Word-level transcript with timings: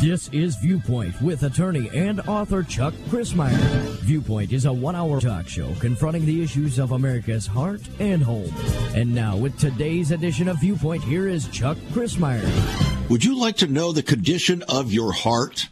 This 0.00 0.28
is 0.32 0.56
Viewpoint 0.56 1.22
with 1.22 1.44
attorney 1.44 1.88
and 1.94 2.20
author 2.22 2.64
Chuck 2.64 2.94
Crismier. 3.10 3.56
Viewpoint 4.00 4.52
is 4.52 4.64
a 4.64 4.72
one 4.72 4.96
hour 4.96 5.20
talk 5.20 5.46
show 5.46 5.72
confronting 5.78 6.26
the 6.26 6.42
issues 6.42 6.80
of 6.80 6.90
America's 6.90 7.46
heart 7.46 7.82
and 8.00 8.20
home. 8.20 8.52
And 8.92 9.14
now, 9.14 9.36
with 9.36 9.56
today's 9.56 10.10
edition 10.10 10.48
of 10.48 10.58
Viewpoint, 10.58 11.04
here 11.04 11.28
is 11.28 11.46
Chuck 11.48 11.76
Crismier. 11.92 13.08
Would 13.08 13.24
you 13.24 13.38
like 13.38 13.58
to 13.58 13.68
know 13.68 13.92
the 13.92 14.02
condition 14.02 14.64
of 14.68 14.92
your 14.92 15.12
heart? 15.12 15.68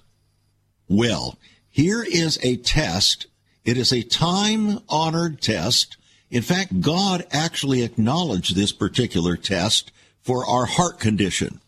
Well, 0.88 1.36
here 1.68 2.04
is 2.04 2.38
a 2.44 2.58
test. 2.58 3.26
It 3.64 3.76
is 3.76 3.92
a 3.92 4.02
time 4.02 4.78
honored 4.88 5.42
test. 5.42 5.97
In 6.30 6.42
fact, 6.42 6.80
God 6.80 7.26
actually 7.30 7.82
acknowledged 7.82 8.54
this 8.54 8.72
particular 8.72 9.36
test 9.36 9.92
for 10.20 10.44
our 10.44 10.66
heart 10.66 11.00
condition. 11.00 11.60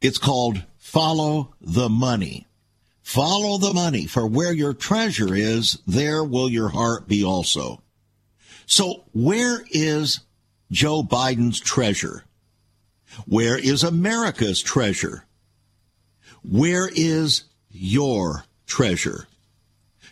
It's 0.00 0.18
called 0.18 0.62
follow 0.78 1.54
the 1.60 1.88
money. 1.88 2.46
Follow 3.02 3.58
the 3.58 3.74
money, 3.74 4.06
for 4.06 4.26
where 4.26 4.52
your 4.52 4.72
treasure 4.72 5.34
is, 5.34 5.78
there 5.86 6.24
will 6.24 6.48
your 6.48 6.70
heart 6.70 7.06
be 7.06 7.22
also. 7.22 7.82
So 8.64 9.04
where 9.12 9.62
is 9.70 10.20
Joe 10.70 11.02
Biden's 11.02 11.60
treasure? 11.60 12.24
Where 13.26 13.58
is 13.58 13.82
America's 13.82 14.62
treasure? 14.62 15.26
Where 16.42 16.88
is 16.94 17.44
your 17.70 18.44
treasure? 18.66 19.26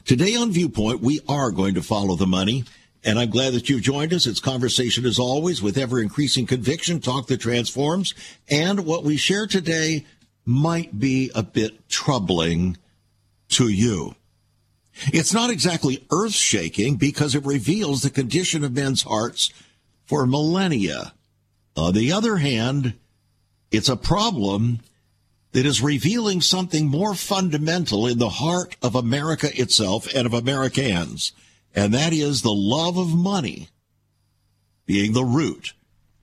Today 0.05 0.35
on 0.37 0.53
Viewpoint, 0.53 1.01
we 1.01 1.21
are 1.29 1.51
going 1.51 1.75
to 1.75 1.83
follow 1.83 2.17
the 2.17 2.27
money. 2.27 2.65
And 3.05 3.19
I'm 3.19 3.31
glad 3.31 3.53
that 3.55 3.69
you've 3.69 3.83
joined 3.83 4.13
us. 4.13 4.27
It's 4.27 4.41
conversation 4.41 5.05
as 5.05 5.19
always 5.19 5.61
with 5.61 5.77
ever 5.77 6.01
increasing 6.01 6.47
conviction, 6.47 7.01
talk 7.01 7.27
that 7.27 7.41
transforms. 7.41 8.15
And 8.49 8.87
what 8.87 9.05
we 9.05 9.17
share 9.17 9.47
today 9.47 10.07
might 10.45 10.99
be 10.99 11.31
a 11.35 11.43
bit 11.43 11.89
troubling 11.89 12.77
to 13.51 13.69
you. 13.69 14.15
It's 15.13 15.33
not 15.33 15.51
exactly 15.51 16.05
earth 16.11 16.35
shaking 16.35 16.97
because 16.97 17.35
it 17.35 17.45
reveals 17.45 18.03
the 18.03 18.11
condition 18.11 18.63
of 18.63 18.73
men's 18.73 19.03
hearts 19.03 19.53
for 20.05 20.27
millennia. 20.27 21.13
On 21.77 21.95
the 21.95 22.13
other 22.13 22.37
hand, 22.37 22.95
it's 23.71 23.89
a 23.89 23.97
problem 23.97 24.81
that 25.53 25.67
is 25.67 25.83
revealing 25.83 26.41
something 26.41 26.87
more 26.87 27.15
fundamental 27.15 28.07
in 28.07 28.19
the 28.19 28.29
heart 28.29 28.77
of 28.83 28.95
America 28.95 29.49
itself 29.59 30.07
and 30.15 30.27
of 30.27 30.35
Americans, 30.35 31.33
and 31.75 31.95
that 31.95 32.13
is 32.13 32.43
the 32.43 32.53
love 32.53 32.97
of 32.97 33.15
money 33.15 33.69
being 34.87 35.13
the 35.13 35.25
root 35.25 35.73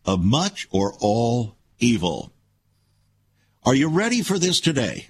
of 0.05 0.23
much 0.23 0.67
or 0.71 0.93
all 0.99 1.55
evil. 1.79 2.31
Are 3.63 3.75
you 3.75 3.89
ready 3.89 4.21
for 4.21 4.39
this 4.39 4.59
today? 4.59 5.07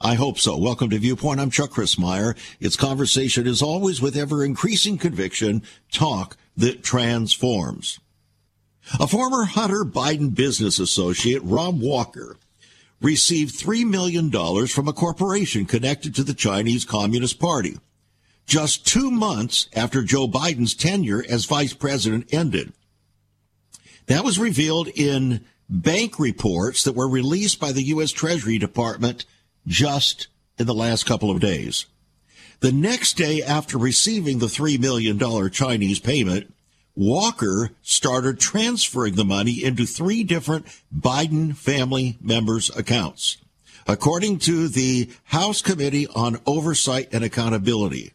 I 0.00 0.14
hope 0.14 0.38
so. 0.38 0.58
Welcome 0.58 0.90
to 0.90 0.98
Viewpoint. 0.98 1.40
I'm 1.40 1.50
Chuck 1.50 1.70
Crismier. 1.70 2.36
Its 2.60 2.76
conversation 2.76 3.46
is 3.46 3.62
always 3.62 4.02
with 4.02 4.16
ever 4.16 4.44
increasing 4.44 4.98
conviction, 4.98 5.62
talk 5.90 6.36
that 6.56 6.82
transforms. 6.82 7.98
A 9.00 9.06
former 9.06 9.44
Hunter 9.44 9.84
Biden 9.84 10.34
business 10.34 10.78
associate, 10.78 11.42
Rob 11.42 11.80
Walker, 11.80 12.36
received 13.00 13.54
$3 13.54 13.88
million 13.88 14.30
from 14.66 14.86
a 14.86 14.92
corporation 14.92 15.64
connected 15.64 16.14
to 16.14 16.22
the 16.22 16.34
Chinese 16.34 16.84
Communist 16.84 17.38
Party 17.38 17.78
just 18.46 18.86
two 18.86 19.10
months 19.10 19.68
after 19.74 20.02
Joe 20.02 20.28
Biden's 20.28 20.74
tenure 20.74 21.24
as 21.28 21.44
vice 21.44 21.74
president 21.74 22.32
ended. 22.32 22.72
That 24.06 24.24
was 24.24 24.38
revealed 24.38 24.88
in 24.88 25.44
bank 25.68 26.18
reports 26.18 26.84
that 26.84 26.94
were 26.94 27.08
released 27.08 27.58
by 27.58 27.72
the 27.72 27.82
U.S. 27.84 28.12
Treasury 28.12 28.58
Department 28.58 29.24
just 29.66 30.28
in 30.58 30.66
the 30.66 30.74
last 30.74 31.06
couple 31.06 31.30
of 31.30 31.40
days. 31.40 31.86
The 32.60 32.72
next 32.72 33.14
day 33.14 33.42
after 33.42 33.76
receiving 33.76 34.38
the 34.38 34.46
$3 34.46 34.78
million 34.78 35.50
Chinese 35.50 35.98
payment, 35.98 36.54
Walker 36.94 37.72
started 37.82 38.40
transferring 38.40 39.16
the 39.16 39.24
money 39.24 39.62
into 39.62 39.84
three 39.84 40.24
different 40.24 40.66
Biden 40.96 41.54
family 41.54 42.16
members' 42.22 42.74
accounts, 42.74 43.36
according 43.86 44.38
to 44.38 44.68
the 44.68 45.10
House 45.24 45.60
Committee 45.60 46.06
on 46.14 46.40
Oversight 46.46 47.08
and 47.12 47.22
Accountability. 47.22 48.12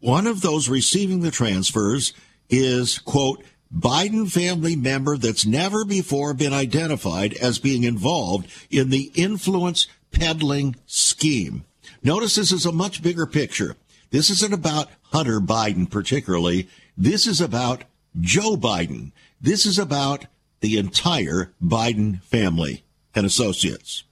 One 0.00 0.26
of 0.26 0.40
those 0.40 0.68
receiving 0.68 1.20
the 1.20 1.30
transfers 1.30 2.12
is, 2.48 2.98
quote, 2.98 3.42
Biden 3.74 4.30
family 4.30 4.76
member 4.76 5.16
that's 5.16 5.44
never 5.44 5.84
before 5.84 6.34
been 6.34 6.52
identified 6.52 7.34
as 7.34 7.58
being 7.58 7.84
involved 7.84 8.48
in 8.70 8.90
the 8.90 9.10
influence 9.14 9.86
peddling 10.12 10.76
scheme. 10.86 11.64
Notice 12.02 12.36
this 12.36 12.52
is 12.52 12.64
a 12.64 12.72
much 12.72 13.02
bigger 13.02 13.26
picture. 13.26 13.76
This 14.10 14.30
isn't 14.30 14.54
about 14.54 14.88
Hunter 15.02 15.40
Biden 15.40 15.90
particularly. 15.90 16.68
This 16.96 17.26
is 17.26 17.40
about 17.40 17.84
Joe 18.20 18.56
Biden. 18.56 19.12
This 19.40 19.66
is 19.66 19.78
about 19.78 20.26
the 20.60 20.78
entire 20.78 21.52
Biden 21.62 22.22
family 22.22 22.84
and 23.14 23.26
associates. 23.26 24.04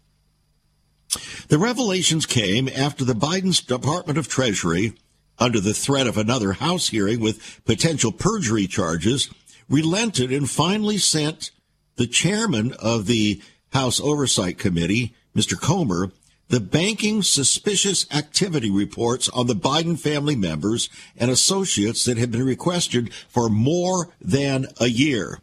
The 1.49 1.59
revelations 1.59 2.27
came 2.27 2.69
after 2.69 3.05
the 3.05 3.15
Biden's 3.15 3.61
Department 3.61 4.19
of 4.19 4.29
Treasury, 4.29 4.95
under 5.39 5.61
the 5.61 5.75
threat 5.75 6.07
of 6.07 6.17
another 6.17 6.55
House 6.55 6.89
hearing 6.89 7.21
with 7.21 7.61
potential 7.65 8.13
perjury 8.13 8.67
charges, 8.67 9.31
relented 9.69 10.33
and 10.33 10.49
finally 10.49 10.99
sent 10.99 11.51
the 11.97 12.07
chairman 12.07 12.73
of 12.79 13.07
the 13.07 13.41
House 13.73 14.01
Oversight 14.01 14.59
Committee, 14.59 15.15
Mr. 15.35 15.61
Comer, 15.61 16.13
the 16.49 16.61
banking 16.61 17.23
suspicious 17.23 18.07
activity 18.13 18.71
reports 18.71 19.29
on 19.31 19.47
the 19.47 19.55
Biden 19.55 19.99
family 19.99 20.37
members 20.37 20.89
and 21.17 21.31
associates 21.31 22.05
that 22.05 22.19
had 22.19 22.31
been 22.31 22.45
requested 22.45 23.13
for 23.29 23.49
more 23.49 24.11
than 24.21 24.67
a 24.79 24.87
year. 24.87 25.41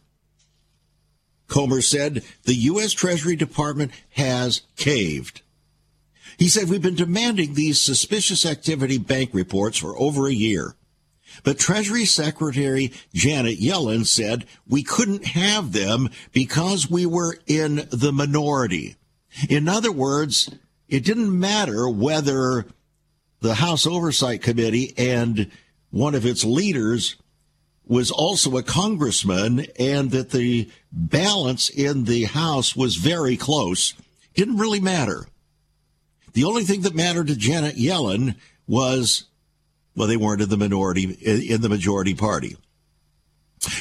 Comer 1.47 1.81
said 1.81 2.23
the 2.43 2.53
U.S. 2.53 2.93
Treasury 2.93 3.35
Department 3.35 3.91
has 4.11 4.61
caved. 4.77 5.41
He 6.41 6.49
said, 6.49 6.69
We've 6.69 6.81
been 6.81 6.95
demanding 6.95 7.53
these 7.53 7.79
suspicious 7.79 8.47
activity 8.47 8.97
bank 8.97 9.29
reports 9.31 9.77
for 9.77 9.95
over 9.99 10.25
a 10.25 10.33
year. 10.33 10.73
But 11.43 11.59
Treasury 11.59 12.05
Secretary 12.05 12.91
Janet 13.13 13.59
Yellen 13.59 14.07
said 14.07 14.47
we 14.67 14.81
couldn't 14.81 15.23
have 15.23 15.71
them 15.71 16.09
because 16.33 16.89
we 16.89 17.05
were 17.05 17.37
in 17.45 17.87
the 17.91 18.11
minority. 18.11 18.95
In 19.49 19.69
other 19.69 19.91
words, 19.91 20.49
it 20.89 21.05
didn't 21.05 21.39
matter 21.39 21.87
whether 21.87 22.65
the 23.41 23.53
House 23.53 23.85
Oversight 23.85 24.41
Committee 24.41 24.95
and 24.97 25.51
one 25.91 26.15
of 26.15 26.25
its 26.25 26.43
leaders 26.43 27.17
was 27.85 28.09
also 28.09 28.57
a 28.57 28.63
congressman 28.63 29.67
and 29.77 30.09
that 30.09 30.31
the 30.31 30.71
balance 30.91 31.69
in 31.69 32.05
the 32.05 32.23
House 32.23 32.75
was 32.75 32.95
very 32.95 33.37
close. 33.37 33.93
Didn't 34.33 34.57
really 34.57 34.79
matter. 34.79 35.27
The 36.33 36.43
only 36.45 36.63
thing 36.63 36.81
that 36.81 36.95
mattered 36.95 37.27
to 37.27 37.35
Janet 37.35 37.75
Yellen 37.75 38.35
was 38.67 39.25
well, 39.95 40.07
they 40.07 40.17
weren't 40.17 40.41
in 40.41 40.49
the 40.49 40.57
minority, 40.57 41.03
in 41.03 41.61
the 41.61 41.69
majority 41.69 42.13
party. 42.13 42.55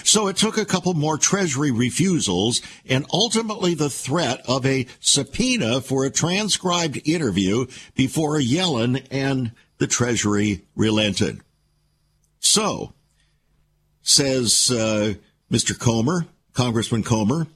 So 0.05 0.29
it 0.29 0.37
took 0.37 0.59
a 0.59 0.67
couple 0.67 0.93
more 0.93 1.17
Treasury 1.17 1.71
refusals 1.71 2.61
and 2.87 3.07
ultimately 3.13 3.75
the 3.75 3.89
threat 3.89 4.43
of 4.47 4.67
a 4.67 4.87
subpoena 4.99 5.81
for 5.81 6.05
a 6.05 6.11
transcribed 6.11 7.01
interview 7.09 7.67
before 7.95 8.39
Yellen 8.39 9.07
and 9.11 9.53
the 9.79 9.87
Treasury 9.87 10.63
relented. 10.77 11.41
So, 12.41 12.93
says 14.03 14.71
uh, 14.71 15.15
Mr. 15.51 15.79
Comer, 15.79 16.27
Congressman 16.53 17.03
Comer, 17.03 17.47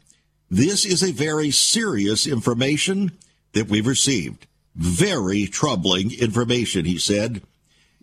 this 0.51 0.87
is 0.87 1.03
a 1.03 1.13
very 1.13 1.51
serious 1.51 2.27
information 2.27 3.13
that 3.53 3.69
we've 3.69 3.87
received. 3.87 4.47
Very 4.75 5.47
troubling 5.47 6.13
information, 6.13 6.85
he 6.85 6.99
said 6.99 7.43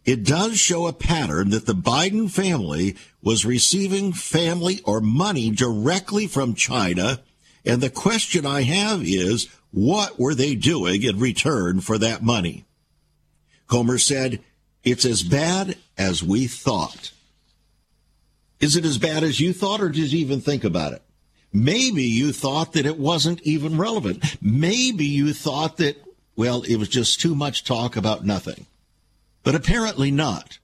it 0.03 0.23
does 0.23 0.57
show 0.57 0.88
a 0.88 0.94
pattern 0.94 1.50
that 1.51 1.65
the 1.68 1.75
Biden 1.75 2.29
family 2.31 2.95
was 3.21 3.45
receiving 3.45 4.13
family 4.13 4.81
or 4.83 5.00
money 5.00 5.51
directly 5.51 6.27
from 6.27 6.56
China. 6.56 7.21
And 7.65 7.81
the 7.81 7.89
question 7.89 8.45
I 8.45 8.63
have 8.63 9.03
is, 9.03 9.47
what 9.71 10.19
were 10.19 10.33
they 10.33 10.56
doing 10.56 11.03
in 11.03 11.19
return 11.19 11.81
for 11.81 11.97
that 12.00 12.23
money? 12.23 12.65
Comer 13.68 14.00
said, 14.00 14.41
it's 14.83 15.06
as 15.06 15.21
bad 15.21 15.77
as 15.97 16.23
we 16.23 16.47
thought. 16.47 17.12
Is 18.59 18.75
it 18.75 18.85
as 18.85 18.97
bad 18.97 19.23
as 19.23 19.39
you 19.39 19.53
thought, 19.53 19.81
or 19.81 19.89
did 19.89 20.12
you 20.12 20.19
even 20.19 20.41
think 20.41 20.63
about 20.63 20.94
it? 20.94 21.03
Maybe 21.53 22.03
you 22.03 22.31
thought 22.31 22.73
that 22.73 22.85
it 22.85 22.97
wasn't 22.97 23.41
even 23.44 23.77
relevant. 23.77 24.38
Maybe 24.41 25.06
you 25.06 25.33
thought 25.33 25.77
that, 25.77 25.97
well, 26.42 26.64
it 26.64 26.78
was 26.78 26.90
just 26.90 27.22
too 27.22 27.36
much 27.36 27.64
talk 27.64 27.96
about 27.96 28.26
nothing 28.26 28.66
but 29.44 29.54
apparently 29.54 30.10
not. 30.10 30.58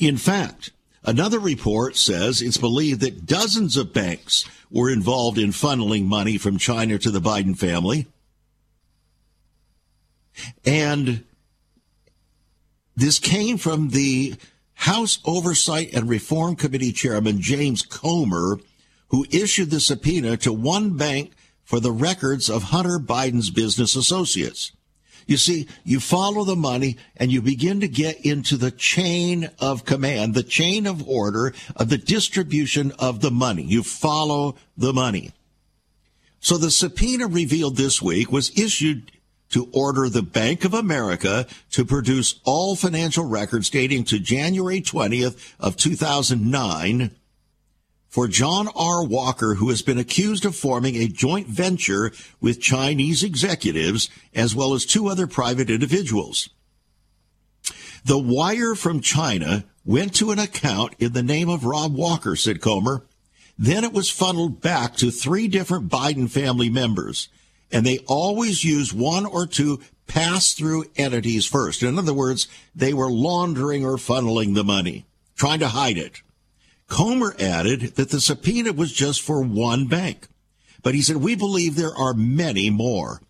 In 0.00 0.16
fact, 0.16 0.70
another 1.04 1.38
report 1.38 1.96
says 1.96 2.42
it's 2.42 2.56
believed 2.56 3.00
that 3.00 3.26
dozens 3.26 3.76
of 3.76 3.92
banks 3.92 4.44
were 4.72 4.90
involved 4.90 5.38
in 5.38 5.50
funneling 5.50 6.04
money 6.06 6.36
from 6.36 6.58
China 6.58 6.98
to 6.98 7.12
the 7.12 7.20
Biden 7.20 7.56
family. 7.56 8.06
And 10.64 11.22
this 12.96 13.20
came 13.20 13.56
from 13.56 13.90
the 13.90 14.34
House 14.74 15.20
Oversight 15.24 15.92
and 15.92 16.08
Reform 16.08 16.56
Committee 16.56 16.92
Chairman 16.92 17.40
James 17.40 17.82
Comer, 17.82 18.58
who 19.08 19.26
issued 19.30 19.70
the 19.70 19.78
subpoena 19.78 20.36
to 20.38 20.52
one 20.52 20.96
bank 20.96 21.32
for 21.64 21.80
the 21.80 21.92
records 21.92 22.48
of 22.48 22.64
Hunter 22.64 22.98
Biden's 22.98 23.50
business 23.50 23.96
associates. 23.96 24.72
You 25.26 25.38
see, 25.38 25.66
you 25.84 26.00
follow 26.00 26.44
the 26.44 26.56
money 26.56 26.98
and 27.16 27.32
you 27.32 27.40
begin 27.40 27.80
to 27.80 27.88
get 27.88 28.24
into 28.24 28.56
the 28.56 28.70
chain 28.70 29.50
of 29.58 29.84
command, 29.84 30.34
the 30.34 30.42
chain 30.42 30.86
of 30.86 31.08
order 31.08 31.54
of 31.76 31.88
the 31.88 31.98
distribution 31.98 32.92
of 32.98 33.20
the 33.20 33.30
money. 33.30 33.62
You 33.62 33.82
follow 33.82 34.56
the 34.76 34.92
money. 34.92 35.32
So 36.40 36.58
the 36.58 36.70
subpoena 36.70 37.26
revealed 37.26 37.76
this 37.76 38.02
week 38.02 38.30
was 38.30 38.56
issued 38.58 39.10
to 39.50 39.68
order 39.72 40.08
the 40.08 40.22
Bank 40.22 40.64
of 40.64 40.74
America 40.74 41.46
to 41.70 41.84
produce 41.84 42.40
all 42.44 42.76
financial 42.76 43.24
records 43.24 43.70
dating 43.70 44.04
to 44.04 44.18
January 44.18 44.80
20th 44.80 45.54
of 45.58 45.76
2009 45.76 47.14
for 48.14 48.28
John 48.28 48.68
R. 48.76 49.04
Walker, 49.04 49.54
who 49.54 49.70
has 49.70 49.82
been 49.82 49.98
accused 49.98 50.44
of 50.44 50.54
forming 50.54 50.94
a 50.94 51.08
joint 51.08 51.48
venture 51.48 52.12
with 52.40 52.60
Chinese 52.60 53.24
executives 53.24 54.08
as 54.32 54.54
well 54.54 54.72
as 54.72 54.86
two 54.86 55.08
other 55.08 55.26
private 55.26 55.68
individuals. 55.68 56.48
The 58.04 58.16
wire 58.16 58.76
from 58.76 59.00
China 59.00 59.64
went 59.84 60.14
to 60.14 60.30
an 60.30 60.38
account 60.38 60.94
in 61.00 61.12
the 61.12 61.24
name 61.24 61.48
of 61.48 61.64
Rob 61.64 61.92
Walker, 61.92 62.36
said 62.36 62.60
Comer. 62.60 63.04
Then 63.58 63.82
it 63.82 63.92
was 63.92 64.10
funneled 64.10 64.60
back 64.60 64.94
to 64.98 65.10
three 65.10 65.48
different 65.48 65.88
Biden 65.88 66.30
family 66.30 66.70
members, 66.70 67.28
and 67.72 67.84
they 67.84 67.98
always 68.06 68.62
use 68.62 68.94
one 68.94 69.26
or 69.26 69.44
two 69.44 69.80
pass 70.06 70.54
through 70.54 70.84
entities 70.94 71.46
first. 71.46 71.82
In 71.82 71.98
other 71.98 72.14
words, 72.14 72.46
they 72.76 72.94
were 72.94 73.10
laundering 73.10 73.84
or 73.84 73.96
funneling 73.96 74.54
the 74.54 74.62
money, 74.62 75.04
trying 75.34 75.58
to 75.58 75.68
hide 75.68 75.98
it. 75.98 76.22
Comer 76.88 77.34
added 77.38 77.96
that 77.96 78.10
the 78.10 78.20
subpoena 78.20 78.72
was 78.72 78.92
just 78.92 79.22
for 79.22 79.42
one 79.42 79.86
bank. 79.86 80.28
But 80.82 80.94
he 80.94 81.02
said, 81.02 81.16
we 81.16 81.34
believe 81.34 81.76
there 81.76 81.96
are 81.96 82.14
many 82.14 82.70
more. 82.70 83.22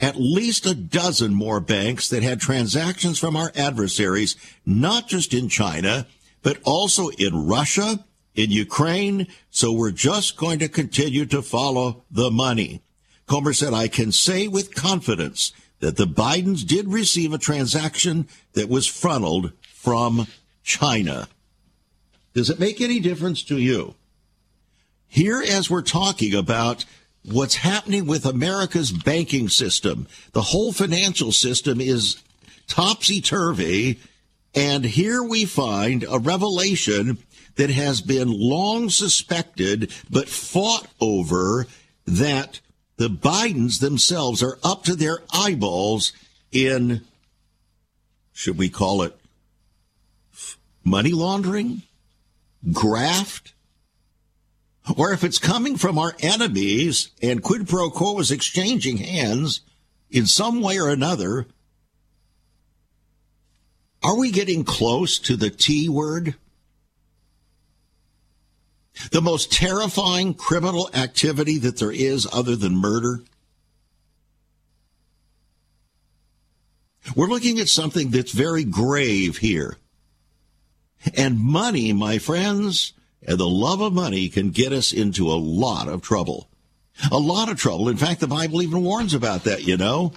At 0.00 0.16
least 0.16 0.66
a 0.66 0.74
dozen 0.74 1.32
more 1.32 1.60
banks 1.60 2.08
that 2.08 2.24
had 2.24 2.40
transactions 2.40 3.20
from 3.20 3.36
our 3.36 3.52
adversaries, 3.54 4.36
not 4.66 5.06
just 5.06 5.32
in 5.32 5.48
China, 5.48 6.08
but 6.42 6.58
also 6.64 7.08
in 7.10 7.46
Russia, 7.46 8.04
in 8.34 8.50
Ukraine. 8.50 9.28
So 9.50 9.72
we're 9.72 9.92
just 9.92 10.36
going 10.36 10.58
to 10.58 10.68
continue 10.68 11.24
to 11.26 11.40
follow 11.40 12.02
the 12.10 12.32
money. 12.32 12.82
Comer 13.28 13.52
said, 13.52 13.72
I 13.72 13.86
can 13.86 14.10
say 14.10 14.48
with 14.48 14.74
confidence 14.74 15.52
that 15.78 15.96
the 15.96 16.06
Bidens 16.06 16.66
did 16.66 16.92
receive 16.92 17.32
a 17.32 17.38
transaction 17.38 18.26
that 18.54 18.68
was 18.68 18.88
funneled 18.88 19.52
from 19.72 20.26
China. 20.64 21.28
Does 22.34 22.50
it 22.50 22.60
make 22.60 22.80
any 22.80 23.00
difference 23.00 23.42
to 23.44 23.58
you? 23.58 23.94
Here, 25.06 25.42
as 25.42 25.68
we're 25.68 25.82
talking 25.82 26.34
about 26.34 26.84
what's 27.24 27.56
happening 27.56 28.06
with 28.06 28.24
America's 28.24 28.90
banking 28.90 29.48
system, 29.48 30.06
the 30.32 30.42
whole 30.42 30.72
financial 30.72 31.32
system 31.32 31.80
is 31.80 32.22
topsy 32.66 33.20
turvy. 33.20 34.00
And 34.54 34.84
here 34.84 35.22
we 35.22 35.44
find 35.44 36.04
a 36.08 36.18
revelation 36.18 37.18
that 37.56 37.70
has 37.70 38.00
been 38.00 38.28
long 38.28 38.88
suspected 38.88 39.92
but 40.10 40.28
fought 40.28 40.86
over 41.00 41.66
that 42.06 42.60
the 42.96 43.08
Bidens 43.08 43.80
themselves 43.80 44.42
are 44.42 44.58
up 44.64 44.84
to 44.84 44.94
their 44.94 45.18
eyeballs 45.32 46.12
in, 46.50 47.02
should 48.32 48.56
we 48.56 48.68
call 48.68 49.02
it 49.02 49.18
money 50.84 51.12
laundering? 51.12 51.82
Graft, 52.70 53.54
or 54.96 55.12
if 55.12 55.24
it's 55.24 55.38
coming 55.38 55.76
from 55.76 55.98
our 55.98 56.14
enemies 56.20 57.10
and 57.20 57.42
quid 57.42 57.68
pro 57.68 57.90
quo 57.90 58.18
is 58.18 58.30
exchanging 58.30 58.98
hands 58.98 59.60
in 60.10 60.26
some 60.26 60.60
way 60.60 60.78
or 60.78 60.88
another, 60.88 61.46
are 64.02 64.18
we 64.18 64.30
getting 64.30 64.64
close 64.64 65.18
to 65.20 65.36
the 65.36 65.50
T 65.50 65.88
word? 65.88 66.34
The 69.10 69.22
most 69.22 69.52
terrifying 69.52 70.34
criminal 70.34 70.90
activity 70.92 71.58
that 71.58 71.78
there 71.78 71.92
is 71.92 72.28
other 72.32 72.56
than 72.56 72.76
murder? 72.76 73.22
We're 77.16 77.28
looking 77.28 77.58
at 77.58 77.68
something 77.68 78.10
that's 78.10 78.32
very 78.32 78.64
grave 78.64 79.38
here. 79.38 79.76
And 81.14 81.38
money, 81.38 81.92
my 81.92 82.18
friends, 82.18 82.92
and 83.26 83.38
the 83.38 83.48
love 83.48 83.80
of 83.80 83.92
money 83.92 84.28
can 84.28 84.50
get 84.50 84.72
us 84.72 84.92
into 84.92 85.28
a 85.28 85.34
lot 85.34 85.88
of 85.88 86.02
trouble. 86.02 86.48
A 87.10 87.18
lot 87.18 87.48
of 87.48 87.58
trouble. 87.58 87.88
In 87.88 87.96
fact, 87.96 88.20
the 88.20 88.26
Bible 88.26 88.62
even 88.62 88.82
warns 88.82 89.14
about 89.14 89.44
that, 89.44 89.64
you 89.64 89.76
know. 89.76 90.12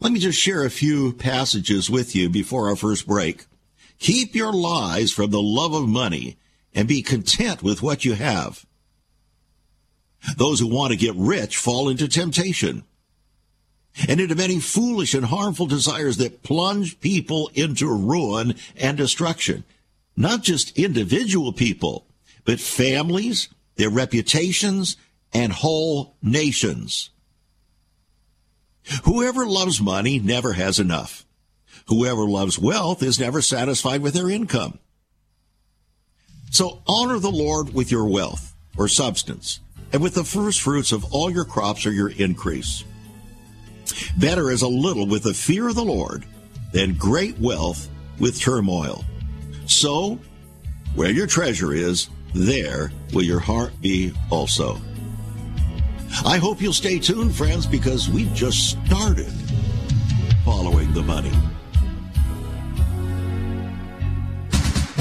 Let 0.00 0.12
me 0.12 0.20
just 0.20 0.38
share 0.38 0.64
a 0.64 0.70
few 0.70 1.12
passages 1.12 1.88
with 1.88 2.14
you 2.14 2.28
before 2.28 2.68
our 2.68 2.76
first 2.76 3.06
break. 3.06 3.46
Keep 3.98 4.34
your 4.34 4.52
lies 4.52 5.12
from 5.12 5.30
the 5.30 5.40
love 5.40 5.72
of 5.72 5.88
money 5.88 6.36
and 6.74 6.88
be 6.88 7.02
content 7.02 7.62
with 7.62 7.82
what 7.82 8.04
you 8.04 8.14
have. 8.14 8.66
Those 10.36 10.60
who 10.60 10.66
want 10.66 10.92
to 10.92 10.98
get 10.98 11.14
rich 11.14 11.56
fall 11.56 11.88
into 11.88 12.08
temptation 12.08 12.84
and 14.08 14.20
into 14.20 14.34
many 14.34 14.60
foolish 14.60 15.14
and 15.14 15.26
harmful 15.26 15.66
desires 15.66 16.16
that 16.16 16.42
plunge 16.42 17.00
people 17.00 17.50
into 17.54 17.86
ruin 17.88 18.54
and 18.76 18.96
destruction. 18.96 19.64
Not 20.16 20.42
just 20.42 20.78
individual 20.78 21.52
people, 21.52 22.06
but 22.44 22.60
families, 22.60 23.48
their 23.76 23.90
reputations, 23.90 24.96
and 25.32 25.52
whole 25.52 26.16
nations. 26.22 27.10
Whoever 29.04 29.46
loves 29.46 29.80
money 29.80 30.18
never 30.18 30.52
has 30.52 30.78
enough. 30.78 31.24
Whoever 31.86 32.28
loves 32.28 32.58
wealth 32.58 33.02
is 33.02 33.18
never 33.18 33.42
satisfied 33.42 34.02
with 34.02 34.14
their 34.14 34.30
income. 34.30 34.78
So 36.50 36.82
honor 36.86 37.18
the 37.18 37.30
Lord 37.30 37.74
with 37.74 37.90
your 37.90 38.06
wealth 38.06 38.54
or 38.76 38.88
substance 38.88 39.60
and 39.92 40.02
with 40.02 40.14
the 40.14 40.24
first 40.24 40.60
fruits 40.60 40.92
of 40.92 41.12
all 41.12 41.30
your 41.30 41.44
crops 41.44 41.86
or 41.86 41.92
your 41.92 42.10
increase. 42.10 42.84
Better 44.16 44.50
is 44.50 44.62
a 44.62 44.68
little 44.68 45.06
with 45.06 45.22
the 45.22 45.34
fear 45.34 45.68
of 45.68 45.74
the 45.74 45.84
Lord 45.84 46.24
than 46.72 46.94
great 46.94 47.38
wealth 47.38 47.88
with 48.18 48.40
turmoil. 48.40 49.04
So, 49.66 50.18
where 50.94 51.10
your 51.10 51.26
treasure 51.26 51.72
is, 51.72 52.08
there 52.34 52.92
will 53.12 53.22
your 53.22 53.40
heart 53.40 53.72
be 53.80 54.12
also. 54.30 54.80
I 56.24 56.38
hope 56.38 56.60
you'll 56.60 56.72
stay 56.72 56.98
tuned, 56.98 57.34
friends, 57.34 57.66
because 57.66 58.08
we've 58.08 58.32
just 58.34 58.76
started 58.86 59.32
following 60.44 60.92
the 60.92 61.02
money. 61.02 61.32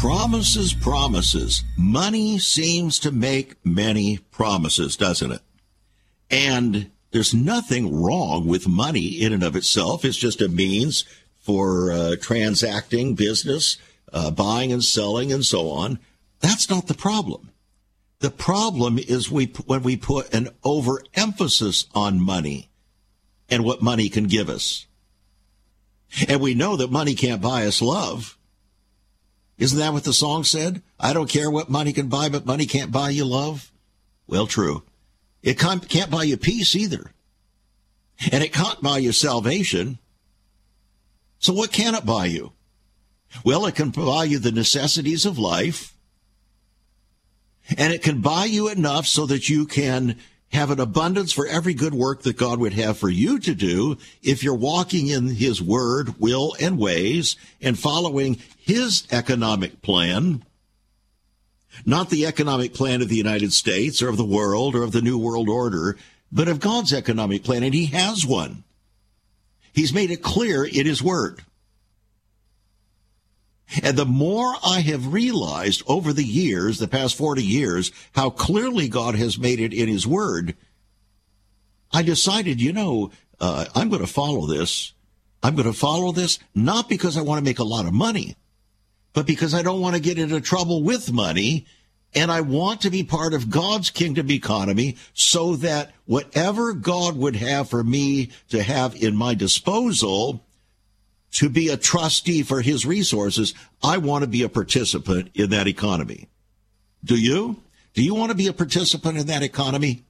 Promises, 0.00 0.72
promises. 0.72 1.62
Money 1.76 2.38
seems 2.38 2.98
to 3.00 3.10
make 3.12 3.54
many 3.64 4.18
promises, 4.30 4.96
doesn't 4.96 5.32
it? 5.32 5.42
And 6.30 6.90
there's 7.10 7.34
nothing 7.34 8.02
wrong 8.02 8.46
with 8.46 8.66
money 8.66 9.08
in 9.08 9.32
and 9.32 9.42
of 9.42 9.56
itself. 9.56 10.04
It's 10.04 10.16
just 10.16 10.40
a 10.40 10.48
means 10.48 11.04
for 11.38 11.92
uh, 11.92 12.16
transacting 12.20 13.14
business, 13.14 13.76
uh, 14.12 14.30
buying 14.30 14.72
and 14.72 14.82
selling, 14.82 15.32
and 15.32 15.44
so 15.44 15.68
on. 15.68 15.98
That's 16.40 16.70
not 16.70 16.86
the 16.86 16.94
problem. 16.94 17.50
The 18.20 18.30
problem 18.30 18.98
is 18.98 19.30
we 19.30 19.46
when 19.66 19.82
we 19.82 19.96
put 19.96 20.32
an 20.32 20.48
overemphasis 20.64 21.86
on 21.94 22.20
money. 22.20 22.70
and 23.50 23.64
what 23.64 23.82
money 23.82 24.08
can 24.08 24.24
give 24.24 24.48
us. 24.48 24.86
And 26.28 26.40
we 26.40 26.54
know 26.54 26.76
that 26.76 26.90
money 26.90 27.14
can't 27.14 27.42
buy 27.42 27.66
us 27.66 27.82
love. 27.82 28.38
Isn't 29.60 29.78
that 29.78 29.92
what 29.92 30.04
the 30.04 30.14
song 30.14 30.42
said? 30.42 30.80
I 30.98 31.12
don't 31.12 31.28
care 31.28 31.50
what 31.50 31.68
money 31.68 31.92
can 31.92 32.08
buy, 32.08 32.30
but 32.30 32.46
money 32.46 32.64
can't 32.64 32.90
buy 32.90 33.10
you 33.10 33.26
love. 33.26 33.70
Well, 34.26 34.46
true. 34.46 34.84
It 35.42 35.58
can't 35.58 36.10
buy 36.10 36.22
you 36.22 36.38
peace 36.38 36.74
either. 36.74 37.12
And 38.32 38.42
it 38.42 38.54
can't 38.54 38.80
buy 38.80 38.98
you 38.98 39.12
salvation. 39.12 39.98
So 41.38 41.52
what 41.52 41.72
can 41.72 41.94
it 41.94 42.06
buy 42.06 42.26
you? 42.26 42.52
Well, 43.44 43.66
it 43.66 43.74
can 43.74 43.90
buy 43.90 44.24
you 44.24 44.38
the 44.38 44.50
necessities 44.50 45.26
of 45.26 45.38
life. 45.38 45.94
And 47.76 47.92
it 47.92 48.02
can 48.02 48.22
buy 48.22 48.46
you 48.46 48.68
enough 48.68 49.06
so 49.06 49.26
that 49.26 49.50
you 49.50 49.66
can 49.66 50.16
have 50.52 50.70
an 50.70 50.80
abundance 50.80 51.32
for 51.32 51.46
every 51.46 51.74
good 51.74 51.94
work 51.94 52.22
that 52.22 52.36
God 52.36 52.58
would 52.58 52.72
have 52.72 52.98
for 52.98 53.08
you 53.08 53.38
to 53.38 53.54
do 53.54 53.98
if 54.22 54.42
you're 54.42 54.54
walking 54.54 55.06
in 55.06 55.28
His 55.28 55.62
word, 55.62 56.18
will, 56.18 56.54
and 56.60 56.78
ways 56.78 57.36
and 57.62 57.78
following 57.78 58.40
His 58.58 59.06
economic 59.12 59.80
plan, 59.80 60.44
not 61.86 62.10
the 62.10 62.26
economic 62.26 62.74
plan 62.74 63.00
of 63.00 63.08
the 63.08 63.16
United 63.16 63.52
States 63.52 64.02
or 64.02 64.08
of 64.08 64.16
the 64.16 64.24
world 64.24 64.74
or 64.74 64.82
of 64.82 64.92
the 64.92 65.02
New 65.02 65.18
World 65.18 65.48
Order, 65.48 65.96
but 66.32 66.48
of 66.48 66.60
God's 66.60 66.92
economic 66.92 67.44
plan. 67.44 67.62
And 67.62 67.74
He 67.74 67.86
has 67.86 68.26
one. 68.26 68.64
He's 69.72 69.94
made 69.94 70.10
it 70.10 70.22
clear 70.22 70.64
in 70.64 70.84
His 70.84 71.02
word. 71.02 71.44
And 73.82 73.96
the 73.96 74.06
more 74.06 74.54
I 74.64 74.80
have 74.80 75.12
realized 75.12 75.82
over 75.86 76.12
the 76.12 76.24
years, 76.24 76.78
the 76.78 76.88
past 76.88 77.16
40 77.16 77.42
years, 77.42 77.92
how 78.12 78.30
clearly 78.30 78.88
God 78.88 79.14
has 79.14 79.38
made 79.38 79.60
it 79.60 79.72
in 79.72 79.88
His 79.88 80.06
Word, 80.06 80.56
I 81.92 82.02
decided, 82.02 82.60
you 82.60 82.72
know, 82.72 83.10
uh, 83.40 83.66
I'm 83.74 83.88
going 83.88 84.02
to 84.02 84.06
follow 84.06 84.46
this. 84.46 84.92
I'm 85.42 85.54
going 85.54 85.70
to 85.70 85.78
follow 85.78 86.12
this 86.12 86.38
not 86.54 86.88
because 86.88 87.16
I 87.16 87.22
want 87.22 87.38
to 87.38 87.44
make 87.44 87.58
a 87.58 87.64
lot 87.64 87.86
of 87.86 87.92
money, 87.92 88.36
but 89.12 89.26
because 89.26 89.54
I 89.54 89.62
don't 89.62 89.80
want 89.80 89.96
to 89.96 90.02
get 90.02 90.18
into 90.18 90.40
trouble 90.40 90.82
with 90.82 91.12
money. 91.12 91.66
And 92.12 92.32
I 92.32 92.40
want 92.40 92.80
to 92.80 92.90
be 92.90 93.04
part 93.04 93.34
of 93.34 93.50
God's 93.50 93.88
kingdom 93.88 94.32
economy 94.32 94.96
so 95.14 95.54
that 95.56 95.92
whatever 96.06 96.72
God 96.72 97.16
would 97.16 97.36
have 97.36 97.70
for 97.70 97.84
me 97.84 98.30
to 98.48 98.64
have 98.64 98.96
in 98.96 99.16
my 99.16 99.34
disposal, 99.34 100.44
to 101.32 101.48
be 101.48 101.68
a 101.68 101.76
trustee 101.76 102.42
for 102.42 102.60
his 102.60 102.84
resources, 102.84 103.54
I 103.82 103.98
want 103.98 104.22
to 104.22 104.28
be 104.28 104.42
a 104.42 104.48
participant 104.48 105.30
in 105.34 105.50
that 105.50 105.66
economy. 105.66 106.28
Do 107.04 107.16
you? 107.16 107.62
Do 107.94 108.02
you 108.02 108.14
want 108.14 108.30
to 108.30 108.36
be 108.36 108.48
a 108.48 108.52
participant 108.52 109.18
in 109.18 109.26
that 109.28 109.42
economy? 109.42 110.04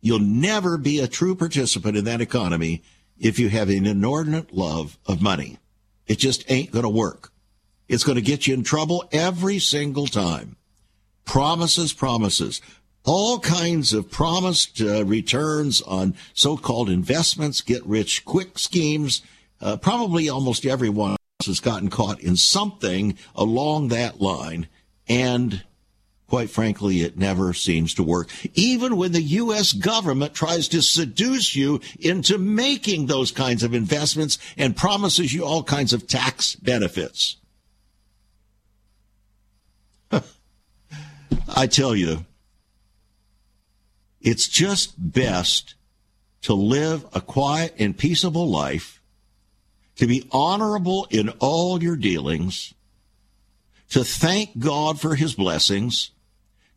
You'll 0.00 0.18
never 0.20 0.76
be 0.76 1.00
a 1.00 1.08
true 1.08 1.34
participant 1.34 1.96
in 1.96 2.04
that 2.04 2.20
economy 2.20 2.82
if 3.18 3.38
you 3.38 3.48
have 3.48 3.68
an 3.68 3.86
inordinate 3.86 4.52
love 4.52 4.98
of 5.06 5.22
money. 5.22 5.58
It 6.06 6.18
just 6.18 6.48
ain't 6.50 6.70
going 6.70 6.84
to 6.84 6.88
work. 6.88 7.32
It's 7.88 8.04
going 8.04 8.16
to 8.16 8.22
get 8.22 8.46
you 8.46 8.54
in 8.54 8.62
trouble 8.62 9.08
every 9.12 9.58
single 9.58 10.06
time. 10.06 10.56
Promises, 11.24 11.92
promises. 11.92 12.60
All 13.04 13.38
kinds 13.38 13.92
of 13.92 14.10
promised 14.10 14.80
uh, 14.80 15.04
returns 15.04 15.80
on 15.82 16.14
so-called 16.34 16.90
investments, 16.90 17.60
get 17.60 17.84
rich 17.86 18.24
quick 18.24 18.58
schemes 18.58 19.22
uh, 19.60 19.76
probably 19.76 20.28
almost 20.28 20.66
everyone 20.66 21.16
has 21.46 21.60
gotten 21.60 21.90
caught 21.90 22.20
in 22.20 22.36
something 22.36 23.16
along 23.34 23.88
that 23.88 24.20
line. 24.20 24.68
And 25.08 25.62
quite 26.26 26.50
frankly, 26.50 27.02
it 27.02 27.16
never 27.16 27.52
seems 27.52 27.94
to 27.94 28.02
work. 28.02 28.28
Even 28.54 28.96
when 28.96 29.12
the 29.12 29.22
U.S. 29.22 29.72
government 29.72 30.34
tries 30.34 30.68
to 30.68 30.82
seduce 30.82 31.54
you 31.54 31.80
into 31.98 32.38
making 32.38 33.06
those 33.06 33.30
kinds 33.30 33.62
of 33.62 33.74
investments 33.74 34.38
and 34.56 34.76
promises 34.76 35.32
you 35.32 35.44
all 35.44 35.62
kinds 35.62 35.92
of 35.92 36.06
tax 36.06 36.56
benefits. 36.56 37.36
I 41.54 41.66
tell 41.68 41.94
you, 41.94 42.24
it's 44.20 44.48
just 44.48 44.94
best 44.98 45.74
to 46.42 46.54
live 46.54 47.06
a 47.12 47.20
quiet 47.20 47.74
and 47.78 47.96
peaceable 47.96 48.48
life 48.48 48.95
to 49.96 50.06
be 50.06 50.28
honorable 50.30 51.06
in 51.10 51.30
all 51.38 51.82
your 51.82 51.96
dealings, 51.96 52.74
to 53.90 54.04
thank 54.04 54.58
God 54.58 55.00
for 55.00 55.14
his 55.14 55.34
blessings, 55.34 56.10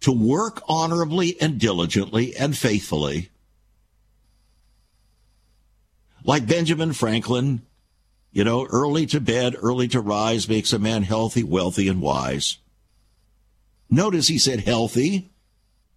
to 0.01 0.11
work 0.11 0.61
honorably 0.67 1.39
and 1.41 1.59
diligently 1.59 2.35
and 2.35 2.57
faithfully. 2.57 3.29
Like 6.23 6.47
Benjamin 6.47 6.93
Franklin, 6.93 7.61
you 8.31 8.43
know, 8.43 8.65
early 8.65 9.05
to 9.07 9.19
bed, 9.19 9.55
early 9.61 9.87
to 9.89 9.99
rise 9.99 10.47
makes 10.47 10.71
a 10.71 10.79
man 10.79 11.03
healthy, 11.03 11.43
wealthy, 11.43 11.87
and 11.87 12.01
wise. 12.01 12.57
Notice 13.89 14.27
he 14.27 14.37
said 14.37 14.61
healthy 14.61 15.31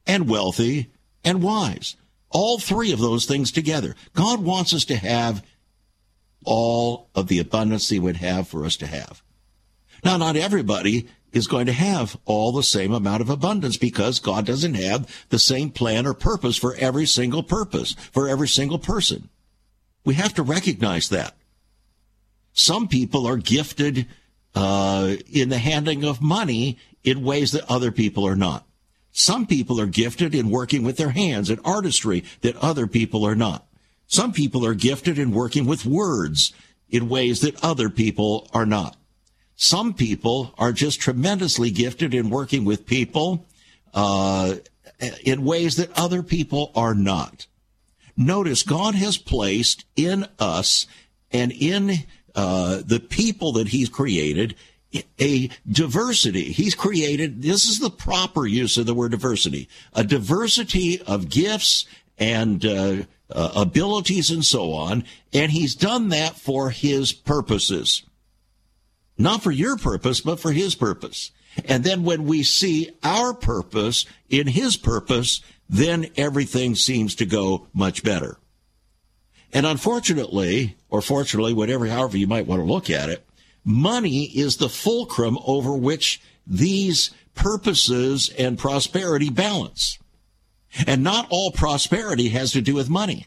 and 0.07 0.29
wealthy 0.29 0.91
and 1.25 1.43
wise. 1.43 1.97
All 2.31 2.59
three 2.59 2.93
of 2.93 2.99
those 2.99 3.27
things 3.27 3.53
together. 3.53 3.95
God 4.15 4.41
wants 4.43 4.73
us 4.73 4.87
to 4.87 4.97
have 4.97 5.45
all 6.45 7.09
of 7.15 7.29
the 7.29 7.39
abundance 7.39 7.89
he 7.89 7.99
would 7.99 8.17
have 8.17 8.49
for 8.49 8.65
us 8.65 8.77
to 8.77 8.87
have. 8.87 9.23
Now, 10.05 10.17
not 10.17 10.37
everybody 10.37 11.09
is 11.33 11.47
going 11.47 11.67
to 11.67 11.73
have 11.73 12.17
all 12.25 12.53
the 12.53 12.63
same 12.63 12.93
amount 12.93 13.23
of 13.23 13.31
abundance 13.31 13.77
because 13.77 14.19
God 14.19 14.47
doesn't 14.47 14.75
have 14.75 15.27
the 15.31 15.39
same 15.39 15.71
plan 15.71 16.07
or 16.07 16.15
purpose 16.15 16.57
for 16.57 16.75
every 16.77 17.07
single 17.07 17.43
purpose, 17.43 17.95
for 18.13 18.29
every 18.29 18.49
single 18.49 18.79
person. 18.79 19.29
We 20.05 20.15
have 20.15 20.35
to 20.35 20.43
recognize 20.43 21.09
that. 21.09 21.35
Some 22.53 22.89
people 22.89 23.27
are 23.27 23.39
gifted 23.39 24.07
uh, 24.55 25.17
in 25.33 25.49
the 25.49 25.59
handling 25.59 26.05
of 26.05 26.21
money 26.21 26.79
in 27.03 27.25
ways 27.25 27.53
that 27.53 27.71
other 27.71 27.91
people 27.91 28.27
are 28.27 28.37
not. 28.37 28.67
Some 29.13 29.47
people 29.47 29.81
are 29.81 29.87
gifted 29.87 30.35
in 30.35 30.51
working 30.51 30.83
with 30.83 30.97
their 30.97 31.11
hands 31.11 31.51
and 31.51 31.61
artistry 31.65 32.25
that 32.41 32.57
other 32.57 32.87
people 32.87 33.25
are 33.27 33.35
not. 33.35 33.67
Some 34.13 34.35
people 34.35 34.67
are 34.67 34.75
gifted 34.75 35.19
in 35.19 35.31
working 35.31 35.65
with 35.65 35.87
words 35.87 36.53
in 36.91 37.09
ways 37.09 37.41
that 37.41 37.65
other 37.65 37.89
people 37.89 38.47
are 38.53 38.67
not. 38.67 38.95
Some 39.57 39.95
people 39.95 40.55
are 40.59 40.71
just 40.71 41.01
tremendously 41.01 41.71
gifted 41.71 42.13
in 42.13 42.29
working 42.29 42.67
with 42.67 42.85
people 42.85 43.47
uh, 43.95 44.57
in 45.25 45.47
ways 45.47 45.77
that 45.77 45.99
other 45.99 46.23
people 46.23 46.73
are 46.75 46.95
not. 46.95 47.47
Notice 48.15 48.63
God 48.63 48.95
has 48.95 49.17
placed 49.17 49.87
in 49.97 50.27
us 50.39 50.87
and 51.31 51.51
in 51.51 52.01
uh, 52.35 52.83
the 52.85 53.01
people 53.01 53.53
that 53.53 53.69
He's 53.69 53.89
created 53.89 54.57
a 55.19 55.49
diversity. 55.71 56.53
He's 56.53 56.75
created, 56.75 57.41
this 57.41 57.67
is 57.67 57.79
the 57.79 57.89
proper 57.89 58.47
use 58.47 58.77
of 58.77 58.85
the 58.85 58.93
word 58.93 59.13
diversity, 59.13 59.71
a 59.95 60.05
diversity 60.05 61.01
of 61.01 61.31
gifts 61.31 61.87
and 62.19 62.65
uh, 62.65 63.03
uh, 63.31 63.53
abilities 63.57 64.31
and 64.31 64.45
so 64.45 64.73
on. 64.73 65.05
And 65.33 65.53
he's 65.53 65.75
done 65.75 66.11
that 66.11 66.37
for 66.37 66.71
his 66.71 67.13
purposes. 67.13 68.03
Not 69.19 69.43
for 69.43 69.51
your 69.51 69.77
purpose, 69.77 70.21
but 70.21 70.41
for 70.41 70.53
his 70.53 70.75
purpose. 70.75 71.31
And 71.67 71.85
then 71.85 72.03
when 72.03 72.25
we 72.25 72.43
see 72.43 72.91
our 73.03 73.35
purpose 73.35 74.07
in 74.29 74.47
his 74.47 74.77
purpose, 74.77 75.43
then 75.69 76.09
everything 76.17 76.75
seems 76.75 77.15
to 77.17 77.27
go 77.27 77.69
much 77.75 78.03
better. 78.03 78.39
And 79.53 79.67
unfortunately, 79.67 80.77
or 80.89 81.03
fortunately, 81.03 81.53
whatever, 81.53 81.87
however 81.87 82.17
you 82.17 82.27
might 82.27 82.47
want 82.47 82.61
to 82.61 82.73
look 82.73 82.89
at 82.89 83.11
it, 83.11 83.27
money 83.65 84.25
is 84.25 84.57
the 84.57 84.69
fulcrum 84.69 85.39
over 85.45 85.75
which 85.75 86.21
these 86.47 87.11
purposes 87.35 88.31
and 88.39 88.59
prosperity 88.59 89.29
balance. 89.31 89.99
And 90.87 91.03
not 91.03 91.27
all 91.31 91.53
prosperity 91.53 92.29
has 92.31 92.53
to 92.53 92.63
do 92.63 92.75
with 92.75 92.89
money. 92.89 93.27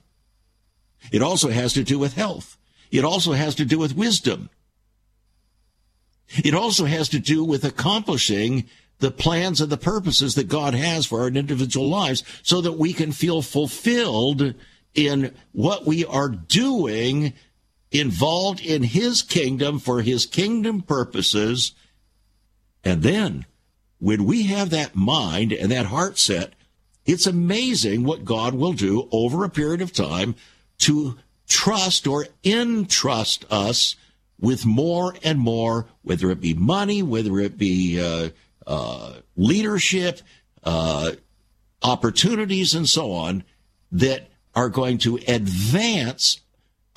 It 1.12 1.22
also 1.22 1.50
has 1.50 1.74
to 1.74 1.84
do 1.84 2.00
with 2.00 2.16
health. 2.16 2.58
It 2.92 3.04
also 3.04 3.34
has 3.34 3.56
to 3.56 3.66
do 3.66 3.78
with 3.78 3.96
wisdom. 3.96 4.50
It 6.44 6.56
also 6.56 6.86
has 6.86 7.10
to 7.10 7.20
do 7.20 7.44
with 7.44 7.64
accomplishing 7.64 8.66
the 9.00 9.12
plans 9.12 9.62
and 9.62 9.72
the 9.72 9.78
purposes 9.78 10.36
that 10.36 10.48
God 10.48 10.74
has 10.74 11.06
for 11.06 11.22
our 11.22 11.28
individual 11.28 11.90
lives 11.90 12.24
so 12.44 12.62
that 12.62 12.74
we 12.74 12.94
can 12.94 13.12
feel 13.12 13.42
fulfilled 13.42 14.56
in 14.94 15.36
what 15.52 15.86
we 15.86 16.06
are 16.06 16.30
doing 16.30 17.34
involved 17.92 18.62
in 18.62 18.84
his 18.84 19.22
kingdom 19.22 19.80
for 19.80 20.02
his 20.02 20.26
kingdom 20.26 20.82
purposes. 20.82 21.74
And 22.84 23.04
then 23.04 23.46
when 24.00 24.26
we 24.26 24.44
have 24.44 24.70
that 24.70 24.96
mind 24.96 25.52
and 25.52 25.72
that 25.72 25.88
heart 25.88 26.18
set, 26.18 26.54
it's 27.06 27.28
amazing 27.28 28.04
what 28.04 28.26
God 28.26 28.54
will 28.56 28.74
do 28.74 29.08
over 29.12 29.44
a 29.44 29.50
period 29.50 29.82
of 29.82 29.94
time 29.94 30.36
to 30.80 31.18
trust 31.48 32.08
or 32.08 32.28
entrust 32.44 33.46
us 33.52 33.96
with 34.40 34.66
more 34.66 35.16
and 35.24 35.40
more, 35.40 35.88
whether 36.02 36.30
it 36.30 36.42
be 36.42 36.54
money, 36.54 37.02
whether 37.02 37.40
it 37.40 37.58
be 37.58 38.02
uh, 38.02 38.30
uh, 38.68 39.14
leadership, 39.36 40.22
uh, 40.64 41.12
opportunities, 41.84 42.74
and 42.74 42.90
so 42.90 43.12
on, 43.12 43.44
that 43.92 44.28
are 44.56 44.70
going 44.70 44.98
to 44.98 45.20
advance 45.28 46.42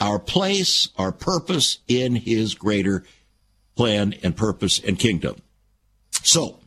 our 0.01 0.19
place, 0.19 0.89
our 0.97 1.13
purpose 1.13 1.79
in 1.87 2.17
his 2.17 2.55
greater 2.55 3.05
plan 3.77 4.15
and 4.23 4.37
purpose 4.37 4.79
and 4.79 4.99
kingdom. 4.99 5.37
So, 6.23 6.59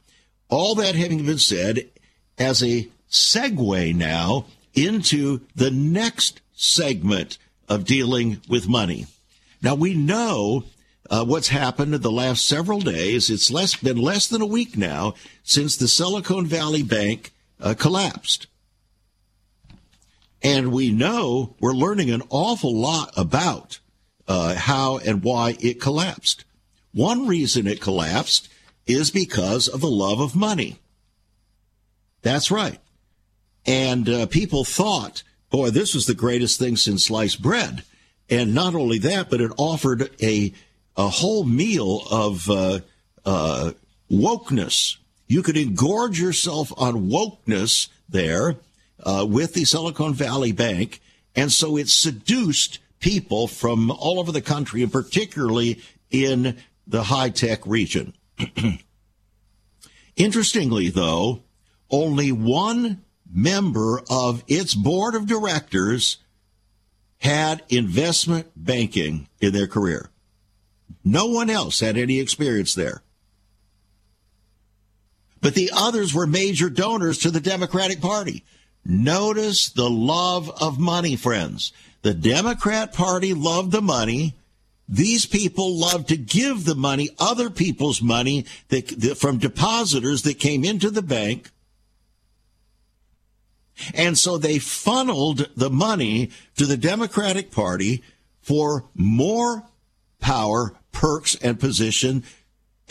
all 0.50 0.75
that 0.75 0.95
having 0.95 1.25
been 1.25 1.38
said, 1.38 1.89
as 2.38 2.63
a 2.63 2.88
segue 3.12 3.94
now 3.94 4.46
into 4.74 5.41
the 5.56 5.70
next 5.70 6.41
segment 6.53 7.38
of 7.68 7.86
dealing 7.86 8.41
with 8.48 8.68
money. 8.68 9.06
Now, 9.62 9.75
we 9.75 9.94
know 9.94 10.63
uh, 11.10 11.25
what's 11.25 11.50
happened 11.50 11.94
in 11.94 12.01
the 12.01 12.12
last 12.12 12.46
several 12.46 12.80
days. 12.80 13.30
It's 13.30 13.51
less, 13.51 13.75
been 13.75 13.98
less 13.98 14.27
than 14.27 14.41
a 14.41 14.46
week 14.46 14.77
now 14.77 15.13
since 15.44 15.75
the 15.75 15.88
Silicon 15.88 16.46
Valley 16.46 16.84
Bank 16.84 17.32
uh, 17.60 17.75
collapsed. 17.77 18.48
And 20.41 20.72
we 20.72 20.91
know 20.91 21.56
we're 21.60 21.74
learning 21.74 22.10
an 22.10 22.24
awful 22.30 22.75
lot 22.75 23.12
about 23.15 23.80
uh, 24.27 24.56
how 24.56 24.98
and 25.00 25.24
why 25.24 25.58
it 25.60 25.82
collapsed. 25.82 26.46
One 26.94 27.27
reason 27.27 27.68
it 27.68 27.82
collapsed 27.82 28.50
is 28.88 29.12
because 29.12 29.68
of 29.68 29.82
the 29.82 29.89
love 29.89 30.20
of 30.20 30.36
money. 30.36 30.80
That's 32.22 32.50
right. 32.50 32.80
And 33.65 34.10
uh, 34.10 34.25
people 34.25 34.63
thought, 34.63 35.24
boy, 35.50 35.70
this 35.70 35.94
was 35.94 36.06
the 36.06 36.15
greatest 36.15 36.60
thing 36.60 36.75
since 36.75 37.06
sliced 37.06 37.41
bread. 37.41 37.84
And 38.30 38.56
not 38.56 38.75
only 38.75 38.98
that, 39.00 39.30
but 39.30 39.41
it 39.41 39.51
offered 39.58 40.10
a 40.22 40.53
a 40.98 41.08
whole 41.08 41.44
meal 41.44 42.03
of 42.12 42.50
uh, 42.50 42.80
uh, 43.25 43.72
wokeness. 44.12 44.98
You 45.27 45.41
could 45.41 45.56
engorge 45.56 46.20
yourself 46.20 46.74
on 46.77 47.10
wokeness 47.10 47.88
there 48.10 48.58
uh, 49.01 49.25
with 49.27 49.53
the 49.53 49.65
Silicon 49.65 50.13
Valley 50.13 50.51
Bank. 50.51 51.01
And 51.36 51.51
so 51.51 51.77
it 51.77 51.88
seduced 51.88 52.80
people 53.00 53.48
from 53.48 53.89
all 53.89 54.20
over 54.20 54.32
the 54.32 54.41
country, 54.41 54.84
and 54.84 54.91
particularly 54.91 55.82
in 56.10 56.58
the 56.86 57.03
high 57.03 57.30
tech 57.30 57.65
region. 57.65 58.13
Interestingly, 60.15 60.89
though, 60.89 61.41
only 61.89 62.32
one 62.32 63.01
member 63.34 64.02
of 64.10 64.44
its 64.48 64.74
board 64.74 65.16
of 65.16 65.28
directors 65.28 66.18
had 67.20 67.64
investment 67.70 68.52
banking 68.56 69.28
in 69.40 69.54
their 69.54 69.68
career. 69.68 70.10
No 71.04 71.28
one 71.28 71.50
else 71.50 71.80
had 71.80 71.98
any 71.98 72.20
experience 72.20 72.74
there. 72.74 73.02
But 75.40 75.56
the 75.56 75.72
others 75.76 76.14
were 76.14 76.28
major 76.28 76.70
donors 76.70 77.18
to 77.20 77.32
the 77.32 77.40
Democratic 77.40 78.02
Party. 78.02 78.44
Notice 78.86 79.70
the 79.70 79.90
love 79.90 80.52
of 80.62 80.80
money, 80.80 81.16
friends. 81.16 81.72
The 82.02 82.14
Democrat 82.14 82.94
Party 82.94 83.34
loved 83.34 83.72
the 83.72 83.82
money. 83.82 84.36
These 84.88 85.26
people 85.26 85.78
loved 85.78 86.10
to 86.10 86.18
give 86.18 86.66
the 86.66 86.76
money, 86.76 87.10
other 87.20 87.50
people's 87.50 88.02
money 88.02 88.46
that, 88.70 88.88
that, 89.00 89.18
from 89.18 89.38
depositors 89.38 90.24
that 90.24 90.40
came 90.40 90.64
into 90.64 90.90
the 90.90 91.02
bank. 91.02 91.50
And 93.94 94.18
so 94.18 94.38
they 94.38 94.60
funneled 94.60 95.50
the 95.56 95.70
money 95.70 96.32
to 96.58 96.66
the 96.66 96.78
Democratic 96.78 97.52
Party 97.52 98.04
for 98.42 98.86
more 98.96 99.64
power, 100.20 100.76
perks, 100.92 101.36
and 101.36 101.60
position 101.60 102.24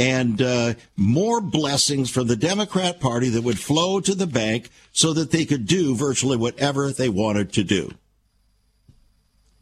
and 0.00 0.40
uh, 0.40 0.74
more 0.96 1.42
blessings 1.42 2.10
from 2.10 2.26
the 2.26 2.36
Democrat 2.36 3.00
Party 3.00 3.28
that 3.28 3.44
would 3.44 3.58
flow 3.58 4.00
to 4.00 4.14
the 4.14 4.26
bank 4.26 4.70
so 4.92 5.12
that 5.12 5.30
they 5.30 5.44
could 5.44 5.66
do 5.66 5.94
virtually 5.94 6.38
whatever 6.38 6.90
they 6.90 7.10
wanted 7.10 7.52
to 7.52 7.62
do. 7.62 7.92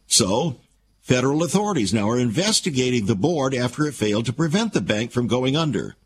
So, 0.07 0.57
federal 1.01 1.43
authorities 1.43 1.93
now 1.93 2.09
are 2.09 2.21
investigating 2.21 3.07
the 3.07 3.17
board 3.17 3.53
after 3.53 3.85
it 3.87 3.95
failed 3.95 4.27
to 4.27 4.33
prevent 4.33 4.75
the 4.75 4.81
bank 4.81 5.11
from 5.11 5.27
going 5.27 5.57
under. 5.57 5.97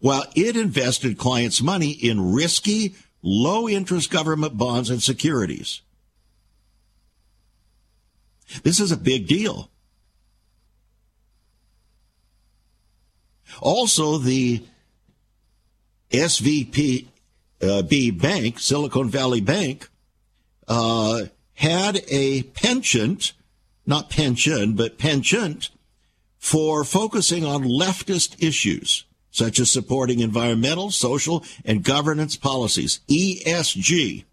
While 0.00 0.24
it 0.34 0.56
invested 0.56 1.18
clients' 1.18 1.62
money 1.62 1.92
in 1.92 2.32
risky, 2.32 2.96
low 3.22 3.68
interest 3.68 4.10
government 4.10 4.56
bonds 4.56 4.90
and 4.90 5.02
securities. 5.02 5.80
This 8.62 8.80
is 8.80 8.92
a 8.92 8.96
big 8.96 9.26
deal. 9.26 9.70
Also, 13.60 14.18
the 14.18 14.62
SVB 16.10 17.06
uh, 17.62 17.82
Bank, 18.12 18.58
Silicon 18.58 19.08
Valley 19.08 19.40
Bank, 19.40 19.88
uh, 20.68 21.22
had 21.54 22.02
a 22.08 22.42
penchant, 22.42 23.32
not 23.86 24.10
pension, 24.10 24.74
but 24.74 24.98
penchant 24.98 25.70
for 26.38 26.82
focusing 26.82 27.44
on 27.44 27.62
leftist 27.62 28.42
issues 28.42 29.04
such 29.32 29.58
as 29.58 29.70
supporting 29.70 30.20
environmental, 30.20 30.90
social, 30.90 31.44
and 31.64 31.82
governance 31.82 32.36
policies, 32.36 33.00
ESG. 33.08 34.24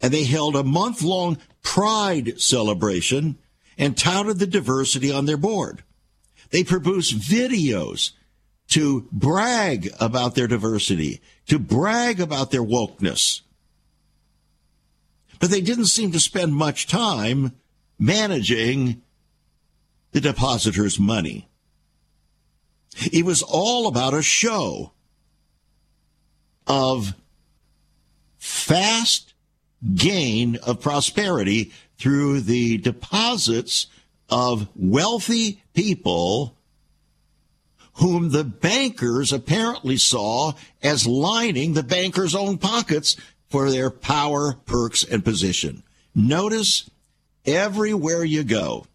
And 0.00 0.12
they 0.12 0.24
held 0.24 0.56
a 0.56 0.64
month 0.64 1.02
long 1.02 1.38
pride 1.62 2.40
celebration 2.40 3.38
and 3.78 3.96
touted 3.96 4.38
the 4.38 4.46
diversity 4.46 5.12
on 5.12 5.26
their 5.26 5.36
board. 5.36 5.84
They 6.50 6.64
produce 6.64 7.12
videos 7.12 8.12
to 8.68 9.06
brag 9.12 9.90
about 10.00 10.34
their 10.34 10.46
diversity, 10.46 11.20
to 11.46 11.58
brag 11.58 12.18
about 12.18 12.50
their 12.50 12.62
wokeness. 12.64 13.42
But 15.38 15.50
they 15.50 15.60
didn't 15.60 15.86
seem 15.86 16.12
to 16.12 16.20
spend 16.20 16.54
much 16.54 16.86
time 16.86 17.52
managing 17.98 19.02
the 20.12 20.20
depositors' 20.20 20.98
money. 20.98 21.48
It 23.12 23.24
was 23.24 23.42
all 23.42 23.86
about 23.86 24.14
a 24.14 24.22
show 24.22 24.92
of 26.66 27.14
fast 28.38 29.34
gain 29.94 30.56
of 30.56 30.80
prosperity 30.80 31.72
through 31.98 32.40
the 32.40 32.78
deposits 32.78 33.86
of 34.28 34.68
wealthy 34.74 35.62
people 35.74 36.56
whom 37.94 38.30
the 38.30 38.44
bankers 38.44 39.32
apparently 39.32 39.96
saw 39.96 40.52
as 40.82 41.06
lining 41.06 41.72
the 41.72 41.82
bankers' 41.82 42.34
own 42.34 42.58
pockets 42.58 43.16
for 43.48 43.70
their 43.70 43.90
power, 43.90 44.54
perks, 44.66 45.02
and 45.02 45.24
position. 45.24 45.82
Notice 46.14 46.90
everywhere 47.46 48.24
you 48.24 48.44
go, 48.44 48.86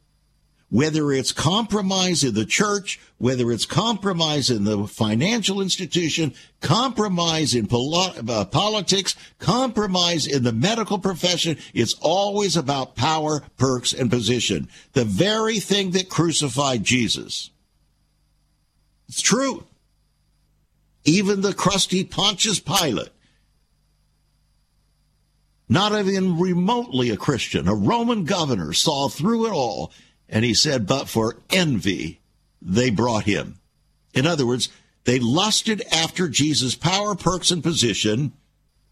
whether 0.72 1.12
it's 1.12 1.34
compromise 1.34 2.24
in 2.24 2.34
the 2.34 2.46
church, 2.46 2.98
whether 3.18 3.52
it's 3.52 3.66
compromise 3.66 4.50
in 4.50 4.64
the 4.64 4.88
financial 4.88 5.60
institution, 5.60 6.34
compromise 6.62 7.54
in 7.54 7.68
uh, 7.70 8.46
politics, 8.46 9.14
compromise 9.38 10.26
in 10.26 10.44
the 10.44 10.54
medical 10.54 10.98
profession, 10.98 11.58
it's 11.74 11.94
always 12.02 12.56
about 12.56 12.96
power, 12.96 13.44
perks, 13.58 13.92
and 13.92 14.10
position. 14.10 14.70
The 14.94 15.04
very 15.04 15.60
thing 15.60 15.92
that 15.92 16.10
crucified 16.10 16.86
Jesus. 16.86 17.50
It's 19.10 19.22
true. 19.22 19.66
Even 21.04 21.42
the 21.42 21.54
crusty 21.54 22.06
Pontius 22.06 22.62
Pilate, 22.62 23.10
not 25.68 25.92
even 25.92 26.40
remotely 26.40 27.10
a 27.10 27.18
Christian, 27.18 27.68
a 27.68 27.76
Roman 27.76 28.24
governor, 28.24 28.72
saw 28.72 29.10
through 29.10 29.48
it 29.48 29.52
all 29.52 29.92
and 30.32 30.46
he 30.46 30.54
said, 30.54 30.88
but 30.88 31.10
for 31.10 31.38
envy, 31.52 32.22
they 32.62 32.90
brought 32.90 33.26
him. 33.26 33.60
In 34.14 34.26
other 34.26 34.48
words, 34.48 34.70
they 35.04 35.20
lusted 35.20 35.84
after 35.92 36.28
Jesus' 36.30 36.76
power, 36.76 37.16
perks, 37.16 37.52
and 37.52 37.62
position. 37.62 38.32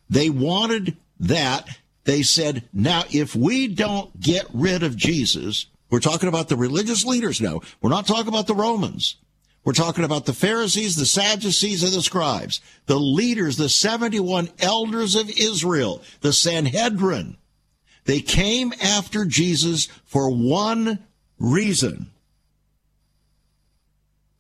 They 0.10 0.30
wanted 0.30 0.98
that. 1.20 1.80
They 2.04 2.24
said, 2.24 2.68
now, 2.74 3.04
if 3.12 3.36
we 3.36 3.68
don't 3.68 4.20
get 4.20 4.46
rid 4.54 4.84
of 4.84 4.98
Jesus, 4.98 5.68
we're 5.90 6.00
talking 6.00 6.30
about 6.30 6.50
the 6.50 6.58
religious 6.58 7.06
leaders 7.06 7.40
now. 7.40 7.62
We're 7.82 7.90
not 7.90 8.08
talking 8.08 8.28
about 8.28 8.48
the 8.48 8.56
Romans. 8.56 9.16
We're 9.64 9.74
talking 9.74 10.04
about 10.04 10.26
the 10.26 10.34
Pharisees, 10.34 10.96
the 10.96 11.06
Sadducees, 11.06 11.84
and 11.84 11.94
the 11.94 12.02
scribes, 12.02 12.62
the 12.86 13.00
leaders, 13.00 13.58
the 13.58 13.70
71 13.70 14.50
elders 14.60 15.16
of 15.16 15.30
Israel, 15.30 16.02
the 16.22 16.34
Sanhedrin. 16.34 17.38
They 18.06 18.22
came 18.22 18.74
after 18.82 19.26
Jesus 19.26 19.88
for 20.06 20.32
one 20.32 21.00
reason 21.40 22.12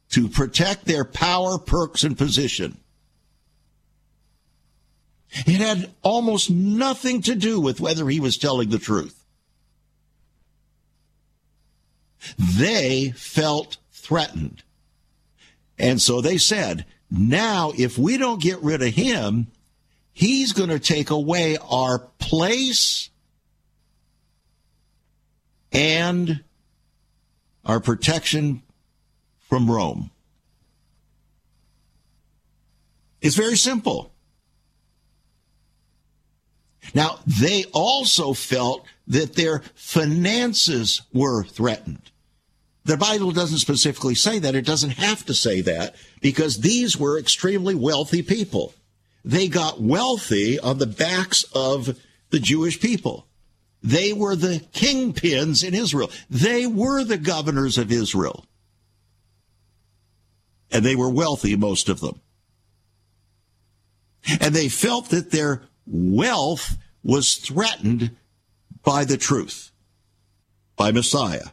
to 0.09 0.27
protect 0.27 0.85
their 0.85 1.05
power, 1.05 1.57
perks, 1.57 2.03
and 2.03 2.17
position. 2.17 2.77
It 5.31 5.61
had 5.61 5.91
almost 6.01 6.49
nothing 6.49 7.21
to 7.23 7.35
do 7.35 7.59
with 7.59 7.79
whether 7.79 8.09
he 8.09 8.19
was 8.19 8.37
telling 8.37 8.69
the 8.69 8.79
truth. 8.79 9.23
They 12.37 13.11
felt 13.15 13.77
threatened. 13.91 14.63
And 15.77 16.01
so 16.01 16.19
they 16.19 16.37
said, 16.37 16.85
now, 17.11 17.71
if 17.77 17.97
we 17.97 18.17
don't 18.17 18.41
get 18.41 18.61
rid 18.61 18.81
of 18.81 18.93
him, 18.93 19.47
He's 20.19 20.51
going 20.51 20.69
to 20.69 20.79
take 20.79 21.11
away 21.11 21.57
our 21.69 21.99
place 22.19 23.09
and 25.71 26.43
our 27.69 27.79
protection 27.79 28.63
from 29.47 29.69
Rome. 29.69 30.09
It's 33.21 33.35
very 33.35 33.57
simple. 33.57 34.11
Now, 36.95 37.19
they 37.27 37.65
also 37.71 38.33
felt 38.33 38.87
that 39.05 39.35
their 39.35 39.59
finances 39.75 41.03
were 41.13 41.43
threatened. 41.43 42.09
The 42.85 42.97
Bible 42.97 43.29
doesn't 43.29 43.59
specifically 43.59 44.15
say 44.15 44.39
that. 44.39 44.55
It 44.55 44.65
doesn't 44.65 44.97
have 44.97 45.23
to 45.27 45.35
say 45.35 45.61
that 45.61 45.95
because 46.21 46.61
these 46.61 46.97
were 46.97 47.19
extremely 47.19 47.75
wealthy 47.75 48.23
people. 48.23 48.73
They 49.23 49.47
got 49.47 49.79
wealthy 49.79 50.59
on 50.59 50.79
the 50.79 50.87
backs 50.87 51.45
of 51.53 51.99
the 52.31 52.39
Jewish 52.39 52.79
people. 52.79 53.27
They 53.81 54.11
were 54.13 54.35
the 54.35 54.59
kingpins 54.73 55.65
in 55.65 55.73
Israel. 55.73 56.11
They 56.29 56.67
were 56.67 57.03
the 57.03 57.17
governors 57.17 57.77
of 57.77 57.91
Israel. 57.91 58.45
And 60.71 60.85
they 60.85 60.95
were 60.95 61.09
wealthy, 61.09 61.55
most 61.55 61.89
of 61.89 61.99
them. 61.99 62.19
And 64.41 64.53
they 64.53 64.69
felt 64.69 65.09
that 65.09 65.31
their 65.31 65.63
wealth 65.87 66.77
was 67.03 67.35
threatened 67.35 68.15
by 68.83 69.05
the 69.05 69.17
truth, 69.17 69.71
by 70.75 70.91
Messiah. 70.91 71.47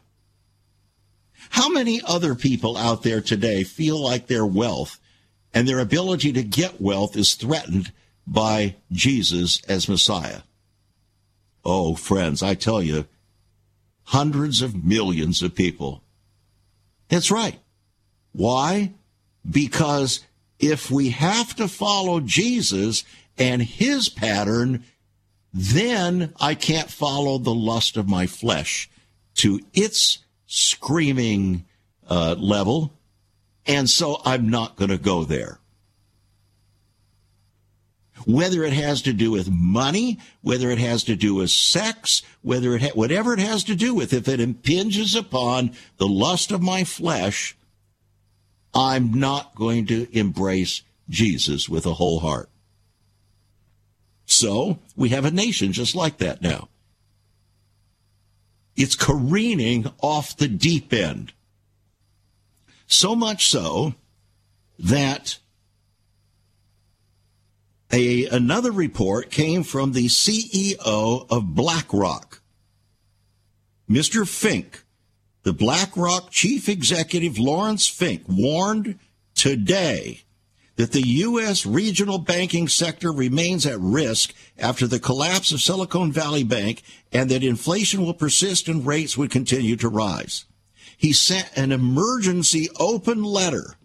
How 1.49 1.69
many 1.69 2.01
other 2.05 2.35
people 2.35 2.75
out 2.75 3.03
there 3.03 3.21
today 3.21 3.63
feel 3.63 3.99
like 4.01 4.27
their 4.27 4.45
wealth 4.45 4.99
and 5.53 5.67
their 5.67 5.79
ability 5.79 6.33
to 6.33 6.43
get 6.43 6.81
wealth 6.81 7.15
is 7.15 7.35
threatened 7.35 7.91
by 8.27 8.75
Jesus 8.91 9.61
as 9.67 9.87
Messiah? 9.87 10.41
Oh, 11.63 11.95
friends, 11.95 12.41
I 12.41 12.55
tell 12.55 12.81
you, 12.81 13.05
hundreds 14.03 14.61
of 14.61 14.85
millions 14.85 15.41
of 15.41 15.55
people. 15.55 16.01
That's 17.09 17.31
right. 17.31 17.59
Why? 18.31 18.93
Because 19.49 20.21
if 20.59 20.89
we 20.89 21.09
have 21.09 21.55
to 21.55 21.67
follow 21.67 22.19
Jesus 22.19 23.03
and 23.37 23.61
his 23.61 24.09
pattern, 24.09 24.83
then 25.53 26.33
I 26.39 26.55
can't 26.55 26.89
follow 26.89 27.37
the 27.37 27.53
lust 27.53 27.97
of 27.97 28.09
my 28.09 28.27
flesh 28.27 28.89
to 29.35 29.59
its 29.73 30.19
screaming 30.45 31.65
uh, 32.09 32.35
level. 32.37 32.93
And 33.65 33.89
so 33.89 34.21
I'm 34.23 34.49
not 34.49 34.75
going 34.75 34.91
to 34.91 34.97
go 34.97 35.23
there 35.23 35.59
whether 38.27 38.65
it 38.65 38.73
has 38.73 39.01
to 39.03 39.13
do 39.13 39.31
with 39.31 39.49
money, 39.49 40.19
whether 40.41 40.69
it 40.69 40.79
has 40.79 41.05
to 41.05 41.15
do 41.15 41.35
with 41.35 41.49
sex, 41.49 42.21
whether 42.41 42.75
it 42.75 42.81
ha- 42.81 42.91
whatever 42.93 43.33
it 43.33 43.39
has 43.39 43.63
to 43.63 43.73
do 43.73 43.93
with, 43.93 44.11
if 44.11 44.27
it 44.27 44.41
impinges 44.41 45.15
upon 45.15 45.71
the 45.95 46.07
lust 46.07 46.51
of 46.51 46.61
my 46.61 46.83
flesh, 46.83 47.55
I'm 48.73 49.13
not 49.13 49.55
going 49.55 49.85
to 49.87 50.07
embrace 50.11 50.81
Jesus 51.09 51.69
with 51.69 51.85
a 51.85 51.93
whole 51.93 52.19
heart. 52.19 52.49
So 54.25 54.79
we 54.97 55.09
have 55.09 55.23
a 55.23 55.31
nation 55.31 55.71
just 55.71 55.95
like 55.95 56.17
that 56.17 56.41
now. 56.41 56.67
It's 58.75 58.97
careening 58.97 59.89
off 60.01 60.35
the 60.35 60.49
deep 60.49 60.91
end. 60.91 61.31
So 62.87 63.15
much 63.15 63.47
so 63.47 63.95
that 64.77 65.37
a, 67.91 68.25
another 68.25 68.71
report 68.71 69.31
came 69.31 69.63
from 69.63 69.93
the 69.93 70.07
CEO 70.07 71.25
of 71.29 71.55
BlackRock. 71.55 72.41
Mr. 73.89 74.27
Fink, 74.27 74.83
the 75.43 75.53
BlackRock 75.53 76.29
chief 76.29 76.67
executive 76.67 77.39
Laurence 77.39 77.87
Fink, 77.87 78.23
warned 78.27 78.99
today 79.33 80.23
that 80.75 80.91
the 80.91 81.07
U.S. 81.07 81.65
regional 81.65 82.19
banking 82.19 82.67
sector 82.67 83.11
remains 83.11 83.65
at 83.65 83.79
risk 83.79 84.33
after 84.57 84.85
the 84.85 84.99
collapse 84.99 85.51
of 85.51 85.61
Silicon 85.61 86.11
Valley 86.11 86.43
Bank 86.43 86.83
and 87.11 87.31
that 87.31 87.43
inflation 87.43 88.03
will 88.03 88.13
persist 88.13 88.67
and 88.67 88.85
rates 88.85 89.17
would 89.17 89.31
continue 89.31 89.75
to 89.77 89.89
rise. 89.89 90.45
He 90.97 91.13
sent 91.13 91.49
an 91.55 91.71
emergency 91.71 92.69
open 92.79 93.23
letter 93.23 93.75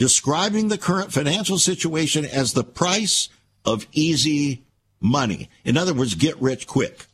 describing 0.00 0.68
the 0.68 0.78
current 0.78 1.12
financial 1.12 1.58
situation 1.58 2.24
as 2.24 2.54
the 2.54 2.64
price 2.64 3.28
of 3.66 3.86
easy 3.92 4.64
money. 4.98 5.50
In 5.62 5.76
other 5.76 5.92
words, 5.92 6.14
get 6.14 6.40
rich 6.40 6.66
quick. 6.66 7.04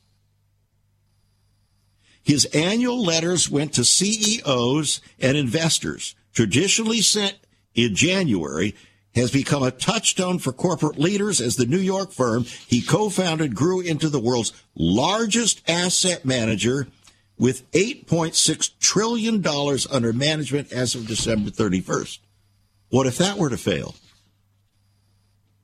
His 2.22 2.44
annual 2.54 3.02
letters 3.02 3.50
went 3.50 3.72
to 3.72 3.84
CEOs 3.84 5.00
and 5.18 5.36
investors, 5.36 6.14
traditionally 6.32 7.00
sent 7.00 7.34
in 7.74 7.96
January, 7.96 8.76
has 9.16 9.32
become 9.32 9.64
a 9.64 9.72
touchstone 9.72 10.38
for 10.38 10.52
corporate 10.52 10.96
leaders 10.96 11.40
as 11.40 11.56
the 11.56 11.66
New 11.66 11.80
York 11.80 12.12
firm 12.12 12.44
he 12.44 12.80
co-founded 12.80 13.56
grew 13.56 13.80
into 13.80 14.08
the 14.08 14.20
world's 14.20 14.52
largest 14.76 15.60
asset 15.68 16.24
manager 16.24 16.86
with 17.36 17.68
$8.6 17.72 18.78
trillion 18.78 19.44
under 19.90 20.12
management 20.12 20.72
as 20.72 20.94
of 20.94 21.08
December 21.08 21.50
31st. 21.50 22.18
What 22.88 23.06
if 23.06 23.18
that 23.18 23.38
were 23.38 23.50
to 23.50 23.56
fail? 23.56 23.94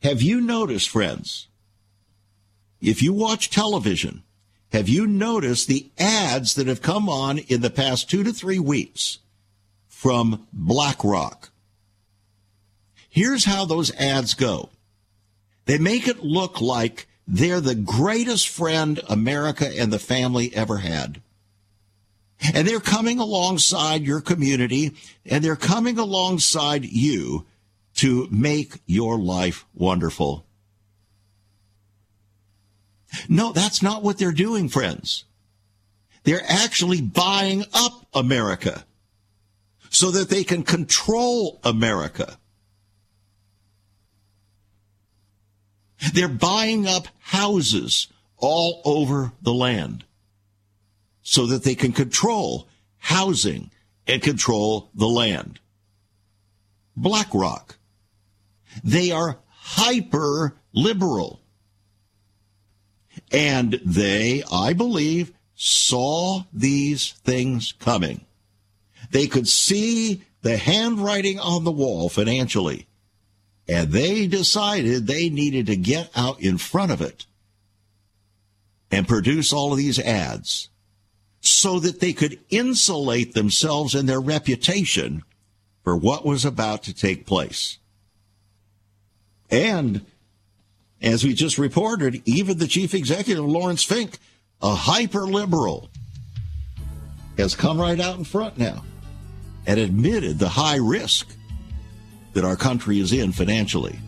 Have 0.02 0.20
you 0.20 0.40
noticed, 0.40 0.88
friends, 0.88 1.48
if 2.80 3.02
you 3.02 3.12
watch 3.12 3.50
television, 3.50 4.24
have 4.72 4.88
you 4.88 5.06
noticed 5.06 5.68
the 5.68 5.90
ads 5.98 6.54
that 6.54 6.66
have 6.66 6.82
come 6.82 7.08
on 7.08 7.38
in 7.38 7.60
the 7.60 7.70
past 7.70 8.10
two 8.10 8.24
to 8.24 8.32
three 8.32 8.58
weeks 8.58 9.18
from 9.88 10.48
BlackRock? 10.52 11.50
Here's 13.08 13.44
how 13.44 13.64
those 13.64 13.94
ads 13.96 14.34
go. 14.34 14.70
They 15.66 15.78
make 15.78 16.08
it 16.08 16.24
look 16.24 16.60
like 16.60 17.06
they're 17.28 17.60
the 17.60 17.74
greatest 17.74 18.48
friend 18.48 19.00
America 19.08 19.70
and 19.78 19.92
the 19.92 19.98
family 19.98 20.54
ever 20.56 20.78
had. 20.78 21.20
And 22.54 22.66
they're 22.66 22.80
coming 22.80 23.18
alongside 23.18 24.02
your 24.02 24.20
community 24.20 24.96
and 25.24 25.44
they're 25.44 25.56
coming 25.56 25.98
alongside 25.98 26.84
you 26.84 27.46
to 27.96 28.26
make 28.30 28.80
your 28.86 29.18
life 29.18 29.64
wonderful. 29.74 30.46
No, 33.28 33.52
that's 33.52 33.82
not 33.82 34.02
what 34.02 34.18
they're 34.18 34.32
doing, 34.32 34.68
friends. 34.68 35.24
They're 36.24 36.42
actually 36.46 37.00
buying 37.00 37.64
up 37.72 38.06
America 38.14 38.84
so 39.90 40.10
that 40.12 40.30
they 40.30 40.44
can 40.44 40.62
control 40.62 41.60
America. 41.62 42.38
They're 46.14 46.28
buying 46.28 46.86
up 46.86 47.06
houses 47.20 48.08
all 48.38 48.80
over 48.84 49.32
the 49.42 49.52
land 49.52 50.04
so 51.22 51.46
that 51.46 51.64
they 51.64 51.74
can 51.74 51.92
control 51.92 52.68
housing 52.98 53.70
and 54.06 54.22
control 54.22 54.90
the 54.94 55.06
land. 55.06 55.60
BlackRock. 56.96 57.76
They 58.82 59.10
are 59.10 59.38
hyper 59.48 60.56
liberal. 60.72 61.40
And 63.30 63.80
they, 63.84 64.42
I 64.50 64.72
believe, 64.72 65.32
saw 65.54 66.44
these 66.52 67.12
things 67.24 67.72
coming. 67.78 68.24
They 69.10 69.26
could 69.26 69.48
see 69.48 70.22
the 70.42 70.56
handwriting 70.56 71.38
on 71.38 71.64
the 71.64 71.70
wall 71.70 72.08
financially. 72.08 72.86
And 73.68 73.92
they 73.92 74.26
decided 74.26 75.06
they 75.06 75.28
needed 75.30 75.66
to 75.66 75.76
get 75.76 76.10
out 76.16 76.40
in 76.40 76.58
front 76.58 76.92
of 76.92 77.00
it 77.00 77.26
and 78.90 79.08
produce 79.08 79.52
all 79.52 79.72
of 79.72 79.78
these 79.78 79.98
ads 79.98 80.68
so 81.42 81.80
that 81.80 81.98
they 81.98 82.12
could 82.12 82.38
insulate 82.50 83.34
themselves 83.34 83.94
and 83.94 84.08
their 84.08 84.20
reputation 84.20 85.24
for 85.82 85.96
what 85.96 86.24
was 86.24 86.44
about 86.44 86.84
to 86.84 86.94
take 86.94 87.26
place. 87.26 87.78
And 89.50 90.06
as 91.02 91.24
we 91.24 91.34
just 91.34 91.58
reported, 91.58 92.22
even 92.24 92.58
the 92.58 92.68
chief 92.68 92.94
executive, 92.94 93.44
Laurence 93.44 93.82
Fink, 93.82 94.18
a 94.62 94.72
hyper 94.72 95.26
liberal, 95.26 95.90
has 97.36 97.56
come 97.56 97.80
right 97.80 97.98
out 97.98 98.18
in 98.18 98.24
front 98.24 98.56
now 98.56 98.84
and 99.66 99.80
admitted 99.80 100.38
the 100.38 100.48
high 100.48 100.76
risk 100.76 101.28
that 102.34 102.44
our 102.44 102.56
country 102.56 103.00
is 103.00 103.12
in 103.12 103.32
financially. 103.32 103.98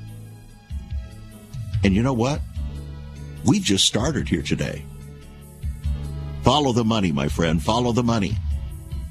And 1.82 1.94
you 1.94 2.02
know 2.04 2.12
what? 2.12 2.40
We 3.44 3.58
just 3.58 3.86
started 3.86 4.28
here 4.28 4.42
today. 4.42 4.84
Follow 6.44 6.72
the 6.72 6.84
money, 6.84 7.10
my 7.10 7.26
friend. 7.26 7.62
Follow 7.62 7.92
the 7.92 8.02
money. 8.02 8.36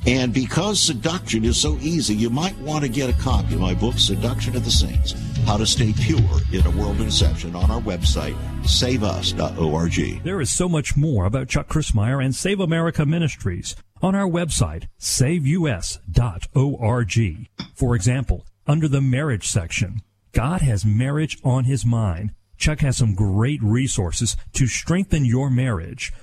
And 0.06 0.32
because 0.32 0.80
seduction 0.80 1.44
is 1.46 1.58
so 1.58 1.80
easy, 1.82 2.14
you 2.14 2.30
might 2.30 2.56
want 2.60 2.84
to 2.84 2.90
get 2.90 3.10
a 3.10 3.22
copy 3.22 3.56
of 3.56 3.60
my 3.60 3.74
book, 3.74 3.98
Seduction 3.98 4.56
of 4.56 4.64
the 4.64 4.70
Saints 4.70 5.16
How 5.46 5.58
to 5.58 5.66
Stay 5.66 5.94
Pure 5.94 6.20
in 6.52 6.64
a 6.68 6.70
World 6.70 7.00
of 7.00 7.06
Deception, 7.06 7.56
on 7.56 7.72
our 7.72 7.82
website, 7.82 8.38
saveus.org. 8.64 10.24
There 10.24 10.42
is 10.42 10.52
so 10.52 10.70
much 10.70 10.96
more 10.96 11.26
about 11.26 11.48
Chuck 11.48 11.70
Crismier 11.70 12.24
and 12.24 12.36
Save 12.36 12.60
America 12.60 13.04
Ministries 13.04 13.76
on 14.00 14.14
our 14.14 14.30
website, 14.30 14.88
saveus.org. 15.00 15.98
For 17.74 17.96
example, 17.96 18.46
under 18.68 18.88
the 18.88 19.02
marriage 19.02 19.48
section, 19.48 20.02
God 20.34 20.62
has 20.62 20.86
marriage 20.86 21.40
on 21.44 21.64
his 21.64 21.84
mind. 21.84 22.36
Chuck 22.58 22.82
has 22.82 22.98
some 22.98 23.16
great 23.16 23.62
resources 23.64 24.38
to 24.54 24.68
strengthen 24.68 25.26
your 25.26 25.50
marriage. 25.50 26.14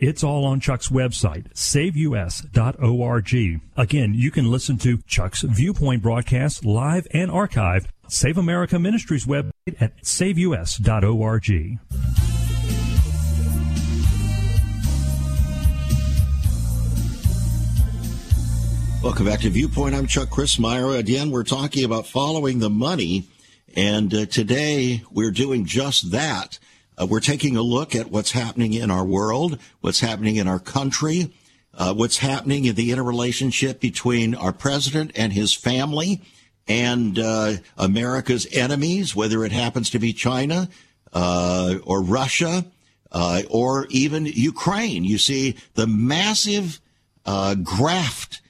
It's 0.00 0.24
all 0.24 0.46
on 0.46 0.60
Chuck's 0.60 0.88
website, 0.88 1.52
saveus.org. 1.52 3.34
Again, 3.76 4.14
you 4.14 4.30
can 4.30 4.50
listen 4.50 4.78
to 4.78 4.96
Chuck's 5.06 5.42
Viewpoint 5.42 6.00
broadcast 6.00 6.64
live 6.64 7.06
and 7.12 7.30
archived. 7.30 7.88
Save 8.08 8.38
America 8.38 8.78
Ministries 8.78 9.26
website 9.26 9.50
at 9.78 10.02
saveus.org. 10.02 11.78
Welcome 19.02 19.26
back 19.26 19.40
to 19.40 19.50
Viewpoint. 19.50 19.94
I'm 19.94 20.06
Chuck 20.06 20.30
Crismier. 20.30 20.98
Again, 20.98 21.30
we're 21.30 21.44
talking 21.44 21.84
about 21.84 22.06
following 22.06 22.58
the 22.58 22.70
money, 22.70 23.28
and 23.76 24.14
uh, 24.14 24.24
today 24.24 25.02
we're 25.10 25.30
doing 25.30 25.66
just 25.66 26.12
that. 26.12 26.58
Uh, 27.00 27.06
we're 27.06 27.20
taking 27.20 27.56
a 27.56 27.62
look 27.62 27.94
at 27.94 28.10
what's 28.10 28.32
happening 28.32 28.74
in 28.74 28.90
our 28.90 29.04
world, 29.04 29.58
what's 29.80 30.00
happening 30.00 30.36
in 30.36 30.46
our 30.46 30.58
country, 30.58 31.32
uh, 31.72 31.94
what's 31.94 32.18
happening 32.18 32.66
in 32.66 32.74
the 32.74 32.92
interrelationship 32.92 33.80
between 33.80 34.34
our 34.34 34.52
president 34.52 35.10
and 35.14 35.32
his 35.32 35.54
family 35.54 36.20
and 36.68 37.18
uh, 37.18 37.54
America's 37.78 38.46
enemies, 38.52 39.16
whether 39.16 39.44
it 39.46 39.52
happens 39.52 39.88
to 39.88 39.98
be 39.98 40.12
China 40.12 40.68
uh, 41.14 41.76
or 41.84 42.02
Russia 42.02 42.66
uh, 43.12 43.42
or 43.48 43.86
even 43.88 44.26
Ukraine. 44.26 45.04
You 45.04 45.16
see 45.16 45.56
the 45.74 45.86
massive 45.86 46.80
uh, 47.24 47.54
graft 47.54 48.42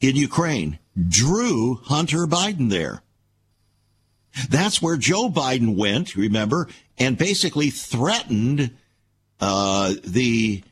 in 0.00 0.16
Ukraine 0.16 0.78
drew 1.08 1.76
Hunter 1.76 2.26
Biden 2.26 2.68
there. 2.68 3.02
That's 4.48 4.80
where 4.82 4.96
Joe 4.96 5.28
Biden 5.28 5.76
went, 5.76 6.16
remember, 6.16 6.68
and 6.98 7.16
basically 7.16 7.70
threatened 7.70 8.70
uh, 9.40 9.94
the 10.04 10.62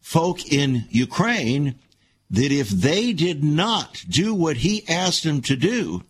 folk 0.00 0.50
in 0.50 0.86
Ukraine 0.90 1.74
that 2.30 2.52
if 2.52 2.68
they 2.68 3.12
did 3.12 3.42
not 3.42 4.04
do 4.08 4.34
what 4.34 4.58
he 4.58 4.86
asked 4.88 5.24
them 5.24 5.40
to 5.42 5.56
do 5.56 6.02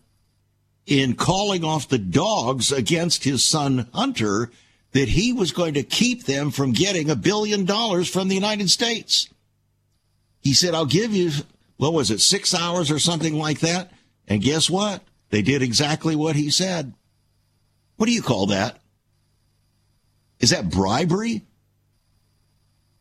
in 0.85 1.15
calling 1.15 1.63
off 1.63 1.87
the 1.87 1.97
dogs 1.97 2.71
against 2.71 3.23
his 3.23 3.43
son 3.43 3.87
Hunter, 3.93 4.51
that 4.91 5.09
he 5.09 5.31
was 5.31 5.51
going 5.51 5.75
to 5.75 5.83
keep 5.83 6.25
them 6.25 6.51
from 6.51 6.71
getting 6.71 7.09
a 7.09 7.15
billion 7.15 7.63
dollars 7.65 8.09
from 8.09 8.27
the 8.27 8.35
United 8.35 8.69
States. 8.69 9.29
He 10.41 10.53
said, 10.53 10.73
I'll 10.73 10.85
give 10.85 11.13
you, 11.13 11.31
what 11.77 11.93
was 11.93 12.11
it, 12.11 12.21
six 12.21 12.53
hours 12.53 12.89
or 12.89 12.99
something 12.99 13.35
like 13.35 13.59
that? 13.59 13.91
And 14.27 14.41
guess 14.41 14.69
what? 14.69 15.03
They 15.29 15.41
did 15.41 15.61
exactly 15.61 16.15
what 16.15 16.35
he 16.35 16.49
said. 16.49 16.93
What 17.97 18.05
do 18.05 18.11
you 18.11 18.21
call 18.21 18.47
that? 18.47 18.79
Is 20.39 20.51
that 20.51 20.69
bribery? 20.69 21.41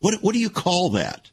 What, 0.00 0.22
what 0.22 0.32
do 0.32 0.38
you 0.38 0.50
call 0.50 0.90
that? 0.90 1.30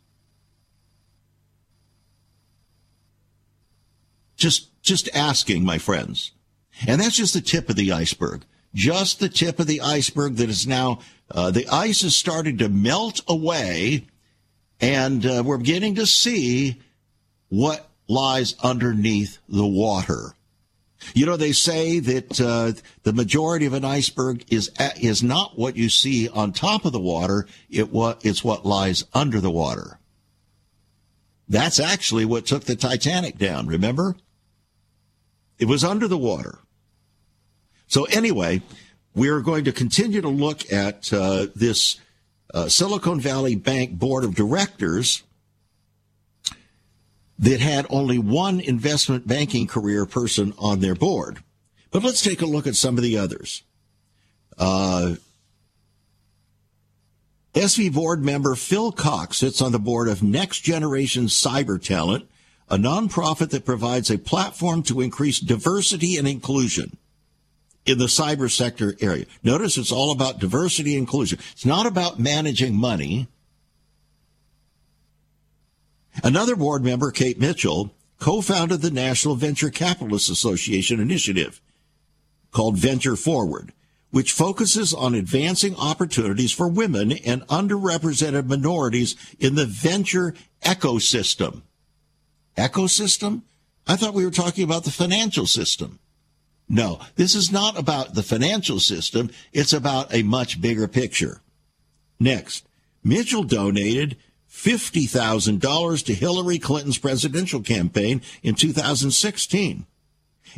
Just, 4.36 4.81
just 4.81 5.10
asking, 5.15 5.63
my 5.63 5.77
friends. 5.77 6.31
And 6.88 7.01
that's 7.01 7.15
just 7.15 7.34
the 7.34 7.41
tip 7.41 7.69
of 7.69 7.75
the 7.75 7.91
iceberg. 7.91 8.43
Just 8.73 9.19
the 9.19 9.29
tip 9.29 9.60
of 9.60 9.67
the 9.67 9.81
iceberg 9.81 10.36
that 10.36 10.49
is 10.49 10.67
now, 10.67 10.99
uh, 11.31 11.51
the 11.51 11.67
ice 11.69 12.03
is 12.03 12.15
starting 12.15 12.58
to 12.58 12.69
melt 12.69 13.21
away 13.27 14.05
and 14.81 15.25
uh, 15.25 15.43
we're 15.45 15.58
beginning 15.58 15.95
to 15.95 16.05
see 16.05 16.81
what 17.49 17.89
lies 18.08 18.55
underneath 18.62 19.38
the 19.47 19.65
water. 19.65 20.36
You 21.13 21.26
know, 21.26 21.38
they 21.38 21.52
say 21.52 22.00
that 22.00 22.41
uh, 22.41 22.74
the 23.04 23.13
majority 23.13 23.65
of 23.65 23.74
an 23.74 23.86
iceberg 23.86 24.46
is 24.52 24.72
is 25.00 25.24
not 25.24 25.58
what 25.58 25.76
you 25.76 25.89
see 25.89 26.30
on 26.30 26.52
top 26.52 26.86
of 26.86 26.94
the 26.94 27.00
water. 27.00 27.48
It 27.70 27.91
what 27.91 28.26
it's 28.26 28.44
what 28.44 28.65
lies 28.65 29.06
under 29.13 29.39
the 29.39 29.52
water. 29.52 30.00
That's 31.48 31.80
actually 31.80 32.26
what 32.26 32.46
took 32.46 32.63
the 32.63 32.76
Titanic 32.76 33.38
down. 33.38 33.68
Remember, 33.68 34.15
it 35.60 35.65
was 35.65 35.84
under 35.84 36.08
the 36.08 36.18
water. 36.18 36.60
So 37.88 38.06
anyway, 38.06 38.62
we're 39.13 39.41
going 39.41 39.65
to 39.65 39.72
continue 39.72 40.22
to 40.22 40.30
look 40.30 40.72
at 40.74 41.13
uh, 41.13 41.48
this 41.56 41.98
uh, 42.54 42.68
Silicon 42.68 43.20
Valley 43.20 43.56
Bank 43.56 43.91
board 43.91 44.24
of 44.24 44.36
directors 44.36 45.24
that 47.39 47.60
had 47.60 47.86
only 47.89 48.17
one 48.17 48.60
investment 48.60 49.28
banking 49.28 49.67
career 49.67 50.06
person 50.06 50.54
on 50.58 50.80
their 50.80 50.95
board. 50.95 51.39
But 51.91 52.04
let's 52.04 52.21
take 52.21 52.41
a 52.41 52.45
look 52.45 52.67
at 52.67 52.76
some 52.76 52.98
of 52.98 53.04
the 53.04 53.17
others. 53.17 53.63
Uh, 54.58 55.15
SV 57.54 57.93
board 57.93 58.24
member 58.24 58.56
Phil 58.56 58.91
Cox 58.91 59.38
sits 59.38 59.62
on 59.62 59.71
the 59.71 59.80
board 59.80 60.08
of 60.08 60.21
Next 60.21 60.60
Generation 60.60 61.26
Cyber 61.26 61.82
Talent, 61.82 62.30
a 62.69 62.78
nonprofit 62.78 63.52
that 63.52 63.65
provides 63.65 64.10
a 64.10 64.17
platform 64.17 64.84
to 64.84 65.02
increase 65.02 65.39
diversity 65.39 66.17
and 66.17 66.28
inclusion 66.28 66.98
in 67.86 67.98
the 67.98 68.06
cyber 68.06 68.52
sector 68.52 68.95
area. 69.00 69.26
Notice 69.43 69.78
it's 69.78 69.91
all 69.91 70.12
about 70.12 70.39
diversity 70.39 70.95
and 70.95 71.02
inclusion. 71.02 71.39
It's 71.52 71.65
not 71.65 71.86
about 71.86 72.19
managing 72.19 72.76
money. 72.76 73.28
Another 76.23 76.56
board 76.56 76.84
member, 76.84 77.12
Kate 77.12 77.39
Mitchell, 77.39 77.93
co-founded 78.19 78.82
the 78.82 78.91
National 78.91 79.36
Venture 79.36 79.69
Capitalists 79.69 80.30
Association 80.30 80.99
initiative 80.99 81.62
called 82.51 82.78
Venture 82.78 83.17
Forward, 83.17 83.73
which 84.12 84.32
focuses 84.32 84.93
on 84.93 85.13
advancing 85.13 85.75
opportunities 85.75 86.54
for 86.54 86.69
women 86.69 87.12
and 87.12 87.45
underrepresented 87.47 88.47
minorities 88.47 89.15
in 89.39 89.56
the 89.56 89.65
venture 89.65 90.34
ecosystem. 90.62 91.63
Ecosystem? 92.56 93.41
I 93.86 93.97
thought 93.97 94.13
we 94.13 94.23
were 94.23 94.32
talking 94.32 94.63
about 94.63 94.86
the 94.86 94.91
financial 94.91 95.45
system. 95.45 95.99
No, 96.67 96.99
this 97.15 97.36
is 97.36 97.51
not 97.51 97.78
about 97.78 98.15
the 98.15 98.23
financial 98.23 98.80
system. 98.80 99.30
It's 99.54 99.73
about 99.73 100.13
a 100.13 100.23
much 100.23 100.62
bigger 100.62 100.88
picture. 100.88 101.41
Next, 102.19 102.65
Mitchell 103.04 103.43
donated 103.43 104.17
$50,000 104.56 106.06
to 106.06 106.13
Hillary 106.13 106.60
Clinton's 106.60 106.98
presidential 106.98 107.62
campaign 107.62 108.22
in 108.41 108.56
2016 108.56 109.86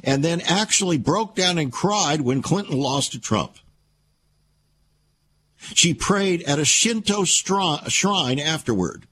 and 0.03 0.23
then 0.23 0.39
actually 0.41 0.99
broke 0.99 1.35
down 1.35 1.57
and 1.57 1.73
cried 1.73 2.21
when 2.21 2.43
Clinton 2.43 2.77
lost 2.77 3.11
to 3.13 3.19
Trump. 3.19 3.57
She 5.73 5.95
prayed 5.95 6.43
at 6.43 6.59
a 6.59 6.65
Shinto 6.65 7.23
shrine 7.23 8.39
afterward. 8.39 9.07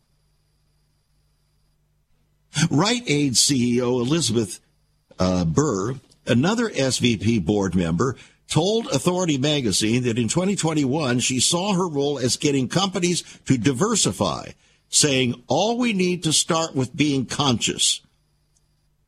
Rite 2.70 3.04
Aid 3.08 3.34
CEO 3.34 4.00
Elizabeth 4.00 4.60
uh, 5.18 5.46
Burr, 5.46 5.96
another 6.28 6.70
SVB 6.70 7.44
board 7.44 7.76
member, 7.76 8.16
told 8.48 8.86
Authority 8.88 9.40
magazine 9.40 10.04
that 10.04 10.20
in 10.20 10.28
2021 10.28 11.20
she 11.20 11.40
saw 11.40 11.74
her 11.74 11.88
role 11.88 12.20
as 12.20 12.38
getting 12.38 12.68
companies 12.68 13.24
to 13.46 13.58
diversify 13.58 14.52
saying 14.96 15.44
all 15.48 15.78
we 15.78 15.92
need 15.92 16.24
to 16.24 16.32
start 16.32 16.74
with 16.74 16.96
being 16.96 17.26
conscious, 17.26 18.00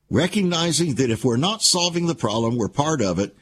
recognizing 0.09 0.95
that 0.95 1.09
if 1.09 1.23
we're 1.23 1.37
not 1.37 1.61
solving 1.61 2.07
the 2.07 2.15
problem, 2.15 2.57
we're 2.57 2.67
part 2.67 3.01
of 3.01 3.19
it. 3.19 3.35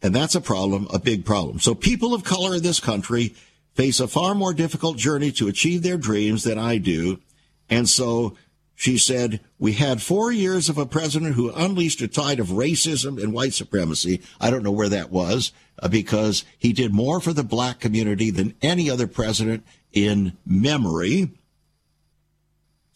And 0.00 0.14
that's 0.14 0.34
a 0.34 0.40
problem, 0.40 0.86
a 0.92 0.98
big 0.98 1.26
problem. 1.26 1.60
So 1.60 1.74
people 1.74 2.14
of 2.14 2.24
color 2.24 2.54
in 2.54 2.62
this 2.62 2.80
country 2.80 3.34
face 3.74 4.00
a 4.00 4.08
far 4.08 4.34
more 4.34 4.54
difficult 4.54 4.96
journey 4.96 5.30
to 5.32 5.48
achieve 5.48 5.82
their 5.82 5.98
dreams 5.98 6.44
than 6.44 6.58
I 6.58 6.78
do. 6.78 7.20
And 7.68 7.86
so 7.86 8.34
she 8.74 8.96
said, 8.96 9.40
We 9.58 9.72
had 9.72 10.00
four 10.00 10.32
years 10.32 10.70
of 10.70 10.78
a 10.78 10.86
president 10.86 11.34
who 11.34 11.52
unleashed 11.52 12.00
a 12.00 12.08
tide 12.08 12.40
of 12.40 12.48
racism 12.48 13.22
and 13.22 13.34
white 13.34 13.52
supremacy. 13.52 14.22
I 14.40 14.50
don't 14.50 14.62
know 14.62 14.70
where 14.70 14.88
that 14.88 15.10
was 15.10 15.52
uh, 15.82 15.88
because 15.88 16.44
he 16.56 16.72
did 16.72 16.94
more 16.94 17.20
for 17.20 17.34
the 17.34 17.42
black 17.42 17.78
community 17.78 18.30
than 18.30 18.54
any 18.62 18.88
other 18.88 19.06
president 19.06 19.66
in 19.92 20.36
memory. 20.46 21.30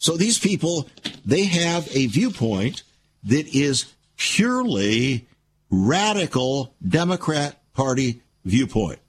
So 0.03 0.17
these 0.17 0.37
people, 0.37 0.89
they 1.25 1.45
have 1.45 1.87
a 1.95 2.07
viewpoint 2.07 2.83
that 3.23 3.47
is 3.55 3.93
purely 4.17 5.25
radical 5.71 6.75
Democrat 6.85 7.61
Party 7.73 8.21
viewpoint. 8.43 8.99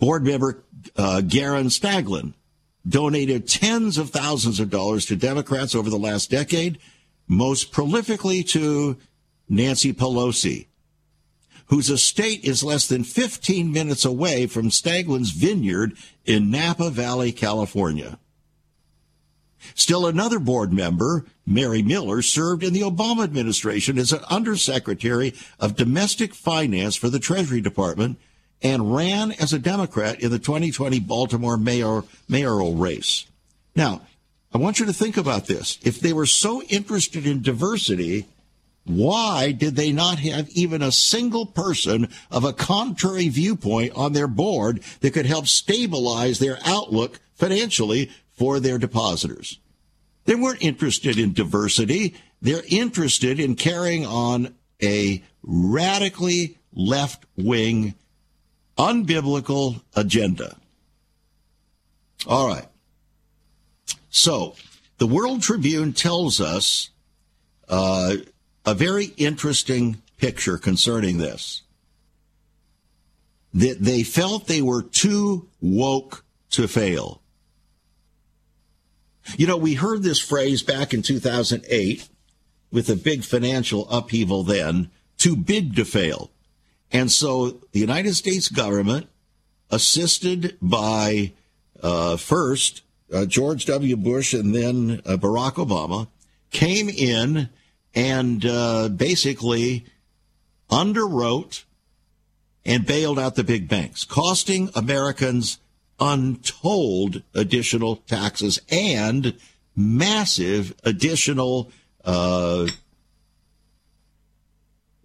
Board 0.00 0.24
member 0.24 0.64
uh, 0.96 1.20
Garen 1.20 1.66
Staglin 1.66 2.34
donated 2.88 3.46
tens 3.46 3.96
of 3.96 4.10
thousands 4.10 4.58
of 4.58 4.70
dollars 4.70 5.06
to 5.06 5.14
Democrats 5.14 5.76
over 5.76 5.88
the 5.88 5.96
last 5.96 6.28
decade, 6.28 6.76
most 7.28 7.70
prolifically 7.72 8.44
to 8.48 8.96
Nancy 9.48 9.92
Pelosi, 9.92 10.66
whose 11.66 11.90
estate 11.90 12.42
is 12.42 12.64
less 12.64 12.88
than 12.88 13.04
15 13.04 13.70
minutes 13.70 14.04
away 14.04 14.48
from 14.48 14.68
Staglin's 14.68 15.30
vineyard 15.30 15.92
in 16.24 16.50
Napa 16.50 16.90
Valley, 16.90 17.30
California. 17.30 18.18
Still 19.74 20.06
another 20.06 20.38
board 20.38 20.72
member, 20.72 21.26
Mary 21.46 21.82
Miller, 21.82 22.22
served 22.22 22.62
in 22.62 22.72
the 22.72 22.80
Obama 22.82 23.24
administration 23.24 23.98
as 23.98 24.12
an 24.12 24.20
undersecretary 24.30 25.34
of 25.58 25.76
domestic 25.76 26.34
finance 26.34 26.96
for 26.96 27.08
the 27.08 27.18
Treasury 27.18 27.60
Department 27.60 28.18
and 28.62 28.94
ran 28.94 29.32
as 29.32 29.52
a 29.52 29.58
Democrat 29.58 30.20
in 30.20 30.30
the 30.30 30.38
2020 30.38 31.00
Baltimore 31.00 31.56
mayor, 31.56 32.04
mayoral 32.28 32.74
race. 32.74 33.26
Now, 33.74 34.02
I 34.52 34.58
want 34.58 34.80
you 34.80 34.86
to 34.86 34.92
think 34.92 35.16
about 35.16 35.46
this. 35.46 35.78
If 35.82 36.00
they 36.00 36.12
were 36.12 36.26
so 36.26 36.62
interested 36.62 37.26
in 37.26 37.42
diversity, 37.42 38.26
why 38.84 39.52
did 39.52 39.76
they 39.76 39.92
not 39.92 40.18
have 40.18 40.48
even 40.50 40.82
a 40.82 40.92
single 40.92 41.46
person 41.46 42.08
of 42.30 42.44
a 42.44 42.52
contrary 42.52 43.28
viewpoint 43.28 43.92
on 43.94 44.12
their 44.12 44.26
board 44.26 44.82
that 45.00 45.12
could 45.12 45.26
help 45.26 45.46
stabilize 45.46 46.38
their 46.38 46.58
outlook 46.64 47.20
financially 47.36 48.10
for 48.40 48.58
their 48.58 48.78
depositors? 48.78 49.58
They 50.24 50.34
weren't 50.34 50.62
interested 50.62 51.18
in 51.18 51.34
diversity. 51.34 52.14
They're 52.40 52.62
interested 52.68 53.38
in 53.38 53.54
carrying 53.54 54.06
on 54.06 54.54
a 54.82 55.22
radically 55.42 56.56
left 56.72 57.26
wing 57.36 57.94
unbiblical 58.78 59.82
agenda. 59.94 60.56
All 62.26 62.48
right. 62.48 62.66
So 64.08 64.56
the 64.96 65.06
World 65.06 65.42
Tribune 65.42 65.92
tells 65.92 66.40
us 66.40 66.88
uh, 67.68 68.14
a 68.64 68.72
very 68.72 69.12
interesting 69.18 70.00
picture 70.16 70.56
concerning 70.56 71.18
this. 71.18 71.60
That 73.52 73.80
they 73.80 74.02
felt 74.02 74.46
they 74.46 74.62
were 74.62 74.82
too 74.82 75.46
woke 75.60 76.24
to 76.52 76.66
fail. 76.66 77.19
You 79.36 79.46
know, 79.46 79.56
we 79.56 79.74
heard 79.74 80.02
this 80.02 80.18
phrase 80.18 80.62
back 80.62 80.92
in 80.92 81.02
2008 81.02 82.08
with 82.70 82.88
a 82.88 82.96
big 82.96 83.24
financial 83.24 83.88
upheaval 83.90 84.42
then, 84.42 84.90
too 85.18 85.36
big 85.36 85.76
to 85.76 85.84
fail. 85.84 86.30
And 86.92 87.10
so 87.10 87.60
the 87.72 87.80
United 87.80 88.14
States 88.14 88.48
government, 88.48 89.08
assisted 89.70 90.56
by 90.60 91.32
uh, 91.82 92.16
first 92.16 92.82
uh, 93.12 93.26
George 93.26 93.64
W. 93.66 93.96
Bush 93.96 94.34
and 94.34 94.54
then 94.54 95.02
uh, 95.04 95.16
Barack 95.16 95.54
Obama, 95.54 96.08
came 96.50 96.88
in 96.88 97.48
and 97.94 98.44
uh, 98.44 98.88
basically 98.88 99.84
underwrote 100.70 101.64
and 102.64 102.86
bailed 102.86 103.18
out 103.18 103.34
the 103.34 103.44
big 103.44 103.68
banks, 103.68 104.04
costing 104.04 104.70
Americans 104.74 105.58
untold 106.00 107.22
additional 107.34 107.96
taxes 107.96 108.58
and 108.70 109.36
massive 109.76 110.74
additional 110.84 111.70
uh, 112.04 112.66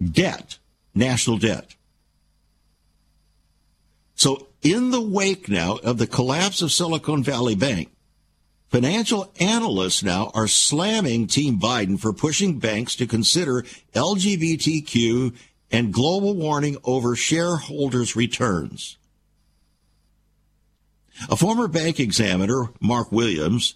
debt 0.01 0.57
national 0.95 1.37
debt. 1.37 1.75
So, 4.15 4.47
in 4.61 4.91
the 4.91 5.01
wake 5.01 5.49
now 5.49 5.75
of 5.83 5.97
the 5.97 6.07
collapse 6.07 6.61
of 6.61 6.71
Silicon 6.71 7.21
Valley 7.21 7.53
Bank, 7.53 7.91
financial 8.69 9.31
analysts 9.39 10.01
now 10.01 10.31
are 10.33 10.47
slamming 10.47 11.27
Team 11.27 11.59
Biden 11.59 11.99
for 11.99 12.13
pushing 12.13 12.57
banks 12.57 12.95
to 12.95 13.05
consider 13.05 13.63
LGBTQ 13.93 15.35
and 15.69 15.93
global 15.93 16.33
warning 16.33 16.77
over 16.83 17.15
shareholders' 17.15 18.15
returns. 18.15 18.97
A 21.29 21.35
former 21.35 21.67
bank 21.67 21.99
examiner, 21.99 22.69
Mark 22.81 23.11
Williams, 23.11 23.75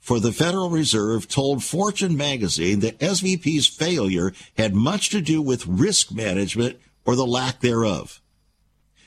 for 0.00 0.18
the 0.18 0.32
Federal 0.32 0.70
Reserve 0.70 1.28
told 1.28 1.62
Fortune 1.62 2.16
magazine 2.16 2.80
that 2.80 2.98
SVB's 2.98 3.66
failure 3.66 4.32
had 4.56 4.74
much 4.74 5.10
to 5.10 5.20
do 5.20 5.40
with 5.42 5.66
risk 5.66 6.10
management 6.10 6.78
or 7.04 7.14
the 7.14 7.26
lack 7.26 7.60
thereof. 7.60 8.20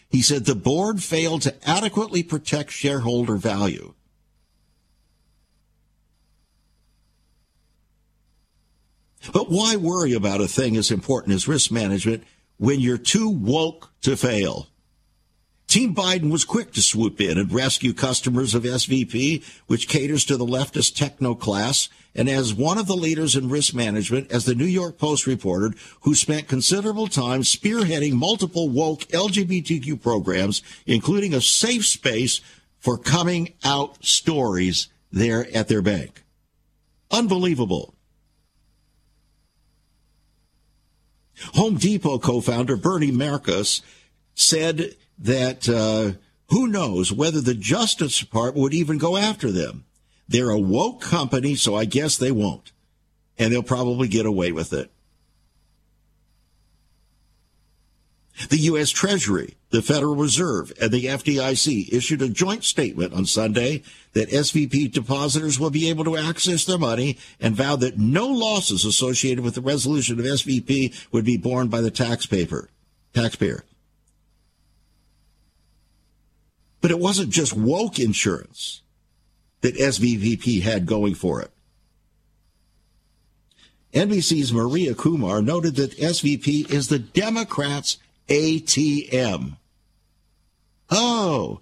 He 0.10 0.22
said 0.22 0.46
the 0.46 0.56
board 0.56 1.02
failed 1.02 1.42
to 1.42 1.56
adequately 1.68 2.22
protect 2.22 2.72
shareholder 2.72 3.36
value. 3.36 3.96
But 9.32 9.50
why 9.50 9.76
worry 9.78 10.14
about 10.14 10.42
a 10.42 10.48
thing 10.48 10.76
as 10.76 10.92
important 10.92 11.34
as 11.34 11.48
risk 11.48 11.72
management 11.72 12.24
when 12.58 12.80
you're 12.80 12.98
too 12.98 13.30
woke 13.30 13.92
to 14.02 14.18
fail? 14.18 14.68
Team 15.74 15.96
Biden 15.96 16.30
was 16.30 16.46
quick 16.46 16.72
to 16.74 16.84
swoop 16.84 17.20
in 17.20 17.40
and 17.40 17.52
rescue 17.52 17.94
customers 17.94 18.54
of 18.54 18.62
SVB, 18.62 19.44
which 19.66 19.88
caters 19.88 20.24
to 20.26 20.38
the 20.38 20.46
leftist 20.46 20.96
techno 20.96 21.34
class, 21.34 21.90
and 22.14 22.30
as 22.30 22.54
one 22.54 22.78
of 22.78 22.86
the 22.86 22.96
leaders 22.96 23.36
in 23.36 23.50
risk 23.50 23.74
management, 23.74 24.32
as 24.32 24.46
the 24.46 24.54
New 24.54 24.68
York 24.68 25.00
Post 25.00 25.26
reported, 25.26 25.74
who 26.02 26.14
spent 26.14 26.48
considerable 26.48 27.08
time 27.08 27.42
spearheading 27.42 28.14
multiple 28.14 28.70
woke 28.70 29.00
LGBTQ 29.06 30.00
programs, 30.00 30.62
including 30.86 31.34
a 31.34 31.42
safe 31.42 31.88
space 31.88 32.40
for 32.78 32.96
coming 32.96 33.56
out 33.64 33.98
stories 34.06 34.90
there 35.12 35.48
at 35.56 35.70
their 35.70 35.82
bank. 35.82 36.24
Unbelievable. 37.10 37.96
Home 41.56 41.78
Depot 41.78 42.20
co-founder 42.20 42.76
Bernie 42.76 43.10
Marcus 43.10 43.82
said 44.36 44.96
that 45.20 45.70
uh, 45.70 46.18
who 46.50 46.68
knows 46.68 47.12
whether 47.12 47.42
the 47.42 47.54
Justice 47.54 48.20
Department 48.20 48.62
would 48.62 48.74
even 48.74 48.98
go 48.98 49.18
after 49.18 49.52
them. 49.52 49.86
They're 50.28 50.50
a 50.50 50.60
woke 50.60 51.02
company, 51.02 51.56
so 51.56 51.76
I 51.76 51.86
guess 51.86 52.18
they 52.18 52.32
won't. 52.32 52.72
And 53.38 53.52
they'll 53.52 53.64
probably 53.64 54.08
get 54.08 54.26
away 54.26 54.52
with 54.52 54.74
it. 54.74 54.92
The 58.50 58.58
U.S. 58.58 58.90
Treasury, 58.90 59.56
the 59.70 59.82
Federal 59.82 60.16
Reserve, 60.16 60.74
and 60.82 60.92
the 60.92 61.06
FDIC 61.06 61.94
issued 61.94 62.22
a 62.22 62.30
joint 62.30 62.64
statement 62.64 63.14
on 63.14 63.26
Sunday 63.26 63.84
that 64.14 64.30
SVB 64.30 64.92
depositors 64.92 65.60
will 65.60 65.70
be 65.70 65.90
able 65.90 66.04
to 66.06 66.18
access 66.18 66.66
their 66.66 66.80
money 66.80 67.18
and 67.40 67.56
vowed 67.56 67.82
that 67.82 68.00
no 68.00 68.28
losses 68.28 68.86
associated 68.86 69.44
with 69.44 69.56
the 69.56 69.62
resolution 69.62 70.20
of 70.20 70.26
SVB 70.26 71.12
would 71.12 71.26
be 71.26 71.38
borne 71.38 71.68
by 71.68 71.82
the 71.82 71.92
taxpayer. 71.92 72.70
Taxpayer. 73.14 73.64
But 76.84 76.92
it 76.92 77.00
wasn't 77.00 77.30
just 77.30 77.54
woke 77.54 77.98
insurance 77.98 78.82
that 79.62 79.78
SVBP 79.78 80.64
had 80.64 80.86
going 80.86 81.16
for 81.16 81.42
it. 81.42 81.50
NBC's 83.94 84.52
Maria 84.52 84.94
Kumar 84.94 85.42
noted 85.42 85.78
that 85.78 85.98
SVB 85.98 86.70
is 86.70 86.90
the 86.90 87.00
Democrats' 87.00 88.00
ATM. 88.28 89.56
Oh, 90.90 91.62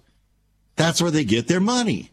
that's 0.74 1.00
where 1.00 1.12
they 1.12 1.24
get 1.24 1.46
their 1.46 1.60
money. 1.60 2.10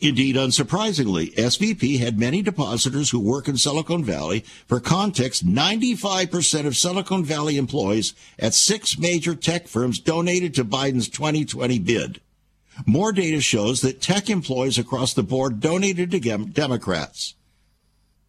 Indeed, 0.00 0.36
unsurprisingly, 0.36 1.34
SVB 1.34 1.98
had 1.98 2.20
many 2.20 2.40
depositors 2.40 3.10
who 3.10 3.18
work 3.18 3.48
in 3.48 3.56
Silicon 3.56 4.04
Valley. 4.04 4.44
For 4.68 4.78
context, 4.78 5.44
95% 5.44 6.66
of 6.66 6.76
Silicon 6.76 7.24
Valley 7.24 7.56
employees 7.56 8.14
at 8.38 8.54
six 8.54 8.96
major 8.96 9.34
tech 9.34 9.66
firms 9.66 9.98
donated 9.98 10.54
to 10.54 10.64
Biden's 10.64 11.08
2020 11.08 11.80
bid. 11.80 12.20
More 12.86 13.10
data 13.10 13.40
shows 13.40 13.80
that 13.80 14.00
tech 14.00 14.30
employees 14.30 14.78
across 14.78 15.14
the 15.14 15.24
board 15.24 15.58
donated 15.58 16.12
to 16.12 16.20
Democrats. 16.20 17.34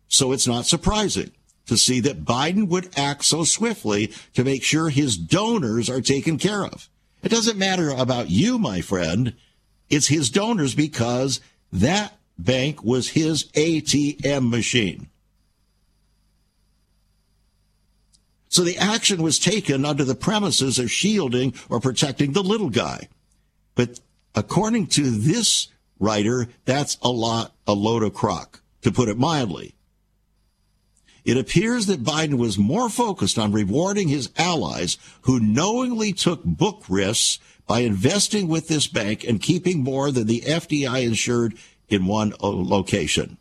So 0.07 0.31
it's 0.31 0.47
not 0.47 0.65
surprising 0.65 1.29
to 1.67 1.77
see 1.77 1.99
that 1.99 2.25
Biden 2.25 2.67
would 2.67 2.89
act 2.97 3.23
so 3.25 3.43
swiftly 3.43 4.11
to 4.33 4.43
make 4.43 4.63
sure 4.63 4.89
his 4.89 5.15
donors 5.15 5.87
are 5.87 6.01
taken 6.01 6.39
care 6.39 6.65
of. 6.65 6.89
It 7.21 7.29
doesn't 7.29 7.59
matter 7.59 7.91
about 7.91 8.31
you, 8.31 8.57
my 8.57 8.81
friend. 8.81 9.35
It's 9.87 10.07
his 10.07 10.31
donors 10.31 10.73
because 10.73 11.41
that 11.71 12.17
bank 12.37 12.83
was 12.83 13.09
his 13.09 13.45
ATM 13.53 14.49
machine. 14.49 15.09
So 18.49 18.63
the 18.63 18.77
action 18.77 19.21
was 19.21 19.37
taken 19.37 19.85
under 19.85 20.03
the 20.03 20.15
premises 20.15 20.79
of 20.79 20.91
shielding 20.91 21.53
or 21.69 21.79
protecting 21.79 22.33
the 22.33 22.43
little 22.43 22.69
guy. 22.69 23.07
But 23.75 23.99
according 24.33 24.87
to 24.87 25.11
this 25.11 25.67
writer, 25.99 26.47
that's 26.65 26.97
a 27.01 27.09
lot, 27.09 27.53
a 27.67 27.73
load 27.73 28.01
of 28.03 28.13
crock, 28.15 28.61
to 28.81 28.91
put 28.91 29.07
it 29.07 29.17
mildly. 29.17 29.75
It 31.25 31.37
appears 31.37 31.85
that 31.85 32.03
Biden 32.03 32.39
was 32.39 32.57
more 32.57 32.89
focused 32.89 33.37
on 33.37 33.51
rewarding 33.51 34.07
his 34.07 34.31
allies 34.37 34.97
who 35.21 35.39
knowingly 35.39 36.11
took 36.11 36.43
book 36.43 36.83
risks 36.89 37.37
by 37.69 37.81
investing 37.81 38.47
with 38.47 38.67
this 38.67 38.87
bank 38.87 39.23
and 39.23 39.39
keeping 39.39 39.83
more 39.83 40.09
than 40.09 40.25
the 40.25 40.41
FDI 40.41 41.03
insured 41.03 41.53
in 41.87 42.07
one 42.07 42.33
location. 42.41 43.37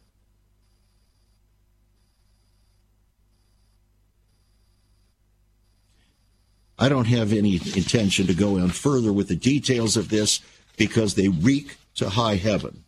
I 6.79 6.91
don't 6.91 7.07
have 7.07 7.33
any 7.33 7.55
intention 7.55 8.27
to 8.27 8.35
go 8.35 8.59
on 8.59 8.69
further 8.69 9.15
with 9.15 9.29
the 9.29 9.35
details 9.35 9.97
of 9.97 10.11
this 10.11 10.41
because 10.77 11.15
they 11.15 11.29
reek 11.29 11.79
to 11.95 12.11
high 12.11 12.37
heaven. 12.37 12.85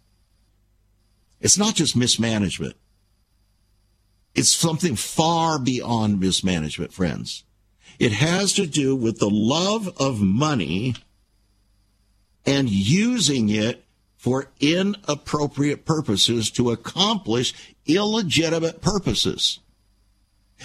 It's 1.40 1.56
not 1.56 1.74
just 1.74 1.96
mismanagement. 1.96 2.76
It's 4.34 4.52
something 4.52 4.94
far 4.94 5.58
beyond 5.58 6.20
mismanagement, 6.20 6.92
friends. 6.92 7.44
It 7.98 8.12
has 8.12 8.52
to 8.52 8.66
do 8.66 8.94
with 8.94 9.20
the 9.20 9.30
love 9.30 9.88
of 9.98 10.20
money 10.20 10.96
and 12.46 12.68
using 12.68 13.48
it 13.48 13.84
for 14.16 14.48
inappropriate 14.60 15.84
purposes 15.84 16.50
to 16.50 16.70
accomplish 16.70 17.54
illegitimate 17.86 18.82
purposes. 18.82 19.60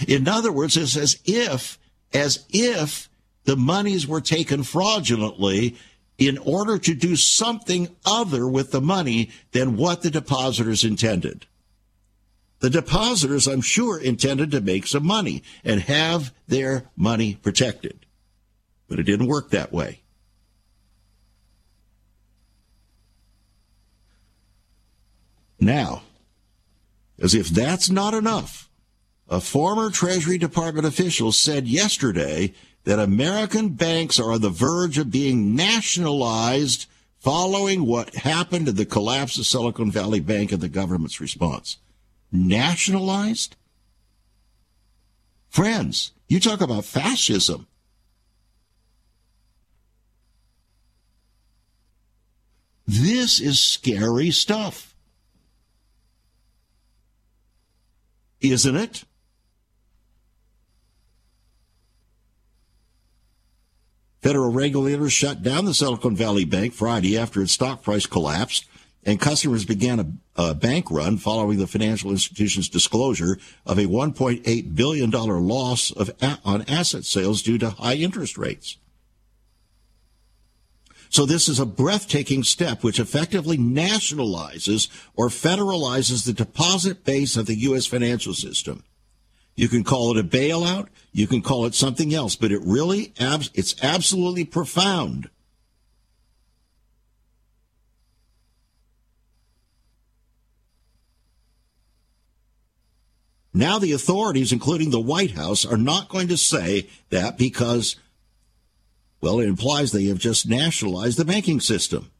In 0.08 0.28
other 0.28 0.52
words, 0.52 0.76
it's 0.76 0.98
as 0.98 1.20
if, 1.26 1.80
as 2.14 2.46
if 2.50 3.10
the 3.46 3.56
monies 3.56 4.06
were 4.06 4.22
taken 4.22 4.64
fraudulently 4.64 5.78
in 6.18 6.38
order 6.40 6.78
to 6.80 6.94
do 6.94 7.16
something 7.16 7.96
other 8.06 8.48
with 8.48 8.72
the 8.72 8.82
money 8.82 9.30
than 9.52 9.78
what 9.78 10.02
the 10.02 10.12
depositors 10.12 10.84
intended. 10.84 11.46
The 12.60 12.70
depositors, 12.70 13.48
I'm 13.48 13.62
sure, 13.62 14.00
intended 14.00 14.52
to 14.52 14.62
make 14.62 14.88
some 14.88 15.06
money 15.06 15.44
and 15.64 15.82
have 15.82 16.34
their 16.48 16.90
money 16.96 17.36
protected. 17.36 18.06
But 18.88 19.00
it 19.00 19.04
didn't 19.04 19.28
work 19.28 19.50
that 19.52 19.74
way. 19.74 20.02
Now, 25.66 26.04
as 27.20 27.34
if 27.34 27.50
that's 27.50 27.90
not 27.90 28.14
enough, 28.14 28.70
a 29.28 29.42
former 29.42 29.90
Treasury 29.90 30.38
Department 30.38 30.86
official 30.86 31.32
said 31.32 31.68
yesterday 31.68 32.54
that 32.84 33.00
American 33.00 33.70
banks 33.70 34.20
are 34.20 34.32
on 34.32 34.42
the 34.42 34.52
verge 34.52 35.00
of 35.00 35.10
being 35.10 35.56
nationalized 35.56 36.86
following 37.18 37.88
what 37.88 38.14
happened 38.14 38.68
to 38.68 38.72
the 38.72 38.86
collapse 38.86 39.40
of 39.40 39.48
Silicon 39.48 39.90
Valley 39.90 40.20
Bank 40.20 40.52
and 40.52 40.62
the 40.62 40.70
government's 40.70 41.20
response. 41.20 41.78
Nationalized? 42.32 43.56
Friends, 45.50 46.12
you 46.28 46.40
talk 46.40 46.62
about 46.62 46.86
fascism. 46.86 47.66
This 52.86 53.40
is 53.40 53.60
scary 53.60 54.30
stuff. 54.30 54.95
Isn't 58.52 58.76
it? 58.76 59.04
Federal 64.22 64.52
regulators 64.52 65.14
shut 65.14 65.44
down 65.44 65.66
the 65.66 65.74
Silicon 65.74 66.16
Valley 66.16 66.46
Bank 66.46 66.74
Friday 66.74 67.16
after 67.16 67.44
its 67.44 67.52
stock 67.52 67.84
price 67.84 68.08
collapsed, 68.08 68.66
and 69.04 69.20
customers 69.22 69.66
began 69.66 70.00
a, 70.00 70.48
a 70.48 70.56
bank 70.56 70.90
run 70.90 71.18
following 71.18 71.60
the 71.60 71.68
financial 71.68 72.10
institution's 72.10 72.68
disclosure 72.68 73.38
of 73.68 73.78
a 73.78 73.84
$1.8 73.86 74.76
billion 74.76 75.12
loss 75.12 75.92
of, 75.92 76.10
on 76.44 76.64
asset 76.64 77.06
sales 77.06 77.44
due 77.44 77.60
to 77.60 77.70
high 77.70 77.94
interest 77.94 78.36
rates. 78.36 78.78
So 81.16 81.26
this 81.26 81.48
is 81.48 81.62
a 81.62 81.66
breathtaking 81.66 82.44
step 82.44 82.84
which 82.84 83.00
effectively 83.00 83.58
nationalizes 83.58 84.90
or 85.16 85.30
federalizes 85.30 86.26
the 86.26 86.34
deposit 86.34 87.06
base 87.06 87.38
of 87.38 87.46
the 87.46 87.56
U.S. 87.56 87.86
financial 87.86 88.34
system. 88.34 88.84
You 89.56 89.70
can 89.70 89.86
call 89.86 90.12
it 90.12 90.20
a 90.20 90.28
bailout. 90.28 90.90
You 91.14 91.26
can 91.26 91.42
call 91.42 91.64
it 91.68 91.74
something 91.74 92.14
else, 92.14 92.36
but 92.36 92.52
it 92.52 92.60
really, 92.66 93.14
it's 93.18 93.82
absolutely 93.82 94.44
profound. 94.44 95.30
Now 103.54 103.80
the 103.80 103.94
authorities, 103.94 104.52
including 104.52 104.90
the 104.90 105.00
White 105.00 105.32
House, 105.32 105.66
are 105.66 105.78
not 105.78 106.10
going 106.10 106.28
to 106.28 106.36
say 106.36 106.90
that 107.10 107.38
because, 107.38 107.96
well, 109.22 109.40
it 109.40 109.48
implies 109.48 109.92
they 109.92 110.06
have 110.06 110.20
just 110.20 110.48
nationalized 110.48 111.18
the 111.18 111.26
banking 111.26 111.60
system. 111.60 112.12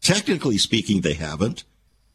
Technically 0.00 0.58
speaking, 0.58 1.00
they 1.00 1.14
haven't, 1.14 1.64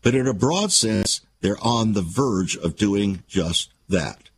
but 0.01 0.15
in 0.15 0.27
a 0.27 0.33
broad 0.33 0.71
sense, 0.71 1.21
they're 1.41 1.61
on 1.61 1.93
the 1.93 2.01
verge 2.01 2.55
of 2.57 2.75
doing 2.75 3.23
just 3.27 3.71
that. 3.87 4.29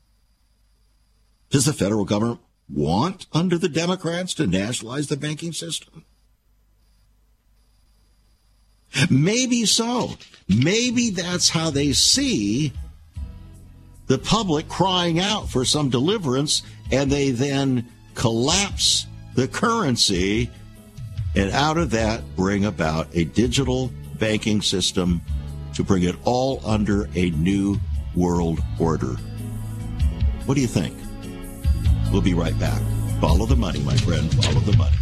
Does 1.50 1.66
the 1.66 1.74
federal 1.74 2.06
government 2.06 2.40
want, 2.70 3.28
under 3.34 3.58
the 3.58 3.70
Democrats, 3.70 4.34
to 4.36 4.48
nationalize 4.48 5.08
the 5.08 5.18
banking 5.18 5.52
system? 5.52 6.06
Maybe 9.10 9.66
so. 9.66 10.16
Maybe 10.48 11.10
that's 11.10 11.50
how 11.50 11.70
they 11.70 11.94
see 11.94 12.74
the 14.08 14.18
public 14.18 14.68
crying 14.68 15.20
out 15.20 15.50
for 15.50 15.64
some 15.64 15.90
deliverance, 15.90 16.64
and 16.92 17.12
they 17.12 17.32
then 17.32 17.88
collapse 18.16 19.07
the 19.36 19.47
currency, 19.47 20.49
and 21.36 21.51
out 21.51 21.78
of 21.78 21.91
that 21.91 22.22
bring 22.36 22.66
about 22.66 23.07
a 23.14 23.24
digital 23.26 23.91
banking 24.20 24.62
system 24.62 25.22
to 25.74 25.84
bring 25.84 26.03
it 26.03 26.16
all 26.24 26.62
under 26.66 27.09
a 27.16 27.30
new 27.32 27.78
world 28.16 28.59
order. 28.80 29.16
What 30.45 30.55
do 30.55 30.62
you 30.62 30.68
think? 30.68 30.95
We'll 32.12 32.22
be 32.22 32.34
right 32.34 32.57
back. 32.59 32.82
Follow 33.22 33.45
the 33.45 33.55
money, 33.55 33.80
my 33.80 33.95
friend. 33.97 34.32
Follow 34.43 34.59
the 34.62 34.76
money. 34.76 34.97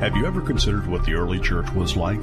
Have 0.00 0.16
you 0.16 0.26
ever 0.26 0.40
considered 0.40 0.86
what 0.86 1.04
the 1.04 1.14
early 1.14 1.40
church 1.40 1.70
was 1.72 1.96
like? 1.96 2.22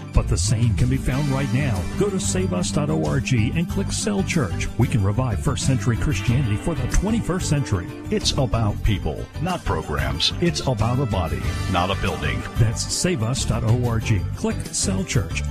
But 0.13 0.27
the 0.27 0.37
same 0.37 0.75
can 0.75 0.89
be 0.89 0.97
found 0.97 1.29
right 1.29 1.51
now. 1.53 1.81
Go 1.97 2.09
to 2.09 2.19
saveus.org 2.19 3.33
and 3.33 3.69
click 3.69 3.91
Cell 3.91 4.23
Church. 4.23 4.67
We 4.77 4.87
can 4.87 5.03
revive 5.03 5.43
first 5.43 5.65
century 5.65 5.97
Christianity 5.97 6.57
for 6.57 6.75
the 6.75 6.87
21st 6.87 7.43
century. 7.43 7.87
It's 8.09 8.31
about 8.33 8.81
people, 8.83 9.25
not 9.41 9.63
programs. 9.65 10.33
It's 10.41 10.61
about 10.61 10.99
a 10.99 11.05
body, 11.05 11.41
not 11.71 11.89
a 11.89 12.01
building. 12.01 12.41
That's 12.55 12.83
saveus.org. 12.83 14.35
Click 14.35 14.57
Cell 14.67 15.03
Church. 15.03 15.43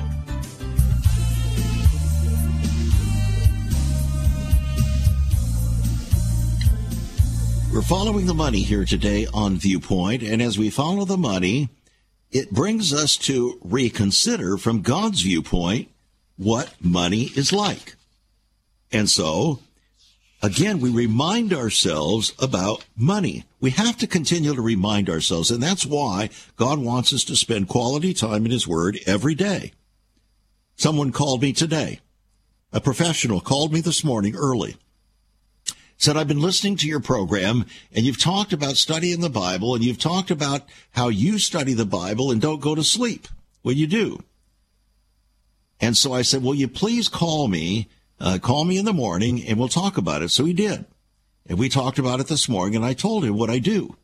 We're 7.72 7.82
following 7.82 8.26
the 8.26 8.34
money 8.34 8.62
here 8.62 8.84
today 8.84 9.28
on 9.32 9.56
Viewpoint, 9.56 10.24
and 10.24 10.42
as 10.42 10.58
we 10.58 10.70
follow 10.70 11.04
the 11.04 11.16
money, 11.16 11.68
it 12.32 12.50
brings 12.50 12.92
us 12.92 13.16
to 13.16 13.58
reconsider 13.62 14.56
from 14.56 14.82
God's 14.82 15.22
viewpoint 15.22 15.88
what 16.36 16.72
money 16.80 17.30
is 17.36 17.52
like. 17.52 17.96
And 18.92 19.08
so, 19.08 19.60
again, 20.42 20.80
we 20.80 20.90
remind 20.90 21.52
ourselves 21.52 22.32
about 22.38 22.84
money. 22.96 23.44
We 23.60 23.70
have 23.70 23.96
to 23.98 24.06
continue 24.06 24.54
to 24.54 24.62
remind 24.62 25.10
ourselves, 25.10 25.50
and 25.50 25.62
that's 25.62 25.84
why 25.84 26.30
God 26.56 26.78
wants 26.78 27.12
us 27.12 27.24
to 27.24 27.36
spend 27.36 27.68
quality 27.68 28.14
time 28.14 28.44
in 28.44 28.50
His 28.50 28.66
Word 28.66 28.98
every 29.06 29.34
day. 29.34 29.72
Someone 30.76 31.12
called 31.12 31.42
me 31.42 31.52
today. 31.52 32.00
A 32.72 32.80
professional 32.80 33.40
called 33.40 33.72
me 33.72 33.80
this 33.80 34.04
morning 34.04 34.36
early. 34.36 34.76
Said, 36.00 36.16
I've 36.16 36.28
been 36.28 36.40
listening 36.40 36.76
to 36.76 36.88
your 36.88 37.00
program 37.00 37.66
and 37.92 38.06
you've 38.06 38.18
talked 38.18 38.54
about 38.54 38.78
studying 38.78 39.20
the 39.20 39.28
Bible 39.28 39.74
and 39.74 39.84
you've 39.84 39.98
talked 39.98 40.30
about 40.30 40.62
how 40.92 41.08
you 41.08 41.38
study 41.38 41.74
the 41.74 41.84
Bible 41.84 42.30
and 42.30 42.40
don't 42.40 42.62
go 42.62 42.74
to 42.74 42.82
sleep. 42.82 43.28
Well, 43.62 43.74
you 43.74 43.86
do. 43.86 44.22
And 45.78 45.94
so 45.94 46.14
I 46.14 46.22
said, 46.22 46.42
will 46.42 46.54
you 46.54 46.68
please 46.68 47.10
call 47.10 47.48
me, 47.48 47.90
uh, 48.18 48.38
call 48.40 48.64
me 48.64 48.78
in 48.78 48.86
the 48.86 48.94
morning 48.94 49.46
and 49.46 49.58
we'll 49.58 49.68
talk 49.68 49.98
about 49.98 50.22
it. 50.22 50.30
So 50.30 50.46
he 50.46 50.54
did. 50.54 50.86
And 51.46 51.58
we 51.58 51.68
talked 51.68 51.98
about 51.98 52.18
it 52.18 52.28
this 52.28 52.48
morning 52.48 52.76
and 52.76 52.84
I 52.84 52.94
told 52.94 53.26
him 53.26 53.36
what 53.36 53.50
I 53.50 53.58
do. 53.58 53.94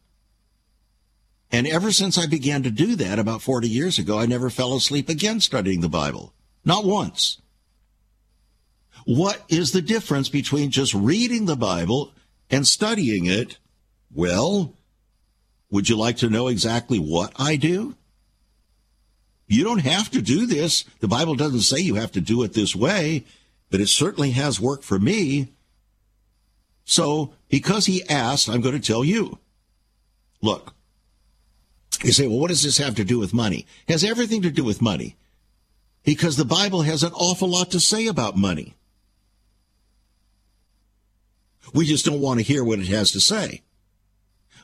And 1.51 1.67
ever 1.67 1.91
since 1.93 2.19
I 2.19 2.27
began 2.27 2.63
to 2.65 2.71
do 2.71 2.95
that 2.97 3.19
about 3.19 3.41
40 3.41 3.71
years 3.71 3.99
ago, 3.99 4.19
I 4.19 4.27
never 4.27 4.51
fell 4.51 4.77
asleep 4.77 5.09
again 5.09 5.41
studying 5.41 5.81
the 5.81 5.89
Bible. 5.89 6.35
Not 6.63 6.85
once. 6.85 7.41
What 9.07 9.41
is 9.49 9.71
the 9.71 9.83
difference 9.83 10.29
between 10.29 10.73
just 10.73 10.93
reading 10.93 11.47
the 11.47 11.57
Bible 11.57 12.13
and 12.51 12.67
studying 12.67 13.27
it? 13.27 13.57
Well, 14.13 14.75
would 15.71 15.89
you 15.89 15.97
like 15.97 16.17
to 16.19 16.29
know 16.29 16.49
exactly 16.49 16.99
what 16.99 17.33
I 17.39 17.55
do? 17.55 17.95
You 19.47 19.63
don't 19.63 19.85
have 19.85 20.11
to 20.11 20.21
do 20.21 20.45
this. 20.45 20.85
The 20.99 21.07
Bible 21.07 21.37
doesn't 21.37 21.61
say 21.61 21.79
you 21.79 21.95
have 21.95 22.11
to 22.13 22.21
do 22.21 22.43
it 22.43 22.53
this 22.53 22.75
way, 22.75 23.25
but 23.71 23.81
it 23.81 23.87
certainly 23.87 24.33
has 24.33 24.61
worked 24.61 24.83
for 24.83 24.99
me. 24.99 25.53
So, 26.85 27.33
because 27.49 27.87
he 27.87 28.09
asked, 28.09 28.49
I'm 28.49 28.61
going 28.61 28.75
to 28.75 28.85
tell 28.85 29.05
you. 29.05 29.39
Look, 30.43 30.75
you 32.03 32.11
say, 32.11 32.27
well, 32.27 32.41
what 32.41 32.49
does 32.49 32.65
this 32.65 32.79
have 32.79 32.97
to 32.97 33.05
do 33.05 33.21
with 33.21 33.33
money? 33.33 33.67
It 33.87 33.93
has 33.93 34.03
everything 34.03 34.43
to 34.43 34.51
do 34.51 34.65
with 34.65 34.83
money 34.83 35.15
because 36.03 36.37
the 36.37 36.45
Bible 36.45 36.83
has 36.83 37.05
an 37.05 37.13
awful 37.13 37.49
lot 37.49 37.71
to 37.71 37.79
say 37.79 38.09
about 38.09 38.37
money. 38.37 38.76
We 41.77 41.85
just 41.85 42.07
don't 42.07 42.23
want 42.23 42.41
to 42.41 42.45
hear 42.45 42.65
what 42.65 42.79
it 42.79 42.89
has 42.89 43.13
to 43.13 43.21
say 43.21 43.61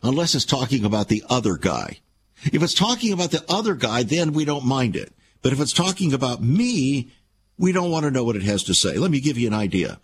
unless 0.02 0.34
it's 0.34 0.46
talking 0.46 0.82
about 0.82 1.08
the 1.08 1.22
other 1.28 1.58
guy. 1.58 1.98
If 2.44 2.62
it's 2.62 2.72
talking 2.72 3.12
about 3.12 3.30
the 3.30 3.44
other 3.50 3.74
guy, 3.74 4.02
then 4.02 4.32
we 4.32 4.46
don't 4.46 4.64
mind 4.64 4.96
it. 4.96 5.12
But 5.42 5.52
if 5.52 5.60
it's 5.60 5.74
talking 5.74 6.14
about 6.14 6.42
me, 6.42 7.10
we 7.58 7.70
don't 7.70 7.90
want 7.90 8.04
to 8.04 8.10
know 8.10 8.24
what 8.24 8.36
it 8.36 8.44
has 8.44 8.62
to 8.64 8.74
say. 8.74 8.96
Let 8.96 9.10
me 9.10 9.20
give 9.20 9.36
you 9.36 9.46
an 9.46 9.54
idea. 9.54 10.00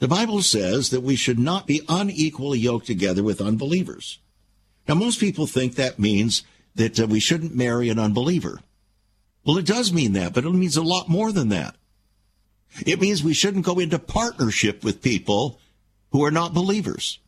The 0.00 0.08
Bible 0.08 0.42
says 0.42 0.90
that 0.90 1.02
we 1.02 1.14
should 1.14 1.38
not 1.38 1.68
be 1.68 1.82
unequally 1.88 2.58
yoked 2.58 2.88
together 2.88 3.22
with 3.22 3.40
unbelievers. 3.40 4.18
Now, 4.88 4.96
most 4.96 5.20
people 5.20 5.46
think 5.46 5.76
that 5.76 6.00
means 6.00 6.42
that 6.74 6.98
uh, 6.98 7.06
we 7.06 7.20
shouldn't 7.20 7.54
marry 7.54 7.88
an 7.88 8.00
unbeliever. 8.00 8.58
Well, 9.44 9.58
it 9.58 9.66
does 9.66 9.92
mean 9.92 10.12
that, 10.14 10.34
but 10.34 10.44
it 10.44 10.50
means 10.50 10.76
a 10.76 10.82
lot 10.82 11.08
more 11.08 11.30
than 11.30 11.50
that. 11.50 11.76
It 12.84 13.00
means 13.00 13.22
we 13.22 13.32
shouldn't 13.32 13.64
go 13.64 13.78
into 13.78 14.00
partnership 14.00 14.82
with 14.82 15.02
people 15.02 15.60
who 16.12 16.24
are 16.24 16.30
not 16.30 16.54
believers. 16.54 17.18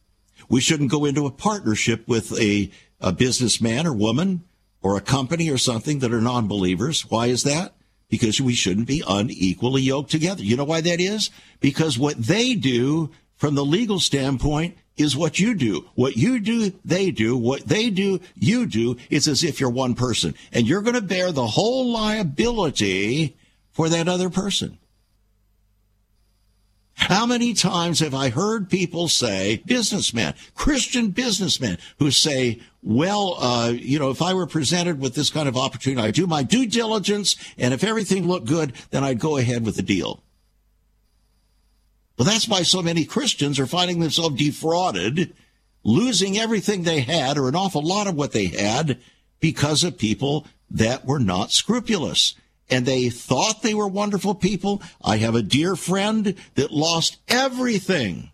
We 0.49 0.61
shouldn't 0.61 0.91
go 0.91 1.05
into 1.05 1.27
a 1.27 1.31
partnership 1.31 2.07
with 2.07 2.39
a, 2.39 2.71
a 3.01 3.13
businessman 3.13 3.87
or 3.87 3.93
woman 3.93 4.45
or 4.83 4.97
a 4.97 5.01
company 5.01 5.51
or 5.51 5.59
something 5.59 6.01
that 6.01 6.13
are 6.13 6.21
non 6.21 6.47
believers. 6.47 7.11
Why 7.11 7.27
is 7.27 7.43
that? 7.45 7.75
Because 8.09 8.41
we 8.41 8.55
shouldn't 8.55 8.87
be 8.87 9.03
unequally 9.07 9.83
yoked 9.83 10.11
together. 10.11 10.43
You 10.43 10.57
know 10.57 10.65
why 10.65 10.83
that 10.83 11.01
is? 11.01 11.31
Because 11.61 11.99
what 11.99 12.19
they 12.19 12.55
do 12.55 13.11
from 13.35 13.55
the 13.55 13.65
legal 13.65 13.99
standpoint 13.99 14.77
is 14.97 15.17
what 15.17 15.41
you 15.41 15.55
do. 15.55 15.87
What 15.95 16.17
you 16.17 16.39
do, 16.39 16.73
they 16.85 17.11
do. 17.11 17.37
What 17.37 17.67
they 17.67 17.91
do, 17.91 18.21
you 18.37 18.67
do. 18.67 18.97
It's 19.11 19.27
as 19.27 19.43
if 19.43 19.59
you're 19.59 19.71
one 19.71 19.95
person 19.95 20.35
and 20.53 20.69
you're 20.69 20.83
going 20.83 20.95
to 20.95 21.01
bear 21.01 21.33
the 21.33 21.47
whole 21.47 21.91
liability 21.91 23.37
for 23.73 23.89
that 23.89 24.07
other 24.07 24.31
person. 24.31 24.79
How 26.95 27.27
many 27.27 27.55
times 27.55 28.01
have 28.01 28.15
I 28.15 28.31
heard 28.31 28.71
people 28.71 29.09
say, 29.09 29.63
businessmen, 29.67 30.35
Christian 30.55 31.11
businessmen, 31.11 31.79
who 31.99 32.11
say, 32.11 32.61
well, 32.83 33.37
uh, 33.41 33.71
you 33.71 33.99
know, 33.99 34.11
if 34.11 34.23
I 34.23 34.33
were 34.33 34.47
presented 34.47 35.01
with 35.01 35.15
this 35.15 35.31
kind 35.31 35.49
of 35.49 35.57
opportunity, 35.57 36.07
I'd 36.07 36.15
do 36.15 36.27
my 36.27 36.45
due 36.45 36.67
diligence, 36.67 37.37
and 37.59 37.75
if 37.75 37.83
everything 37.83 38.29
looked 38.29 38.47
good, 38.47 38.75
then 38.91 39.03
I'd 39.03 39.19
go 39.19 39.37
ahead 39.37 39.65
with 39.65 39.77
the 39.77 39.83
deal. 39.83 40.23
Well, 42.17 42.27
that's 42.27 42.49
why 42.49 42.63
so 42.63 42.81
many 42.81 43.05
Christians 43.05 43.59
are 43.59 43.67
finding 43.67 43.99
themselves 43.99 44.37
defrauded, 44.37 45.35
losing 45.83 46.39
everything 46.39 46.83
they 46.83 47.01
had 47.01 47.37
or 47.39 47.49
an 47.49 47.57
awful 47.57 47.83
lot 47.83 48.07
of 48.07 48.15
what 48.15 48.33
they 48.33 48.47
had 48.47 48.99
because 49.41 49.83
of 49.83 49.99
people 49.99 50.47
that 50.71 51.05
were 51.05 51.19
not 51.19 51.51
scrupulous. 51.51 52.35
And 52.71 52.87
they 52.87 53.11
thought 53.11 53.63
they 53.63 53.75
were 53.75 53.89
wonderful 53.89 54.35
people. 54.35 54.83
I 55.03 55.19
have 55.19 55.35
a 55.35 55.43
dear 55.43 55.77
friend 55.77 56.35
that 56.55 56.71
lost 56.71 57.19
everything. 57.29 58.31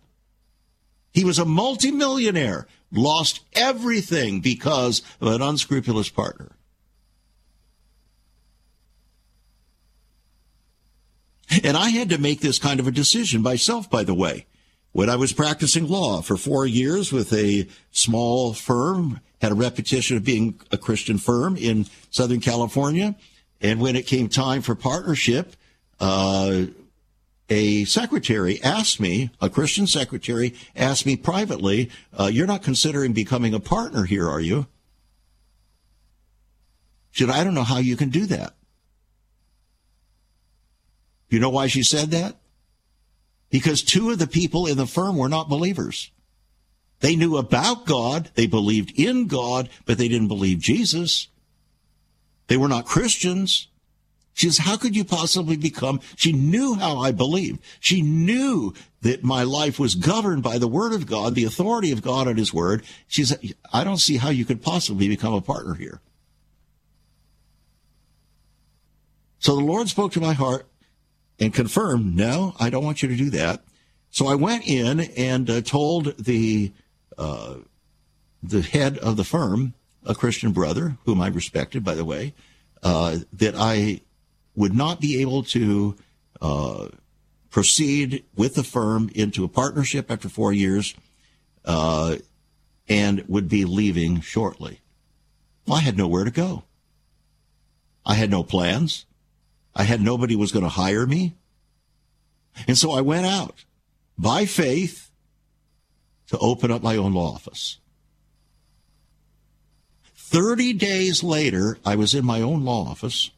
He 1.13 1.25
was 1.25 1.37
a 1.37 1.45
multimillionaire, 1.45 2.67
lost 2.91 3.41
everything 3.53 4.39
because 4.39 5.01
of 5.19 5.27
an 5.27 5.41
unscrupulous 5.41 6.09
partner. 6.09 6.51
And 11.63 11.75
I 11.75 11.89
had 11.89 12.09
to 12.09 12.17
make 12.17 12.39
this 12.39 12.59
kind 12.59 12.79
of 12.79 12.87
a 12.87 12.91
decision 12.91 13.41
myself, 13.41 13.89
by 13.89 14.03
the 14.03 14.13
way. 14.13 14.45
When 14.93 15.09
I 15.09 15.17
was 15.17 15.33
practicing 15.33 15.87
law 15.87 16.21
for 16.21 16.37
four 16.37 16.65
years 16.65 17.11
with 17.11 17.33
a 17.33 17.67
small 17.91 18.53
firm, 18.53 19.19
had 19.41 19.51
a 19.51 19.55
reputation 19.55 20.17
of 20.17 20.23
being 20.23 20.59
a 20.71 20.77
Christian 20.77 21.17
firm 21.17 21.57
in 21.57 21.87
Southern 22.09 22.39
California. 22.39 23.15
And 23.61 23.79
when 23.79 23.95
it 23.95 24.07
came 24.07 24.27
time 24.27 24.61
for 24.61 24.75
partnership, 24.75 25.55
uh, 25.99 26.63
a 27.49 27.85
secretary 27.85 28.61
asked 28.63 28.99
me, 28.99 29.29
a 29.39 29.49
Christian 29.49 29.85
secretary 29.85 30.55
asked 30.75 31.05
me 31.05 31.15
privately, 31.15 31.91
uh, 32.17 32.29
You're 32.31 32.47
not 32.47 32.63
considering 32.63 33.13
becoming 33.13 33.53
a 33.53 33.59
partner 33.59 34.05
here, 34.05 34.27
are 34.29 34.39
you? 34.39 34.67
She 37.11 37.25
said, 37.25 37.33
I 37.33 37.43
don't 37.43 37.53
know 37.53 37.63
how 37.63 37.77
you 37.77 37.97
can 37.97 38.09
do 38.09 38.25
that. 38.27 38.55
You 41.29 41.39
know 41.39 41.49
why 41.49 41.67
she 41.67 41.83
said 41.83 42.11
that? 42.11 42.37
Because 43.49 43.83
two 43.83 44.11
of 44.11 44.19
the 44.19 44.27
people 44.27 44.65
in 44.65 44.77
the 44.77 44.87
firm 44.87 45.17
were 45.17 45.29
not 45.29 45.49
believers. 45.49 46.09
They 47.01 47.15
knew 47.15 47.35
about 47.37 47.85
God, 47.85 48.31
they 48.35 48.47
believed 48.47 48.97
in 48.97 49.27
God, 49.27 49.69
but 49.85 49.97
they 49.97 50.07
didn't 50.07 50.27
believe 50.29 50.59
Jesus. 50.59 51.27
They 52.47 52.57
were 52.57 52.67
not 52.67 52.85
Christians. 52.85 53.67
She 54.33 54.47
says, 54.47 54.59
How 54.59 54.77
could 54.77 54.95
you 54.95 55.03
possibly 55.03 55.57
become? 55.57 55.99
She 56.15 56.31
knew 56.31 56.75
how 56.75 56.99
I 56.99 57.11
believed. 57.11 57.61
She 57.79 58.01
knew 58.01 58.73
that 59.01 59.23
my 59.23 59.43
life 59.43 59.79
was 59.79 59.95
governed 59.95 60.43
by 60.43 60.57
the 60.57 60.67
Word 60.67 60.93
of 60.93 61.05
God, 61.05 61.35
the 61.35 61.43
authority 61.43 61.91
of 61.91 62.01
God 62.01 62.27
and 62.27 62.37
His 62.37 62.53
Word. 62.53 62.83
She 63.07 63.23
said, 63.23 63.39
I 63.73 63.83
don't 63.83 63.97
see 63.97 64.17
how 64.17 64.29
you 64.29 64.45
could 64.45 64.61
possibly 64.61 65.07
become 65.07 65.33
a 65.33 65.41
partner 65.41 65.73
here. 65.73 66.01
So 69.39 69.55
the 69.55 69.63
Lord 69.63 69.89
spoke 69.89 70.11
to 70.13 70.21
my 70.21 70.33
heart 70.33 70.67
and 71.39 71.53
confirmed, 71.53 72.15
no, 72.15 72.55
I 72.59 72.69
don't 72.69 72.83
want 72.83 73.01
you 73.01 73.09
to 73.09 73.15
do 73.15 73.31
that. 73.31 73.63
So 74.11 74.27
I 74.27 74.35
went 74.35 74.67
in 74.67 74.99
and 74.99 75.49
uh, 75.49 75.61
told 75.61 76.17
the 76.17 76.71
uh, 77.17 77.55
the 78.43 78.61
head 78.61 78.97
of 78.97 79.17
the 79.17 79.23
firm, 79.23 79.73
a 80.05 80.15
Christian 80.15 80.51
brother 80.51 80.97
whom 81.05 81.21
I 81.21 81.27
respected, 81.27 81.83
by 81.83 81.95
the 81.95 82.05
way, 82.05 82.33
uh, 82.83 83.19
that 83.33 83.55
I 83.57 84.01
would 84.55 84.73
not 84.73 84.99
be 84.99 85.21
able 85.21 85.43
to 85.43 85.95
uh, 86.41 86.87
proceed 87.49 88.23
with 88.35 88.55
the 88.55 88.63
firm 88.63 89.09
into 89.13 89.43
a 89.43 89.47
partnership 89.47 90.09
after 90.09 90.29
four 90.29 90.51
years, 90.53 90.95
uh, 91.65 92.15
and 92.89 93.23
would 93.27 93.47
be 93.47 93.65
leaving 93.65 94.21
shortly. 94.21 94.79
Well, 95.67 95.77
I 95.77 95.81
had 95.81 95.97
nowhere 95.97 96.23
to 96.23 96.31
go. 96.31 96.63
I 98.05 98.15
had 98.15 98.31
no 98.31 98.43
plans. 98.43 99.05
I 99.75 99.83
had 99.83 100.01
nobody 100.01 100.35
was 100.35 100.51
going 100.51 100.63
to 100.63 100.69
hire 100.69 101.05
me. 101.05 101.35
And 102.67 102.77
so 102.77 102.91
I 102.91 103.01
went 103.01 103.25
out 103.25 103.63
by 104.17 104.45
faith 104.45 105.11
to 106.27 106.37
open 106.39 106.71
up 106.71 106.81
my 106.81 106.97
own 106.97 107.13
law 107.13 107.33
office. 107.33 107.77
30 110.31 110.71
days 110.73 111.23
later, 111.23 111.77
I 111.85 111.97
was 111.97 112.15
in 112.15 112.25
my 112.25 112.41
own 112.41 112.63
law 112.63 112.87
office. 112.89 113.31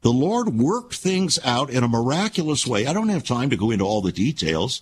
The 0.00 0.10
Lord 0.10 0.58
worked 0.58 0.94
things 0.94 1.38
out 1.44 1.68
in 1.68 1.84
a 1.84 1.88
miraculous 1.88 2.66
way. 2.66 2.86
I 2.86 2.94
don't 2.94 3.10
have 3.10 3.24
time 3.24 3.50
to 3.50 3.58
go 3.58 3.70
into 3.70 3.84
all 3.84 4.00
the 4.00 4.10
details, 4.10 4.80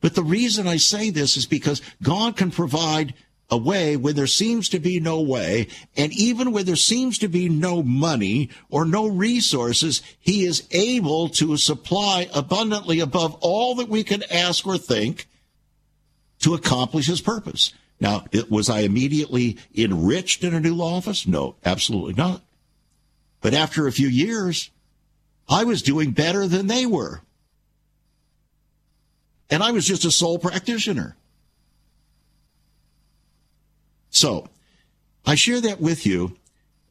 but 0.00 0.14
the 0.14 0.22
reason 0.22 0.68
I 0.68 0.76
say 0.76 1.10
this 1.10 1.36
is 1.36 1.46
because 1.46 1.82
God 2.00 2.36
can 2.36 2.52
provide 2.52 3.12
a 3.50 3.56
way 3.56 3.96
when 3.96 4.14
there 4.14 4.28
seems 4.28 4.68
to 4.68 4.78
be 4.78 5.00
no 5.00 5.20
way. 5.20 5.66
And 5.96 6.12
even 6.12 6.52
when 6.52 6.64
there 6.64 6.76
seems 6.76 7.18
to 7.18 7.28
be 7.28 7.48
no 7.48 7.82
money 7.82 8.50
or 8.70 8.84
no 8.84 9.08
resources, 9.08 10.00
he 10.20 10.44
is 10.44 10.66
able 10.70 11.28
to 11.30 11.56
supply 11.56 12.28
abundantly 12.32 13.00
above 13.00 13.34
all 13.40 13.74
that 13.76 13.88
we 13.88 14.04
can 14.04 14.22
ask 14.30 14.64
or 14.64 14.78
think 14.78 15.26
to 16.38 16.54
accomplish 16.54 17.08
his 17.08 17.20
purpose. 17.20 17.72
Now, 18.00 18.24
it, 18.32 18.50
was 18.50 18.68
I 18.68 18.80
immediately 18.80 19.56
enriched 19.74 20.44
in 20.44 20.54
a 20.54 20.60
new 20.60 20.80
office? 20.80 21.26
No, 21.26 21.56
absolutely 21.64 22.14
not. 22.14 22.42
But 23.40 23.54
after 23.54 23.86
a 23.86 23.92
few 23.92 24.08
years, 24.08 24.70
I 25.48 25.64
was 25.64 25.82
doing 25.82 26.12
better 26.12 26.46
than 26.46 26.66
they 26.66 26.86
were. 26.86 27.22
And 29.50 29.62
I 29.62 29.70
was 29.70 29.86
just 29.86 30.04
a 30.04 30.10
sole 30.10 30.38
practitioner. 30.38 31.16
So 34.10 34.48
I 35.26 35.34
share 35.34 35.60
that 35.60 35.80
with 35.80 36.06
you. 36.06 36.36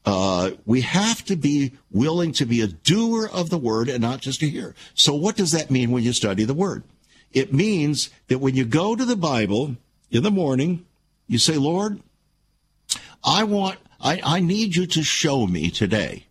Uh, 0.05 0.51
we 0.65 0.81
have 0.81 1.23
to 1.25 1.35
be 1.35 1.71
willing 1.89 2.33
to 2.33 2.45
be 2.45 2.61
a 2.61 2.67
doer 2.67 3.29
of 3.31 3.49
the 3.49 3.57
word 3.57 3.87
and 3.87 4.01
not 4.01 4.19
just 4.19 4.41
a 4.41 4.45
hearer. 4.45 4.75
So 4.93 5.13
what 5.13 5.37
does 5.37 5.51
that 5.51 5.71
mean 5.71 5.91
when 5.91 6.03
you 6.03 6.11
study 6.11 6.43
the 6.43 6.53
word? 6.53 6.83
It 7.31 7.53
means 7.53 8.09
that 8.27 8.39
when 8.39 8.55
you 8.55 8.65
go 8.65 8.95
to 8.95 9.05
the 9.05 9.15
Bible 9.15 9.77
in 10.11 10.23
the 10.23 10.31
morning, 10.31 10.85
you 11.33 11.39
say, 11.39 11.57
Lord, 11.57 11.99
I 13.23 13.43
want, 13.43 13.79
I, 13.99 14.21
I 14.23 14.39
need 14.39 14.75
you 14.75 14.85
to 14.85 15.03
show 15.03 15.47
me 15.47 15.71
today 15.71 16.27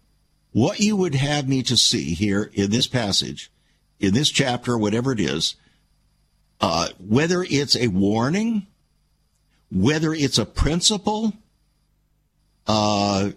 what 0.52 0.78
you 0.78 0.96
would 0.96 1.16
have 1.16 1.48
me 1.48 1.62
to 1.64 1.76
see 1.76 2.14
here 2.14 2.50
in 2.54 2.70
this 2.70 2.86
passage, 2.86 3.50
in 3.98 4.14
this 4.14 4.30
chapter, 4.30 4.78
whatever 4.78 5.12
it 5.12 5.20
is, 5.20 5.56
uh, 6.60 6.88
whether 6.98 7.42
it's 7.42 7.74
a 7.74 7.88
warning, 7.88 8.66
whether 9.70 10.14
it's 10.14 10.38
a 10.38 10.46
principle, 10.46 11.32
uh, 12.66 13.30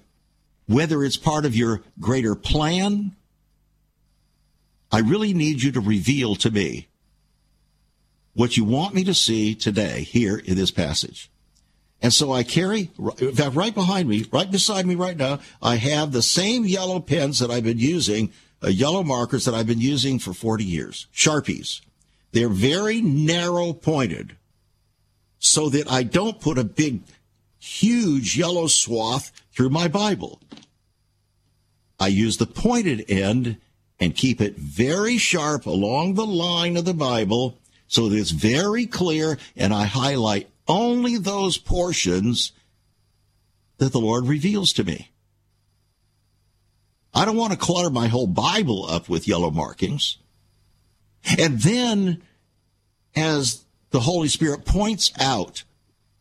whether 0.68 1.03
it's 1.03 1.18
part 1.18 1.45
of 1.45 1.55
your 1.55 1.82
greater 1.99 2.36
plan, 2.36 3.16
I 4.91 4.99
really 4.99 5.34
need 5.34 5.63
you 5.63 5.72
to 5.72 5.82
reveal 5.82 6.36
to 6.36 6.51
me 6.51 6.89
what 8.34 8.55
you 8.55 8.66
want 8.66 8.93
me 8.93 9.03
to 9.05 9.13
see 9.13 9.55
today 9.55 10.01
here 10.01 10.38
in 10.38 10.55
this 10.55 10.72
passage. 10.72 11.32
And 12.06 12.14
so 12.14 12.32
I 12.32 12.43
carry, 12.43 12.91
in 13.18 13.34
fact, 13.34 13.56
right 13.56 13.74
behind 13.74 14.08
me, 14.08 14.28
right 14.32 14.51
beside 14.51 14.86
me 14.86 14.93
right 14.93 15.18
now, 15.18 15.39
I 15.60 15.78
have 15.78 16.12
the 16.12 16.22
same 16.22 16.64
yellow 16.64 16.99
pens 16.99 17.39
that 17.39 17.49
I've 17.49 17.64
been 17.64 17.80
using, 17.80 18.32
uh, 18.64 18.68
yellow 18.68 19.01
markers 19.01 19.45
that 19.45 19.56
I've 19.56 19.66
been 19.66 19.82
using 19.82 20.20
for 20.20 20.32
40 20.32 20.64
years, 20.64 21.08
Sharpies. 21.12 21.82
They're 22.32 22.47
very 22.47 23.01
narrow 23.01 23.74
pointed 23.74 24.36
so 25.39 25.68
that 25.70 25.91
I 25.91 26.03
don't 26.03 26.39
put 26.39 26.60
a 26.60 26.64
big, 26.64 27.01
huge 27.58 28.38
yellow 28.38 28.68
swath 28.68 29.32
through 29.51 29.72
my 29.72 29.88
Bible. 29.88 30.39
I 31.99 32.10
use 32.10 32.38
the 32.38 32.45
pointed 32.45 33.03
end 33.10 33.58
and 33.99 34.16
keep 34.16 34.41
it 34.41 34.58
very 34.58 35.18
sharp 35.18 35.66
along 35.66 36.14
the 36.14 36.28
line 36.28 36.78
of 36.78 36.86
the 36.86 36.93
Bible 36.93 37.58
so 37.88 38.10
that 38.10 38.16
it's 38.16 38.30
very 38.30 38.86
clear 38.86 39.39
and 39.56 39.74
I 39.74 39.86
highlight 39.86 40.51
only 40.68 41.18
those 41.18 41.57
portions 41.57 42.51
that 43.78 43.91
the 43.91 43.99
Lord 43.99 44.26
reveals 44.26 44.74
to 44.74 44.84
me. 44.84 45.11
I 47.13 47.26
don't 47.26 47.38
want 47.38 47.53
to 47.53 47.59
clutter 47.59 47.89
my 47.89 48.07
whole 48.07 48.28
Bible 48.28 48.86
up 48.86 49.07
with 49.07 49.28
yellow 49.28 49.51
markings. 49.51 50.18
And 51.39 51.59
then, 51.61 52.22
as 53.16 53.66
the 53.91 54.01
Holy 54.01 54.28
Spirit 54.28 54.66
points 54.66 55.11
out, 55.20 55.63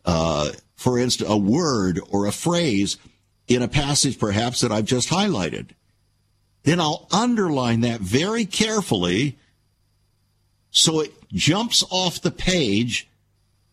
uh, 0.05 0.53
for 0.76 0.99
instance, 0.99 1.28
a 1.28 1.36
word 1.36 2.01
or 2.11 2.26
a 2.26 2.32
phrase 2.32 2.97
in 3.49 3.62
a 3.62 3.68
passage 3.68 4.18
perhaps 4.18 4.61
that 4.61 4.72
I've 4.72 4.84
just 4.84 5.09
highlighted. 5.09 5.70
Then 6.62 6.80
I'll 6.80 7.09
underline 7.12 7.82
that 7.82 8.01
very 8.01 8.47
carefully 8.47 9.38
so 10.70 11.01
it 11.01 11.12
jumps 11.32 11.84
off 11.90 12.22
the 12.22 12.30
page 12.30 13.09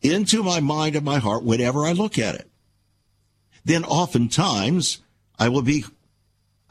into 0.01 0.43
my 0.43 0.59
mind 0.59 0.95
and 0.95 1.05
my 1.05 1.19
heart 1.19 1.43
whenever 1.43 1.85
I 1.85 1.91
look 1.91 2.17
at 2.17 2.35
it. 2.35 2.49
Then 3.63 3.83
oftentimes 3.83 4.99
I 5.37 5.49
will 5.49 5.61
be, 5.61 5.85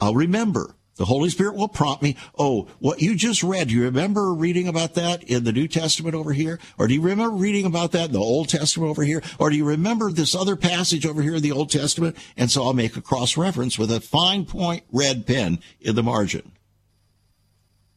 I'll 0.01 0.15
remember 0.15 0.75
the 1.01 1.07
Holy 1.07 1.31
Spirit 1.31 1.55
will 1.55 1.67
prompt 1.67 2.03
me. 2.03 2.15
Oh, 2.39 2.69
what 2.79 3.01
you 3.01 3.15
just 3.15 3.43
read, 3.43 3.69
do 3.69 3.75
you 3.75 3.85
remember 3.85 4.35
reading 4.35 4.69
about 4.69 4.97
that 4.97 5.25
in 5.25 5.45
the 5.45 5.53
New 5.53 5.67
Testament 5.67 6.15
over 6.15 6.35
here? 6.35 6.61
Or 6.77 6.87
do 6.87 6.93
you 6.93 7.01
remember 7.01 7.35
reading 7.35 7.65
about 7.65 7.93
that 7.93 8.09
in 8.09 8.13
the 8.13 8.21
Old 8.21 8.51
Testament 8.51 8.91
over 8.91 9.03
here? 9.03 9.23
Or 9.39 9.49
do 9.49 9.57
you 9.57 9.65
remember 9.65 10.13
this 10.13 10.35
other 10.35 10.57
passage 10.57 11.07
over 11.07 11.23
here 11.23 11.37
in 11.37 11.43
the 11.43 11.53
Old 11.53 11.71
Testament? 11.71 12.19
And 12.37 12.51
so 12.51 12.65
I'll 12.65 12.75
make 12.75 12.99
a 12.99 13.01
cross 13.01 13.39
reference 13.39 13.79
with 13.79 13.91
a 13.91 14.03
fine 14.03 14.45
point 14.45 14.85
red 14.93 15.27
pen 15.27 15.61
in 15.81 15.95
the 15.95 16.03
margin. 16.03 16.53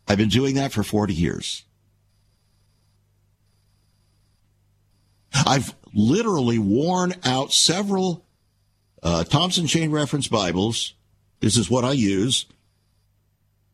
I've 0.07 0.17
been 0.17 0.29
doing 0.29 0.55
that 0.55 0.71
for 0.71 0.83
40 0.83 1.13
years. 1.13 1.65
I've 5.33 5.75
literally 5.93 6.59
worn 6.59 7.13
out 7.23 7.51
several 7.51 8.25
uh, 9.01 9.23
Thompson 9.23 9.67
Chain 9.67 9.91
Reference 9.91 10.27
Bibles. 10.27 10.93
This 11.39 11.57
is 11.57 11.69
what 11.69 11.83
I 11.83 11.91
use 11.91 12.45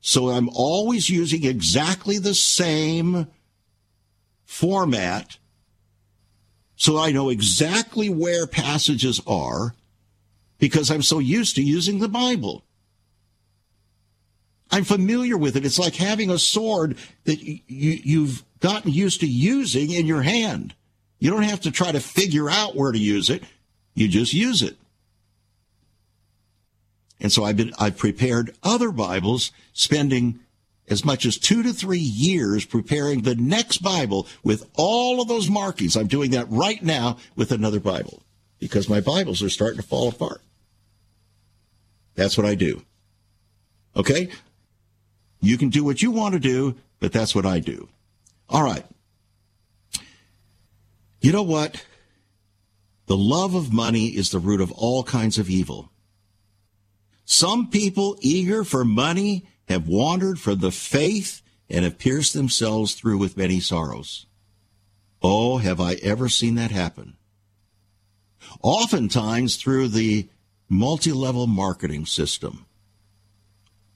so 0.01 0.29
I'm 0.29 0.49
always 0.49 1.09
using 1.09 1.45
exactly 1.45 2.17
the 2.17 2.33
same 2.33 3.27
format 4.45 5.37
so 6.75 6.97
I 6.97 7.11
know 7.11 7.29
exactly 7.29 8.09
where 8.09 8.47
passages 8.47 9.21
are 9.27 9.75
because 10.57 10.89
I'm 10.89 11.01
so 11.01 11.19
used 11.19 11.57
to 11.57 11.61
using 11.61 11.99
the 11.99 12.07
Bible. 12.07 12.63
I'm 14.71 14.85
familiar 14.85 15.35
with 15.35 15.57
it. 15.57 15.65
It's 15.65 15.79
like 15.79 15.95
having 15.95 16.29
a 16.29 16.39
sword 16.39 16.97
that 17.25 17.41
you, 17.41 17.59
you've 17.67 18.45
gotten 18.61 18.91
used 18.91 19.19
to 19.21 19.27
using 19.27 19.91
in 19.91 20.05
your 20.05 20.21
hand. 20.21 20.73
You 21.19 21.29
don't 21.29 21.43
have 21.43 21.61
to 21.61 21.71
try 21.71 21.91
to 21.91 21.99
figure 21.99 22.49
out 22.49 22.75
where 22.75 22.91
to 22.91 22.97
use 22.97 23.29
it. 23.29 23.43
You 23.93 24.07
just 24.07 24.33
use 24.33 24.61
it. 24.61 24.77
And 27.19 27.31
so 27.31 27.43
I've 27.43 27.57
been, 27.57 27.73
I've 27.77 27.97
prepared 27.97 28.55
other 28.63 28.91
Bibles, 28.91 29.51
spending 29.73 30.39
as 30.87 31.05
much 31.05 31.25
as 31.25 31.37
two 31.37 31.61
to 31.63 31.73
three 31.73 31.99
years 31.99 32.65
preparing 32.65 33.21
the 33.21 33.35
next 33.35 33.79
Bible 33.79 34.27
with 34.43 34.65
all 34.75 35.21
of 35.21 35.27
those 35.27 35.49
markings. 35.49 35.95
I'm 35.95 36.07
doing 36.07 36.31
that 36.31 36.49
right 36.49 36.81
now 36.81 37.17
with 37.35 37.51
another 37.51 37.79
Bible 37.79 38.23
because 38.59 38.89
my 38.89 38.99
Bibles 38.99 39.43
are 39.43 39.49
starting 39.49 39.81
to 39.81 39.87
fall 39.87 40.09
apart. 40.09 40.41
That's 42.15 42.37
what 42.37 42.47
I 42.47 42.55
do. 42.55 42.83
Okay? 43.95 44.29
You 45.41 45.57
can 45.57 45.69
do 45.69 45.83
what 45.83 46.01
you 46.01 46.11
want 46.11 46.33
to 46.33 46.39
do, 46.39 46.75
but 46.99 47.11
that's 47.11 47.35
what 47.35 47.45
I 47.45 47.59
do. 47.59 47.87
All 48.49 48.63
right. 48.63 48.85
You 51.21 51.31
know 51.31 51.43
what? 51.43 51.85
The 53.07 53.17
love 53.17 53.55
of 53.55 53.73
money 53.73 54.07
is 54.07 54.29
the 54.29 54.39
root 54.39 54.61
of 54.61 54.71
all 54.71 55.03
kinds 55.03 55.37
of 55.37 55.49
evil. 55.49 55.91
Some 57.25 57.69
people 57.69 58.17
eager 58.21 58.63
for 58.63 58.85
money 58.85 59.47
have 59.67 59.87
wandered 59.87 60.39
from 60.39 60.59
the 60.59 60.71
faith 60.71 61.41
and 61.69 61.83
have 61.83 61.99
pierced 61.99 62.33
themselves 62.33 62.93
through 62.93 63.17
with 63.17 63.37
many 63.37 63.59
sorrows. 63.59 64.25
Oh, 65.21 65.57
have 65.57 65.79
I 65.79 65.95
ever 65.95 66.29
seen 66.29 66.55
that 66.55 66.71
happen? 66.71 67.17
Oftentimes 68.61 69.57
through 69.57 69.89
the 69.89 70.29
multi-level 70.69 71.47
marketing 71.47 72.05
system. 72.05 72.65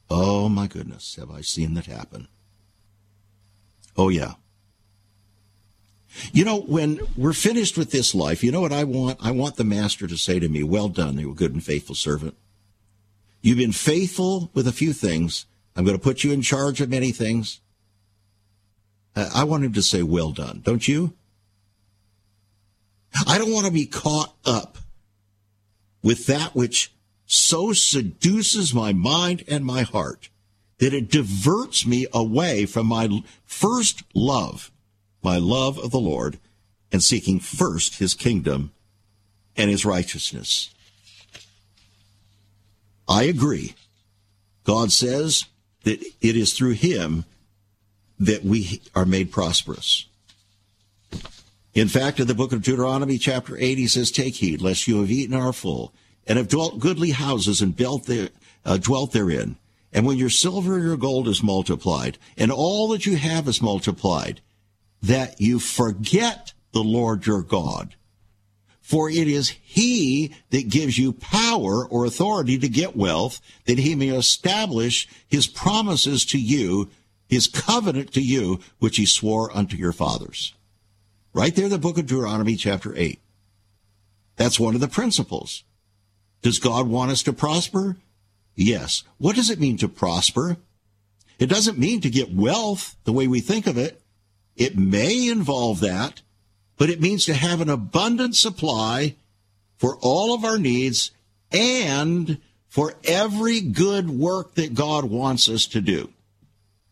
Oh 0.10 0.50
my 0.50 0.68
goodness, 0.68 1.16
have 1.16 1.32
I 1.32 1.42
seen 1.42 1.76
that 1.76 1.86
happen? 1.86 2.28
Oh 3.96 4.10
yeah. 4.10 4.34
You 6.32 6.46
know, 6.46 6.62
when 6.62 7.00
we're 7.18 7.34
finished 7.34 7.78
with 7.78 7.92
this 7.92 8.14
life, 8.14 8.44
you 8.44 8.52
know 8.52 8.62
what 8.62 8.72
I 8.72 8.84
want? 8.84 9.20
I 9.22 9.32
want 9.32 9.56
the 9.56 9.64
master 9.64 10.08
to 10.08 10.18
say 10.18 10.40
to 10.40 10.48
me, 10.48 10.64
well 10.64 10.90
done, 10.90 11.18
you 11.18 11.34
good 11.34 11.54
and 11.54 11.64
faithful 11.64 11.96
servant. 11.96 12.36
You've 13.42 13.58
been 13.58 13.72
faithful 13.72 14.50
with 14.54 14.68
a 14.68 14.72
few 14.72 14.94
things. 14.94 15.46
I'm 15.76 15.86
going 15.86 15.98
to 15.98 16.04
put 16.04 16.24
you 16.24 16.32
in 16.32 16.42
charge 16.42 16.82
of 16.82 16.90
many 16.90 17.12
things. 17.12 17.60
I 19.16 19.44
want 19.44 19.64
him 19.64 19.74
to 19.74 19.82
say, 19.82 20.02
well 20.04 20.32
done. 20.32 20.62
Don't 20.64 20.88
you? 20.88 21.14
I 23.28 23.38
don't 23.38 23.54
want 23.54 23.66
to 23.66 23.72
be 23.72 23.86
caught 23.86 24.36
up 24.46 24.78
with 26.02 26.26
that 26.28 26.56
which 26.56 26.92
so 27.26 27.74
seduces 27.74 28.74
my 28.74 28.94
mind 28.94 29.44
and 29.48 29.66
my 29.66 29.84
heart 29.84 30.30
that 30.80 30.94
it 30.94 31.10
diverts 31.10 31.86
me 31.86 32.08
away 32.14 32.66
from 32.66 32.88
my 32.88 33.22
first 33.46 34.04
love, 34.14 34.72
my 35.24 35.38
love 35.38 35.78
of 35.80 35.92
the 35.92 36.00
Lord, 36.00 36.40
and 36.92 37.04
seeking 37.04 37.40
first 37.40 38.00
his 38.00 38.14
kingdom 38.14 38.72
and 39.56 39.70
his 39.70 39.86
righteousness. 39.86 40.70
I 43.08 43.24
agree. 43.24 43.76
God 44.64 44.92
says 44.92 45.46
that 45.84 46.02
it 46.22 46.36
is 46.36 46.54
through 46.54 46.72
him 46.72 47.26
that 48.20 48.44
we 48.44 48.82
are 48.96 49.06
made 49.06 49.32
prosperous. 49.32 50.06
In 51.74 51.88
fact, 51.88 52.20
in 52.20 52.28
the 52.28 52.36
book 52.36 52.54
of 52.54 52.62
Deuteronomy, 52.62 53.18
chapter 53.18 53.58
8, 53.58 53.78
he 53.78 53.88
says, 53.88 54.12
Take 54.12 54.36
heed, 54.36 54.62
lest 54.62 54.88
you 54.88 55.02
have 55.02 55.12
eaten 55.12 55.36
our 55.36 55.52
full, 55.52 55.94
and 56.28 56.38
have 56.38 56.48
dwelt 56.48 56.80
goodly 56.80 57.12
houses 57.12 57.62
and 57.62 57.76
there, 57.76 58.30
uh, 58.64 58.78
dwelt 58.78 59.12
therein. 59.12 59.58
And 59.92 60.06
when 60.06 60.18
your 60.18 60.30
silver 60.30 60.76
and 60.76 60.84
your 60.84 60.98
gold 60.98 61.28
is 61.28 61.44
multiplied, 61.44 62.18
and 62.38 62.52
all 62.52 62.88
that 62.90 63.06
you 63.06 63.18
have 63.18 63.48
is 63.48 63.62
multiplied, 63.62 64.42
that 65.04 65.40
you 65.40 65.60
forget 65.60 66.54
the 66.72 66.84
Lord 66.84 67.28
your 67.28 67.44
God. 67.44 67.96
For 68.82 69.10
it 69.10 69.28
is 69.28 69.50
he 69.64 70.34
that 70.50 70.70
gives 70.70 70.98
you 70.98 71.14
power 71.14 71.86
or 71.86 72.06
authority 72.06 72.58
to 72.58 72.68
get 72.68 72.96
wealth, 72.98 73.40
that 73.66 73.80
he 73.80 73.96
may 73.96 74.10
establish 74.10 75.08
his 75.28 75.48
promises 75.48 76.26
to 76.26 76.40
you, 76.40 76.90
his 77.28 77.48
covenant 77.48 78.14
to 78.14 78.22
you, 78.22 78.60
which 78.80 78.98
he 78.98 79.06
swore 79.06 79.56
unto 79.56 79.78
your 79.78 79.94
fathers. 79.94 80.54
Right 81.34 81.56
there 81.56 81.70
the 81.70 81.78
book 81.78 81.98
of 81.98 82.06
Deuteronomy, 82.06 82.56
chapter 82.56 82.94
8. 82.96 83.20
That's 84.36 84.60
one 84.60 84.76
of 84.76 84.82
the 84.82 84.88
principles. 84.88 85.64
Does 86.42 86.60
God 86.60 86.88
want 86.88 87.12
us 87.12 87.24
to 87.24 87.34
prosper? 87.34 87.98
Yes. 88.56 89.04
What 89.18 89.36
does 89.36 89.50
it 89.50 89.60
mean 89.60 89.78
to 89.78 89.88
prosper? 89.88 90.58
It 91.40 91.48
doesn't 91.48 91.80
mean 91.80 92.02
to 92.02 92.10
get 92.10 92.34
wealth 92.34 92.96
the 93.06 93.14
way 93.14 93.28
we 93.28 93.40
think 93.40 93.66
of 93.66 93.78
it. 93.78 94.03
It 94.56 94.78
may 94.78 95.28
involve 95.28 95.80
that, 95.80 96.22
but 96.78 96.90
it 96.90 97.02
means 97.02 97.26
to 97.26 97.34
have 97.34 97.62
an 97.62 97.70
abundant 97.70 98.36
supply 98.36 99.16
for 99.78 99.98
all 100.02 100.34
of 100.34 100.46
our 100.46 100.58
needs 100.58 101.12
and 101.52 102.40
for 102.68 102.96
every 103.04 103.62
good 103.62 104.10
work 104.10 104.56
that 104.56 104.74
God 104.74 105.06
wants 105.06 105.48
us 105.48 105.66
to 105.68 105.82
do, 105.82 106.12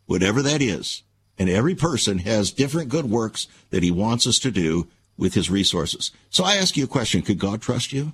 whatever 0.06 0.42
that 0.42 0.62
is. 0.62 1.04
And 1.40 1.50
every 1.50 1.74
person 1.74 2.20
has 2.20 2.52
different 2.52 2.90
good 2.90 3.06
works 3.10 3.48
that 3.72 3.82
he 3.82 3.90
wants 3.90 4.28
us 4.28 4.38
to 4.40 4.52
do 4.52 4.88
with 5.18 5.34
his 5.34 5.50
resources. 5.50 6.12
So 6.30 6.44
I 6.44 6.56
ask 6.56 6.78
you 6.78 6.84
a 6.84 6.88
question 6.88 7.22
Could 7.22 7.40
God 7.40 7.62
trust 7.62 7.94
you? 7.94 8.14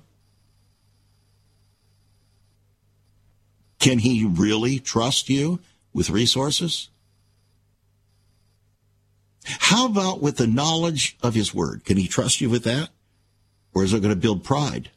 Can 3.78 3.98
he 4.00 4.24
really 4.24 4.78
trust 4.78 5.28
you 5.28 5.60
with 5.92 6.10
resources? 6.10 6.88
How 9.60 9.86
about 9.86 10.20
with 10.20 10.36
the 10.36 10.46
knowledge 10.46 11.16
of 11.22 11.34
his 11.34 11.54
word? 11.54 11.84
Can 11.84 11.96
he 11.96 12.06
trust 12.06 12.40
you 12.40 12.50
with 12.50 12.64
that? 12.64 12.90
Or 13.74 13.84
is 13.84 13.92
it 13.92 14.00
going 14.00 14.14
to 14.14 14.20
build 14.20 14.44
pride? 14.44 14.90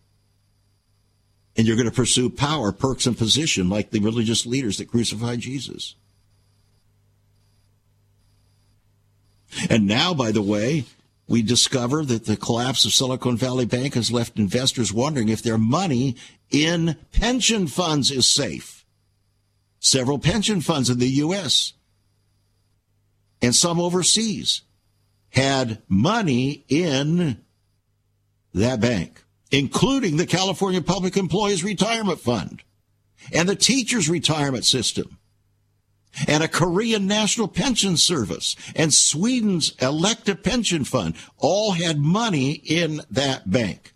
And 1.55 1.67
you're 1.67 1.75
going 1.75 1.89
to 1.89 1.95
pursue 1.95 2.29
power, 2.29 2.71
perks, 2.71 3.05
and 3.05 3.17
position 3.17 3.69
like 3.69 3.91
the 3.91 3.99
religious 3.99 4.45
leaders 4.45 4.77
that 4.77 4.89
crucified 4.89 5.39
Jesus. 5.39 5.95
And 9.69 9.85
now, 9.85 10.13
by 10.13 10.31
the 10.31 10.41
way, 10.41 10.85
we 11.27 11.41
discover 11.41 12.03
that 12.03 12.25
the 12.25 12.37
collapse 12.37 12.85
of 12.85 12.93
Silicon 12.93 13.37
Valley 13.37 13.65
Bank 13.65 13.93
has 13.93 14.11
left 14.11 14.37
investors 14.37 14.93
wondering 14.93 15.29
if 15.29 15.43
their 15.43 15.57
money 15.57 16.15
in 16.49 16.97
pension 17.11 17.67
funds 17.67 18.11
is 18.11 18.27
safe. 18.27 18.85
Several 19.79 20.19
pension 20.19 20.61
funds 20.61 20.89
in 20.89 20.99
the 20.99 21.07
U.S. 21.07 21.73
and 23.41 23.55
some 23.55 23.79
overseas 23.79 24.61
had 25.29 25.81
money 25.87 26.65
in 26.67 27.37
that 28.53 28.81
bank, 28.81 29.23
including 29.49 30.17
the 30.17 30.25
California 30.25 30.81
Public 30.81 31.17
Employees 31.17 31.63
Retirement 31.63 32.19
Fund 32.19 32.63
and 33.33 33.47
the 33.47 33.55
Teachers 33.55 34.09
Retirement 34.09 34.65
System 34.65 35.17
and 36.27 36.43
a 36.43 36.47
Korean 36.47 37.07
National 37.07 37.47
Pension 37.47 37.95
Service 37.97 38.55
and 38.75 38.93
Sweden's 38.93 39.73
Alecta 39.79 40.35
Pension 40.35 40.83
Fund 40.83 41.15
all 41.37 41.71
had 41.71 41.97
money 41.97 42.51
in 42.51 43.01
that 43.09 43.49
bank. 43.49 43.93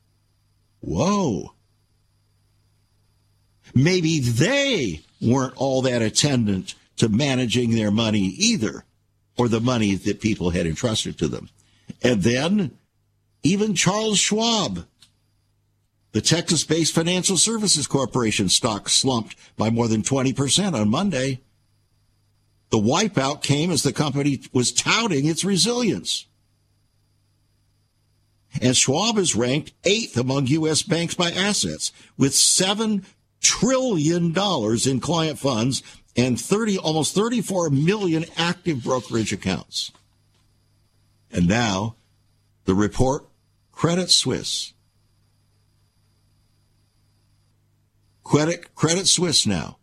Whoa. 0.79 1.53
Maybe 3.73 4.19
they 4.19 5.01
weren't 5.21 5.55
all 5.57 5.81
that 5.81 6.01
attendant 6.01 6.75
to 6.97 7.09
managing 7.09 7.71
their 7.71 7.91
money 7.91 8.19
either, 8.37 8.85
or 9.37 9.47
the 9.47 9.59
money 9.59 9.95
that 9.95 10.21
people 10.21 10.51
had 10.51 10.65
entrusted 10.65 11.17
to 11.19 11.27
them. 11.27 11.49
And 12.01 12.23
then 12.23 12.77
even 13.43 13.75
Charles 13.75 14.17
Schwab, 14.17 14.85
the 16.11 16.21
Texas 16.21 16.63
based 16.63 16.95
financial 16.95 17.37
services 17.37 17.87
corporation 17.87 18.49
stock 18.49 18.89
slumped 18.89 19.35
by 19.57 19.69
more 19.69 19.87
than 19.87 20.01
20% 20.01 20.73
on 20.73 20.89
Monday. 20.89 21.41
The 22.69 22.77
wipeout 22.77 23.43
came 23.43 23.69
as 23.69 23.83
the 23.83 23.93
company 23.93 24.41
was 24.51 24.71
touting 24.71 25.25
its 25.27 25.43
resilience. 25.43 26.25
And 28.61 28.75
Schwab 28.75 29.17
is 29.17 29.35
ranked 29.35 29.73
eighth 29.83 30.17
among 30.17 30.47
U.S. 30.47 30.81
banks 30.81 31.13
by 31.13 31.31
assets 31.31 31.91
with 32.17 32.31
$7 32.31 33.03
trillion 33.41 34.33
in 34.33 34.99
client 34.99 35.37
funds 35.37 35.83
and 36.15 36.39
30, 36.39 36.77
almost 36.77 37.13
34 37.13 37.69
million 37.69 38.25
active 38.37 38.83
brokerage 38.83 39.33
accounts. 39.33 39.91
And 41.31 41.47
now 41.47 41.95
the 42.65 42.75
report 42.75 43.25
Credit 43.71 44.09
Suisse. 44.09 44.73
Credit, 48.23 48.73
Credit 48.73 49.07
Suisse 49.07 49.45
now 49.45 49.77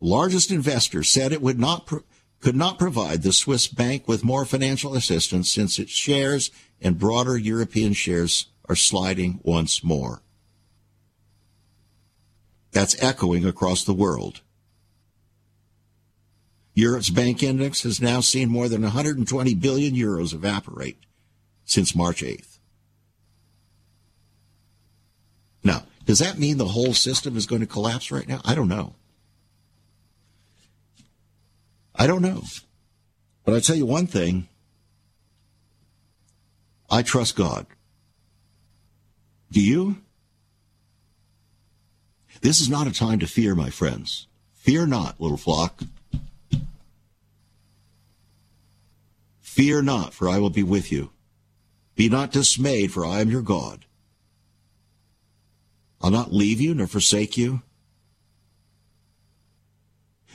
largest 0.00 0.50
investor, 0.50 1.02
said 1.02 1.32
it 1.32 1.42
would 1.42 1.58
not 1.58 1.86
pro- 1.86 2.04
could 2.40 2.56
not 2.56 2.78
provide 2.78 3.22
the 3.22 3.32
Swiss 3.32 3.66
bank 3.66 4.06
with 4.06 4.22
more 4.22 4.44
financial 4.44 4.94
assistance 4.94 5.50
since 5.50 5.78
its 5.78 5.90
shares 5.90 6.50
and 6.80 6.98
broader 6.98 7.36
European 7.36 7.92
shares 7.92 8.46
are 8.68 8.76
sliding 8.76 9.40
once 9.42 9.82
more. 9.82 10.22
That's 12.76 13.02
echoing 13.02 13.46
across 13.46 13.84
the 13.84 13.94
world. 13.94 14.42
Europe's 16.74 17.08
bank 17.08 17.42
index 17.42 17.84
has 17.84 18.02
now 18.02 18.20
seen 18.20 18.50
more 18.50 18.68
than 18.68 18.82
120 18.82 19.54
billion 19.54 19.94
euros 19.94 20.34
evaporate 20.34 20.98
since 21.64 21.96
March 21.96 22.22
8th. 22.22 22.58
Now, 25.64 25.84
does 26.04 26.18
that 26.18 26.38
mean 26.38 26.58
the 26.58 26.66
whole 26.66 26.92
system 26.92 27.34
is 27.34 27.46
going 27.46 27.62
to 27.62 27.66
collapse 27.66 28.10
right 28.10 28.28
now? 28.28 28.42
I 28.44 28.54
don't 28.54 28.68
know. 28.68 28.94
I 31.94 32.06
don't 32.06 32.20
know. 32.20 32.42
But 33.46 33.54
I 33.54 33.60
tell 33.60 33.76
you 33.76 33.86
one 33.86 34.06
thing 34.06 34.48
I 36.90 37.00
trust 37.00 37.36
God. 37.36 37.64
Do 39.50 39.62
you? 39.62 40.02
This 42.46 42.60
is 42.60 42.70
not 42.70 42.86
a 42.86 42.92
time 42.92 43.18
to 43.18 43.26
fear, 43.26 43.56
my 43.56 43.70
friends. 43.70 44.28
Fear 44.54 44.86
not, 44.86 45.20
little 45.20 45.36
flock. 45.36 45.82
Fear 49.40 49.82
not, 49.82 50.14
for 50.14 50.28
I 50.28 50.38
will 50.38 50.50
be 50.50 50.62
with 50.62 50.92
you. 50.92 51.10
Be 51.96 52.08
not 52.08 52.30
dismayed, 52.30 52.92
for 52.92 53.04
I 53.04 53.18
am 53.18 53.30
your 53.30 53.42
God. 53.42 53.84
I'll 56.00 56.12
not 56.12 56.32
leave 56.32 56.60
you 56.60 56.72
nor 56.72 56.86
forsake 56.86 57.36
you. 57.36 57.62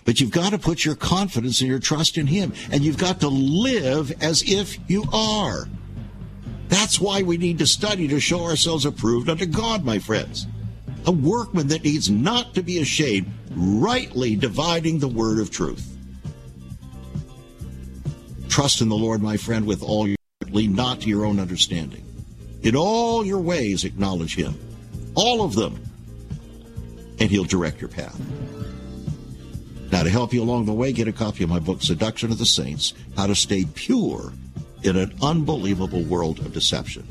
But 0.03 0.19
you've 0.19 0.31
got 0.31 0.49
to 0.49 0.57
put 0.57 0.83
your 0.83 0.95
confidence 0.95 1.61
and 1.61 1.69
your 1.69 1.79
trust 1.79 2.17
in 2.17 2.27
Him. 2.27 2.51
And 2.73 2.83
you've 2.83 2.97
got 2.97 3.21
to 3.21 3.29
live 3.29 4.11
as 4.21 4.43
if 4.45 4.77
you 4.89 5.05
are. 5.13 5.69
That's 6.67 6.99
why 6.99 7.21
we 7.21 7.37
need 7.37 7.59
to 7.59 7.65
study 7.65 8.09
to 8.09 8.19
show 8.19 8.43
ourselves 8.43 8.85
approved 8.85 9.29
unto 9.29 9.45
God, 9.45 9.85
my 9.85 9.97
friends. 9.97 10.45
A 11.05 11.11
workman 11.11 11.67
that 11.69 11.83
needs 11.83 12.09
not 12.09 12.53
to 12.55 12.61
be 12.61 12.79
ashamed, 12.79 13.31
rightly 13.55 14.35
dividing 14.35 14.99
the 14.99 15.07
word 15.07 15.39
of 15.39 15.49
truth. 15.49 15.87
Trust 18.49 18.81
in 18.81 18.89
the 18.89 18.95
Lord, 18.95 19.21
my 19.21 19.37
friend, 19.37 19.65
with 19.65 19.81
all 19.81 20.07
your 20.07 20.17
heart 20.41 20.53
lean 20.53 20.75
not 20.75 21.01
to 21.01 21.09
your 21.09 21.25
own 21.25 21.39
understanding. 21.39 22.05
In 22.63 22.75
all 22.75 23.25
your 23.25 23.39
ways 23.39 23.83
acknowledge 23.83 24.35
him. 24.35 24.59
All 25.15 25.41
of 25.41 25.55
them. 25.55 25.81
And 27.19 27.31
he'll 27.31 27.45
direct 27.45 27.81
your 27.81 27.89
path. 27.89 28.19
Now, 29.91 30.03
to 30.03 30.09
help 30.09 30.33
you 30.33 30.41
along 30.41 30.65
the 30.65 30.73
way, 30.73 30.93
get 30.93 31.07
a 31.07 31.11
copy 31.11 31.43
of 31.43 31.49
my 31.49 31.59
book, 31.59 31.81
Seduction 31.81 32.31
of 32.31 32.37
the 32.37 32.45
Saints 32.45 32.93
How 33.17 33.27
to 33.27 33.35
Stay 33.35 33.65
Pure 33.65 34.33
in 34.83 34.95
an 34.95 35.13
Unbelievable 35.21 36.03
World 36.03 36.39
of 36.39 36.53
Deception. 36.53 37.07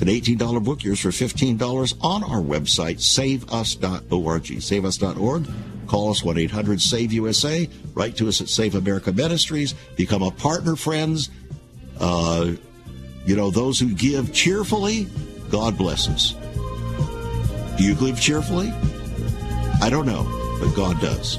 It's 0.00 0.30
an 0.30 0.36
$18 0.38 0.64
book, 0.64 0.82
yours 0.82 1.00
for 1.00 1.10
$15 1.10 1.94
on 2.00 2.24
our 2.24 2.40
website, 2.40 3.00
saveus.org. 3.00 4.44
Saveus.org. 4.44 5.46
Call 5.88 6.10
us 6.10 6.24
1 6.24 6.38
800 6.38 6.80
SAVE 6.80 7.12
USA. 7.12 7.68
Write 7.92 8.16
to 8.16 8.28
us 8.28 8.40
at 8.40 8.48
Save 8.48 8.76
America 8.76 9.12
Ministries. 9.12 9.74
Become 9.96 10.22
a 10.22 10.30
partner, 10.30 10.74
friends. 10.74 11.28
Uh, 11.98 12.52
you 13.26 13.36
know, 13.36 13.50
those 13.50 13.78
who 13.78 13.92
give 13.94 14.32
cheerfully, 14.32 15.06
God 15.50 15.76
blesses. 15.76 16.34
Do 17.76 17.84
you 17.84 17.94
give 17.94 18.18
cheerfully? 18.18 18.72
I 19.82 19.90
don't 19.90 20.06
know, 20.06 20.24
but 20.60 20.74
God 20.74 20.98
does 21.02 21.38